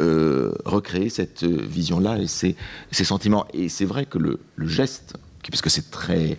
euh, 0.01 0.53
recréer 0.65 1.11
cette 1.11 1.45
vision-là 1.45 2.19
et 2.19 2.27
ces, 2.27 2.57
sentiments. 2.91 3.47
Et 3.53 3.69
c'est 3.69 3.85
vrai 3.85 4.07
que 4.07 4.19
le, 4.19 4.41
geste, 4.67 5.15
puisque 5.43 5.71
c'est 5.71 5.91
très 5.91 6.39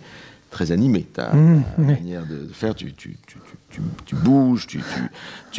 très 0.54 0.72
animé, 0.72 1.02
ta, 1.02 1.34
mmh, 1.34 1.64
manière 1.78 2.24
de, 2.24 2.48
faire, 2.52 2.74
tu, 2.74 2.94
tu, 2.94 3.18
bouges, 4.14 4.66
tu, 4.66 4.80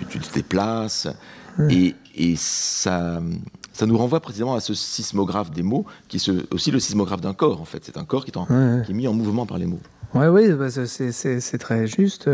te 0.03 0.33
déplaces, 0.33 1.07
et, 1.69 1.95
et 2.15 2.35
ça, 2.37 3.21
ça 3.73 3.85
nous 3.85 3.97
renvoie 3.97 4.21
précisément 4.21 4.55
à 4.55 4.61
ce 4.61 4.73
sismographe 4.73 5.51
des 5.51 5.63
mots, 5.63 5.85
qui 6.07 6.17
est 6.17 6.53
aussi 6.53 6.71
le 6.71 6.79
sismographe 6.79 7.21
d'un 7.21 7.33
corps, 7.33 7.61
en 7.61 7.65
fait. 7.65 7.83
C'est 7.85 7.97
un 7.97 8.05
corps 8.05 8.25
qui 8.25 8.31
est, 8.31 8.93
mis 8.93 9.07
en 9.07 9.13
mouvement 9.13 9.45
par 9.45 9.57
les 9.57 9.65
mots. 9.65 9.81
Oui, 10.13 10.27
oui, 10.27 10.53
bah, 10.53 10.67
c'est 10.69 11.57
très 11.57 11.87
juste. 11.87 12.29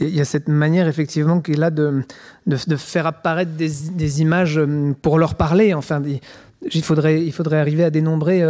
Il 0.00 0.14
y 0.14 0.20
a 0.20 0.24
cette 0.24 0.48
manière, 0.48 0.86
effectivement, 0.86 1.40
qu'il 1.40 1.62
a 1.62 1.70
de, 1.70 2.02
de, 2.46 2.76
faire 2.76 3.06
apparaître 3.06 3.52
des, 3.52 3.70
des, 3.92 4.20
images 4.20 4.58
euh, 4.58 4.94
pour 5.02 5.18
leur 5.18 5.34
parler. 5.34 5.74
Enfin, 5.74 6.02
il 6.72 6.82
faudrait, 6.82 7.24
il 7.24 7.32
faudrait 7.32 7.58
arriver 7.58 7.84
à 7.84 7.90
dénombrer 7.90 8.42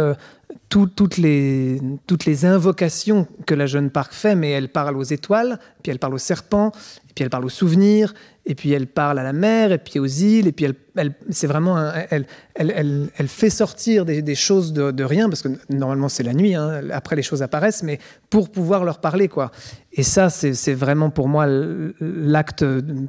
toutes, 0.69 1.17
les, 1.17 1.79
toutes 2.05 2.25
les 2.25 2.45
invocations 2.45 3.27
que 3.45 3.53
la 3.53 3.65
jeune 3.65 3.89
Parc 3.89 4.13
fait, 4.13 4.35
mais 4.35 4.51
elle 4.51 4.69
parle 4.69 4.97
aux 4.97 5.03
étoiles, 5.03 5.59
puis 5.81 5.91
elle 5.91 5.99
parle 5.99 6.15
aux 6.15 6.19
serpents, 6.19 6.71
puis 7.13 7.23
elle 7.23 7.29
parle 7.29 7.45
aux 7.45 7.49
souvenirs, 7.49 8.13
et 8.45 8.55
puis 8.55 8.73
elle 8.73 8.87
parle 8.87 9.19
à 9.19 9.23
la 9.23 9.31
mer, 9.31 9.71
et 9.71 9.77
puis 9.77 9.99
aux 9.99 10.05
îles, 10.05 10.47
et 10.47 10.51
puis 10.51 10.65
elle, 10.95 11.13
c'est 11.29 11.47
vraiment, 11.47 11.91
elle, 12.09 12.25
elle, 12.55 13.09
elle, 13.15 13.27
fait 13.27 13.49
sortir 13.49 14.03
des, 14.03 14.35
choses 14.35 14.73
de, 14.73 15.03
rien, 15.03 15.29
parce 15.29 15.41
que 15.41 15.49
normalement 15.69 16.09
c'est 16.09 16.23
la 16.23 16.33
nuit, 16.33 16.55
hein, 16.55 16.81
après 16.91 17.15
les 17.15 17.23
choses 17.23 17.41
apparaissent, 17.41 17.83
mais 17.83 17.99
pour 18.29 18.51
pouvoir 18.51 18.83
leur 18.83 18.99
parler, 18.99 19.29
quoi. 19.29 19.51
Et 19.93 20.03
ça, 20.03 20.29
c'est 20.29 20.73
vraiment 20.73 21.09
pour 21.09 21.29
moi 21.29 21.45
l'acte 21.47 22.65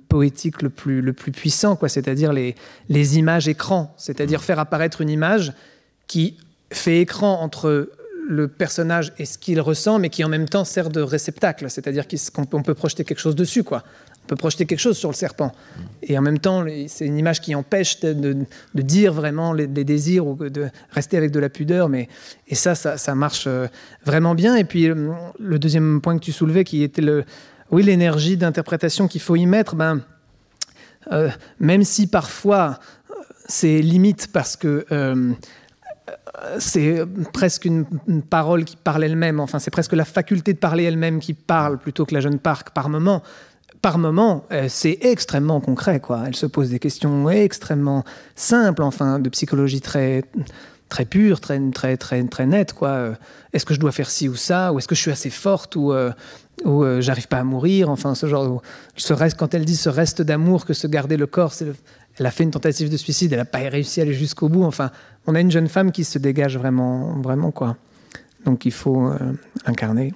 poétique 0.08 0.62
le 0.62 0.70
plus, 0.70 1.00
le 1.00 1.12
plus 1.12 1.32
puissant, 1.32 1.74
quoi, 1.74 1.88
c'est-à-dire 1.88 2.32
les, 2.32 2.54
les 2.88 3.18
images 3.18 3.48
écrans, 3.48 3.92
c'est-à-dire 3.96 4.44
faire 4.44 4.60
apparaître 4.60 5.00
une 5.00 5.10
image 5.10 5.52
qui 6.06 6.36
fait 6.70 7.00
écran 7.00 7.40
entre 7.40 7.90
le 8.28 8.48
personnage 8.48 9.12
et 9.18 9.24
ce 9.24 9.38
qu'il 9.38 9.60
ressent, 9.60 9.98
mais 9.98 10.10
qui 10.10 10.24
en 10.24 10.28
même 10.28 10.48
temps 10.48 10.64
sert 10.64 10.90
de 10.90 11.00
réceptacle, 11.00 11.70
c'est-à-dire 11.70 12.04
qu'on 12.32 12.62
peut 12.62 12.74
projeter 12.74 13.04
quelque 13.04 13.20
chose 13.20 13.36
dessus, 13.36 13.62
quoi. 13.62 13.84
On 14.24 14.28
peut 14.30 14.36
projeter 14.36 14.66
quelque 14.66 14.80
chose 14.80 14.98
sur 14.98 15.08
le 15.08 15.14
serpent. 15.14 15.52
Et 16.02 16.18
en 16.18 16.22
même 16.22 16.40
temps, 16.40 16.64
c'est 16.88 17.06
une 17.06 17.16
image 17.16 17.40
qui 17.40 17.54
empêche 17.54 18.00
de, 18.00 18.44
dire 18.74 19.12
vraiment 19.12 19.52
les, 19.52 19.68
désirs 19.68 20.26
ou 20.26 20.34
de 20.34 20.68
rester 20.90 21.16
avec 21.16 21.30
de 21.30 21.38
la 21.38 21.48
pudeur. 21.48 21.88
Mais, 21.88 22.08
et 22.48 22.56
ça, 22.56 22.74
ça, 22.74 23.14
marche 23.14 23.44
euh, 23.46 23.68
vraiment 24.04 24.34
bien. 24.34 24.56
Et 24.56 24.64
puis, 24.64 24.90
euh, 24.90 25.12
le 25.38 25.60
deuxième 25.60 26.00
point 26.00 26.18
que 26.18 26.24
tu 26.24 26.32
soulevais, 26.32 26.64
qui 26.64 26.82
était 26.82 27.02
le, 27.02 27.24
oui, 27.70 27.84
l'énergie 27.84 28.36
d'interprétation 28.36 29.06
qu'il 29.06 29.20
faut 29.20 29.36
y 29.36 29.46
mettre, 29.46 29.76
ben, 29.76 30.00
euh, 31.12 31.30
même 31.60 31.84
si 31.84 32.08
parfois 32.08 32.80
c'est 33.46 33.80
limite 33.80 34.32
parce 34.32 34.56
que 34.56 34.84
c'est 36.58 37.04
presque 37.32 37.64
une, 37.64 37.84
parole 38.28 38.64
qui 38.64 38.76
parle 38.76 39.04
elle-même, 39.04 39.40
enfin 39.40 39.58
c'est 39.58 39.70
presque 39.70 39.92
la 39.92 40.04
faculté 40.04 40.52
de 40.52 40.58
parler 40.58 40.84
elle-même 40.84 41.18
qui 41.18 41.34
parle 41.34 41.78
plutôt 41.78 42.04
que 42.04 42.14
la 42.14 42.20
jeune 42.20 42.38
Park 42.38 42.70
par 42.70 42.88
moment. 42.88 43.22
Par 43.82 43.98
moment, 43.98 44.44
euh, 44.52 44.66
c'est 44.68 44.98
extrêmement 45.02 45.60
concret, 45.60 46.00
quoi. 46.00 46.24
Elle 46.26 46.34
se 46.34 46.46
pose 46.46 46.70
des 46.70 46.78
questions 46.78 47.28
extrêmement 47.30 48.04
simples, 48.34 48.82
enfin, 48.82 49.18
de 49.18 49.28
psychologie 49.28 49.80
très 49.80 50.24
très 50.88 51.04
pure, 51.04 51.40
très 51.40 51.60
très 51.70 51.96
très 51.96 52.24
très 52.24 52.46
nette, 52.46 52.72
quoi. 52.72 52.88
Euh, 52.88 53.14
est-ce 53.52 53.64
que 53.64 53.74
je 53.74 53.80
dois 53.80 53.92
faire 53.92 54.08
ci 54.08 54.28
ou 54.28 54.34
ça, 54.34 54.72
ou 54.72 54.78
est-ce 54.78 54.88
que 54.88 54.94
je 54.94 55.00
suis 55.00 55.10
assez 55.10 55.30
forte, 55.30 55.76
ou 55.76 55.92
euh, 55.92 57.00
j'arrive 57.00 57.28
pas 57.28 57.38
à 57.38 57.44
mourir, 57.44 57.90
enfin 57.90 58.14
ce 58.14 58.26
genre. 58.26 58.62
Ce 58.96 59.12
reste, 59.12 59.36
quand 59.36 59.54
elle 59.54 59.64
dit 59.64 59.76
ce 59.76 59.88
reste 59.88 60.22
d'amour 60.22 60.64
que 60.64 60.72
se 60.72 60.86
garder 60.86 61.16
le 61.16 61.26
corps, 61.26 61.52
elle 62.18 62.26
a 62.26 62.30
fait 62.30 62.44
une 62.44 62.50
tentative 62.50 62.90
de 62.90 62.96
suicide, 62.96 63.32
elle 63.32 63.38
n'a 63.38 63.44
pas 63.44 63.58
réussi 63.58 64.00
à 64.00 64.04
aller 64.04 64.14
jusqu'au 64.14 64.48
bout. 64.48 64.64
Enfin, 64.64 64.90
on 65.26 65.34
a 65.34 65.40
une 65.40 65.50
jeune 65.50 65.68
femme 65.68 65.92
qui 65.92 66.04
se 66.04 66.18
dégage 66.18 66.56
vraiment, 66.56 67.20
vraiment 67.20 67.50
quoi. 67.50 67.76
Donc 68.44 68.64
il 68.64 68.72
faut 68.72 69.08
euh, 69.08 69.18
incarner. 69.64 70.14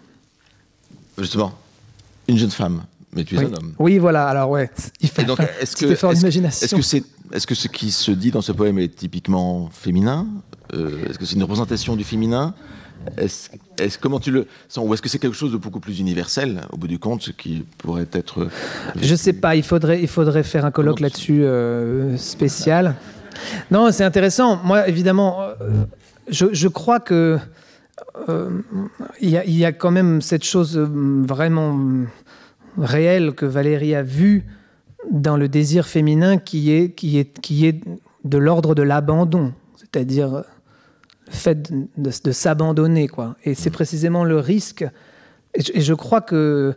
Justement, 1.18 1.52
une 2.28 2.38
jeune 2.38 2.50
femme, 2.50 2.84
mais 3.14 3.24
tu 3.24 3.36
es 3.36 3.40
un 3.40 3.52
homme. 3.52 3.74
Oui, 3.78 3.98
voilà. 3.98 4.28
Alors 4.28 4.50
ouais, 4.50 4.70
il 5.00 5.08
fait 5.08 5.24
donc, 5.24 5.40
est-ce 5.60 5.76
que, 5.76 5.86
est-ce, 5.86 6.74
que 6.74 6.82
c'est 6.82 7.04
est-ce 7.32 7.46
que 7.46 7.54
ce 7.54 7.68
qui 7.68 7.90
se 7.90 8.12
dit 8.12 8.30
dans 8.30 8.42
ce 8.42 8.52
poème 8.52 8.78
est 8.78 8.94
typiquement 8.94 9.68
féminin 9.72 10.26
Est-ce 10.72 11.18
que 11.18 11.24
c'est 11.24 11.34
une 11.34 11.42
représentation 11.42 11.96
du 11.96 12.04
féminin 12.04 12.54
est-ce, 13.16 13.98
comment 13.98 14.20
tu 14.20 14.30
le 14.30 14.46
sens 14.68 14.86
Ou 14.86 14.92
est-ce 14.92 15.00
que 15.00 15.08
c'est 15.08 15.18
quelque 15.18 15.36
chose 15.36 15.52
de 15.52 15.56
beaucoup 15.56 15.80
plus 15.80 16.00
universel, 16.00 16.60
au 16.70 16.76
bout 16.76 16.86
du 16.86 16.98
compte, 16.98 17.22
ce 17.22 17.30
qui 17.30 17.64
pourrait 17.78 18.06
être. 18.12 18.48
Je 19.00 19.14
sais 19.14 19.32
pas, 19.32 19.56
il 19.56 19.62
faudrait, 19.62 20.02
il 20.02 20.06
faudrait 20.06 20.42
faire 20.42 20.66
un 20.66 20.70
colloque 20.70 21.00
là-dessus 21.00 21.42
spécial. 22.18 22.94
Non, 23.70 23.90
c'est 23.92 24.04
intéressant. 24.04 24.56
Moi, 24.64 24.88
évidemment, 24.88 25.40
je, 26.28 26.68
crois 26.68 27.00
que 27.00 27.38
il 29.20 29.30
y, 29.30 29.64
a 29.64 29.72
quand 29.72 29.90
même 29.90 30.20
cette 30.20 30.44
chose 30.44 30.78
vraiment 30.78 31.78
réelle 32.78 33.32
que 33.32 33.46
Valérie 33.46 33.94
a 33.94 34.02
vue 34.02 34.44
dans 35.10 35.36
le 35.36 35.48
désir 35.48 35.86
féminin 35.86 36.38
qui 36.38 36.72
est, 36.72 36.90
qui 36.90 37.18
est, 37.18 37.40
qui 37.40 37.66
est 37.66 37.80
de 38.24 38.38
l'ordre 38.38 38.74
de 38.74 38.82
l'abandon, 38.82 39.52
c'est-à-dire 39.76 40.44
le 41.26 41.32
fait 41.32 41.72
de, 41.96 42.32
s'abandonner. 42.32 43.08
quoi. 43.08 43.36
Et 43.44 43.54
c'est 43.54 43.70
précisément 43.70 44.24
le 44.24 44.38
risque. 44.38 44.84
Et 45.54 45.80
je, 45.80 45.94
crois 45.94 46.20
que 46.20 46.74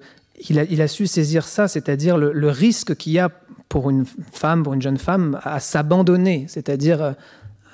il 0.50 0.58
a, 0.58 0.64
il 0.64 0.82
a, 0.82 0.88
su 0.88 1.06
saisir 1.06 1.46
ça, 1.46 1.68
c'est-à-dire 1.68 2.18
le 2.18 2.50
risque 2.50 2.96
qu'il 2.96 3.14
y 3.14 3.20
a 3.20 3.30
pour 3.70 3.90
une 3.90 4.06
femme, 4.32 4.64
pour 4.64 4.74
une 4.74 4.82
jeune 4.82 4.98
femme, 4.98 5.40
à 5.44 5.60
s'abandonner, 5.60 6.46
c'est-à-dire 6.48 7.16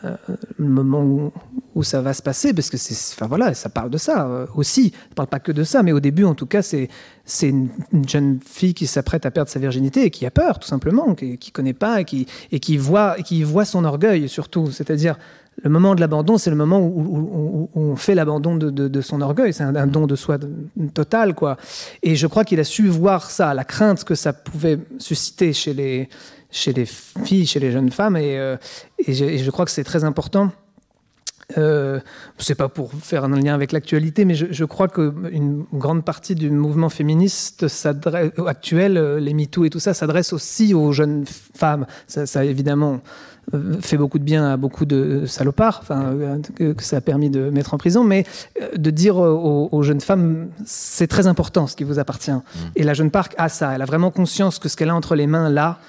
euh, 0.06 0.16
le 0.58 0.68
moment 0.68 1.32
où, 1.76 1.84
ça 1.84 2.02
va 2.02 2.14
se 2.14 2.22
passer, 2.22 2.54
parce 2.54 2.70
que 2.70 2.76
c'est, 2.76 3.16
enfin 3.16 3.28
voilà, 3.28 3.54
ça 3.54 3.70
parle 3.70 3.90
de 3.90 3.98
ça 3.98 4.28
euh, 4.28 4.46
aussi. 4.56 4.92
Ça 4.92 5.16
parle 5.16 5.28
pas 5.30 5.40
que 5.40 5.52
de 5.54 5.64
ça, 5.64 5.82
mais 5.82 5.94
au 5.94 6.02
début, 6.02 6.26
en 6.26 6.36
tout 6.36 6.46
cas, 6.46 6.62
c'est 6.62 6.90
c'est 7.24 7.50
une, 7.50 7.70
jeune 8.06 8.40
fille 8.46 8.74
qui 8.74 8.86
s'apprête 8.86 9.26
à 9.26 9.32
perdre 9.32 9.50
sa 9.50 9.60
virginité 9.60 10.04
et 10.04 10.10
qui 10.10 10.26
a 10.26 10.32
peur, 10.32 10.60
tout 10.60 10.68
simplement, 10.68 11.16
qui, 11.16 11.38
qui 11.38 11.52
connaît 11.52 11.74
pas 11.74 12.02
et 12.02 12.06
qui 12.06 12.28
et 12.52 12.60
qui 12.60 12.76
voit 12.78 13.16
qui 13.24 13.44
voit 13.44 13.66
son 13.66 13.86
orgueil 13.86 14.28
surtout. 14.28 14.72
C'est-à-dire 14.72 15.18
le 15.64 15.70
moment 15.70 15.96
de 15.96 16.00
l'abandon, 16.00 16.38
c'est 16.38 16.50
le 16.50 16.56
moment 16.56 16.80
où, 16.80 17.70
on 17.76 17.96
fait 17.96 18.16
l'abandon 18.16 18.56
de, 18.56 19.02
son 19.02 19.22
orgueil. 19.22 19.54
C'est 19.54 19.64
un, 19.64 19.88
don 19.88 20.08
de 20.08 20.16
soi 20.16 20.38
total, 20.94 21.36
quoi. 21.36 21.58
Et 22.04 22.16
je 22.16 22.28
crois 22.28 22.44
qu'il 22.44 22.60
a 22.60 22.64
su 22.64 22.88
voir 22.88 23.30
ça, 23.30 23.54
la 23.54 23.64
crainte 23.64 24.04
que 24.04 24.16
ça 24.16 24.34
pouvait 24.34 24.80
susciter 24.98 25.54
chez 25.54 25.74
les 25.74 26.86
filles, 27.26 27.46
chez 27.46 27.60
les 27.60 27.72
jeunes 27.72 27.92
femmes, 27.92 28.18
et, 28.18 28.38
euh, 28.38 28.58
et, 29.00 29.14
je, 29.14 29.52
crois 29.52 29.66
que 29.66 29.72
c'est 29.72 29.84
très 29.84 30.04
important. 30.04 30.52
Euh, 31.58 32.00
c'est 32.38 32.54
pas 32.54 32.70
pour 32.70 32.94
faire 32.94 33.24
un 33.24 33.30
lien 33.30 33.56
avec 33.56 33.72
l'actualité, 33.72 34.24
mais 34.24 34.36
je, 34.36 34.46
je 34.52 34.66
crois 34.66 34.88
qu'une 34.88 35.66
grande 35.74 36.06
partie 36.06 36.36
du 36.36 36.52
mouvement 36.52 36.90
féministe 36.90 37.66
actuel, 38.46 38.98
euh, 38.98 39.20
les 39.20 39.34
MeToo 39.34 39.66
et 39.66 39.72
tout 39.72 39.80
ça, 39.80 39.96
s'adresse 39.96 40.32
aussi 40.32 40.76
aux 40.76 40.92
jeunes 40.92 41.26
femmes. 41.26 41.88
Ça, 42.08 42.46
évidemment 42.46 43.02
fait 43.82 43.98
beaucoup 43.98 44.20
de 44.20 44.24
bien 44.24 44.54
à 44.54 44.58
beaucoup 44.58 44.86
de 44.86 45.26
salopards, 45.26 45.80
enfin, 45.82 46.16
que, 46.56 46.74
ça 46.80 46.98
a 46.98 47.02
permis 47.02 47.30
de 47.30 47.50
mettre 47.50 47.74
en 47.74 47.78
prison, 47.78 48.04
mais 48.04 48.26
de 48.76 48.90
dire 48.90 49.18
aux, 49.18 49.84
jeunes 49.84 50.02
femmes, 50.02 50.50
c'est 50.66 51.08
très 51.08 51.28
important 51.28 51.68
ce 51.68 51.76
qui 51.76 51.84
vous 51.84 52.00
appartient. 52.00 52.32
Mmh. 52.32 52.60
Et 52.76 52.84
la 52.84 52.94
jeune 52.94 53.12
Park 53.12 53.34
a 53.38 53.50
ça, 53.50 53.74
elle 53.74 53.82
a 53.82 53.86
vraiment 53.86 54.12
conscience 54.12 54.60
que 54.60 54.70
ce 54.70 54.76
qu'elle 54.76 54.90
a 54.90 54.96
entre 54.96 55.16
les 55.16 55.28
mains 55.28 55.50
là, 55.50 55.80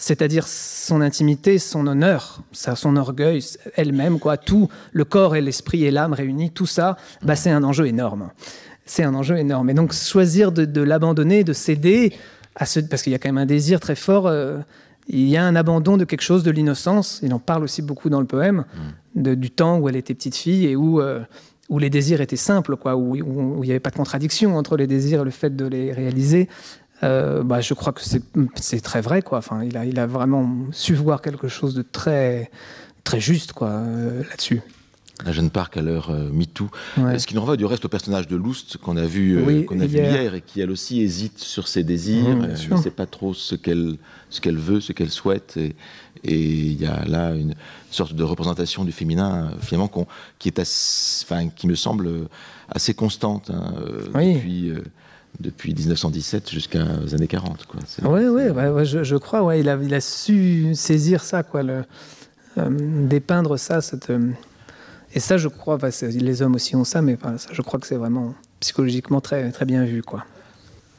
c'est-à-dire 0.00 0.46
son 0.46 1.02
intimité, 1.02 1.58
son 1.58 1.86
honneur, 1.86 2.40
son 2.52 2.96
orgueil, 2.96 3.44
elle-même, 3.76 4.18
quoi, 4.18 4.38
tout, 4.38 4.68
le 4.92 5.04
corps 5.04 5.36
et 5.36 5.40
l'esprit 5.40 5.84
et 5.84 5.90
l'âme 5.90 6.14
réunis, 6.14 6.50
tout 6.50 6.66
ça, 6.66 6.96
bah, 7.22 7.36
c'est 7.36 7.50
un 7.50 7.62
enjeu 7.62 7.86
énorme. 7.86 8.30
C'est 8.86 9.04
un 9.04 9.14
enjeu 9.14 9.36
énorme. 9.36 9.68
Et 9.70 9.74
donc 9.74 9.92
choisir 9.92 10.52
de, 10.52 10.80
l'abandonner, 10.80 11.44
de 11.44 11.52
céder, 11.52 12.14
à 12.56 12.66
ce, 12.66 12.80
parce 12.80 13.02
qu'il 13.02 13.12
y 13.12 13.14
a 13.14 13.18
quand 13.18 13.28
même 13.28 13.38
un 13.38 13.46
désir 13.46 13.78
très 13.78 13.94
fort, 13.94 14.26
euh, 14.26 14.58
il 15.12 15.28
y 15.28 15.36
a 15.36 15.44
un 15.44 15.56
abandon 15.56 15.96
de 15.96 16.04
quelque 16.04 16.22
chose, 16.22 16.42
de 16.42 16.50
l'innocence, 16.50 17.20
il 17.22 17.34
en 17.34 17.38
parle 17.38 17.64
aussi 17.64 17.82
beaucoup 17.82 18.08
dans 18.08 18.20
le 18.20 18.26
poème, 18.26 18.64
mm. 19.14 19.34
du 19.34 19.50
temps 19.50 19.78
où 19.78 19.88
elle 19.88 19.96
était 19.96 20.14
petite 20.14 20.36
fille 20.36 20.66
et 20.66 20.76
où... 20.76 21.00
Euh, 21.00 21.20
où 21.68 21.78
les 21.78 21.88
désirs 21.88 22.20
étaient 22.20 22.34
simples, 22.34 22.76
quoi, 22.76 22.96
où, 22.96 23.14
il 23.14 23.60
n'y 23.60 23.70
avait 23.70 23.78
pas 23.78 23.90
de 23.90 23.96
contradiction 23.96 24.56
entre 24.56 24.76
les 24.76 24.88
désirs 24.88 25.20
et 25.20 25.24
le 25.24 25.30
fait 25.30 25.54
de 25.54 25.66
les 25.66 25.92
réaliser. 25.92 26.48
Euh, 27.04 27.44
bah, 27.44 27.60
je 27.60 27.74
crois 27.74 27.92
que 27.92 28.00
c'est 28.02 28.80
très 28.80 29.00
vrai. 29.00 29.22
Quoi. 29.22 29.38
Enfin, 29.38 29.62
il, 29.62 29.76
a, 29.76 29.86
il 29.86 30.00
a 30.00 30.06
vraiment 30.06 30.50
su 30.72 30.94
voir 30.94 31.22
quelque 31.22 31.46
chose 31.46 31.74
de 31.74 31.82
très, 31.82 32.50
très 33.04 33.20
juste 33.20 33.52
quoi, 33.52 33.68
euh, 33.68 34.24
là-dessus. 34.28 34.62
La 35.24 35.32
jeune 35.32 35.50
Park 35.50 35.76
à 35.76 35.82
l'heure 35.82 36.10
euh, 36.10 36.30
MeToo. 36.32 36.70
Ce 36.96 37.26
qui 37.26 37.34
nous 37.34 37.40
renvoie 37.40 37.56
du 37.56 37.64
reste 37.64 37.84
au 37.84 37.88
personnage 37.88 38.26
de 38.26 38.36
Loust 38.36 38.76
qu'on 38.78 38.96
a 38.96 39.06
vu, 39.06 39.64
qu'on 39.66 39.80
a 39.80 39.86
vu 39.86 39.98
hier 39.98 40.34
et 40.34 40.40
qui 40.40 40.60
elle 40.60 40.70
aussi 40.70 41.00
hésite 41.00 41.38
sur 41.38 41.68
ses 41.68 41.82
désirs. 41.82 42.36
Mmh, 42.36 42.44
elle 42.44 42.76
ne 42.76 42.82
sait 42.82 42.90
pas 42.90 43.06
trop 43.06 43.34
ce 43.34 43.54
qu'elle 43.54 43.96
ce 44.30 44.40
qu'elle 44.40 44.56
veut, 44.56 44.80
ce 44.80 44.92
qu'elle 44.92 45.10
souhaite. 45.10 45.56
Et 45.56 45.74
il 46.24 46.80
y 46.80 46.86
a 46.86 47.04
là 47.06 47.34
une 47.34 47.54
sorte 47.90 48.14
de 48.14 48.22
représentation 48.22 48.84
du 48.84 48.92
féminin 48.92 49.50
finalement 49.60 49.90
qui, 50.38 50.48
est 50.48 50.60
enfin, 50.60 51.48
qui 51.48 51.66
me 51.66 51.74
semble 51.74 52.28
assez 52.68 52.94
constante 52.94 53.50
hein, 53.50 53.74
depuis 54.14 54.74
depuis 55.38 55.74
1917 55.74 56.50
jusqu'aux 56.50 56.78
années 56.78 57.26
40. 57.26 57.66
Oui, 58.02 58.26
oui, 58.26 58.48
ouais, 58.48 58.84
je, 58.84 59.16
crois. 59.16 59.42
Ouais, 59.42 59.60
il, 59.60 59.68
a, 59.68 59.78
il 59.80 59.94
a 59.94 60.00
su 60.00 60.74
saisir 60.74 61.22
ça, 61.22 61.42
quoi, 61.42 61.62
le, 61.62 61.84
euh, 62.58 63.06
dépeindre 63.06 63.58
ça. 63.58 63.80
Cette, 63.80 64.10
euh, 64.10 64.30
et 65.14 65.20
ça, 65.20 65.36
je 65.36 65.48
crois, 65.48 65.78
les 66.02 66.42
hommes 66.42 66.54
aussi 66.54 66.76
ont 66.76 66.84
ça, 66.84 67.02
mais 67.02 67.18
ça, 67.36 67.48
je 67.52 67.62
crois 67.62 67.80
que 67.80 67.86
c'est 67.86 67.96
vraiment 67.96 68.34
psychologiquement 68.60 69.20
très, 69.20 69.50
très 69.50 69.64
bien 69.64 69.84
vu. 69.84 70.02
Quoi. 70.02 70.24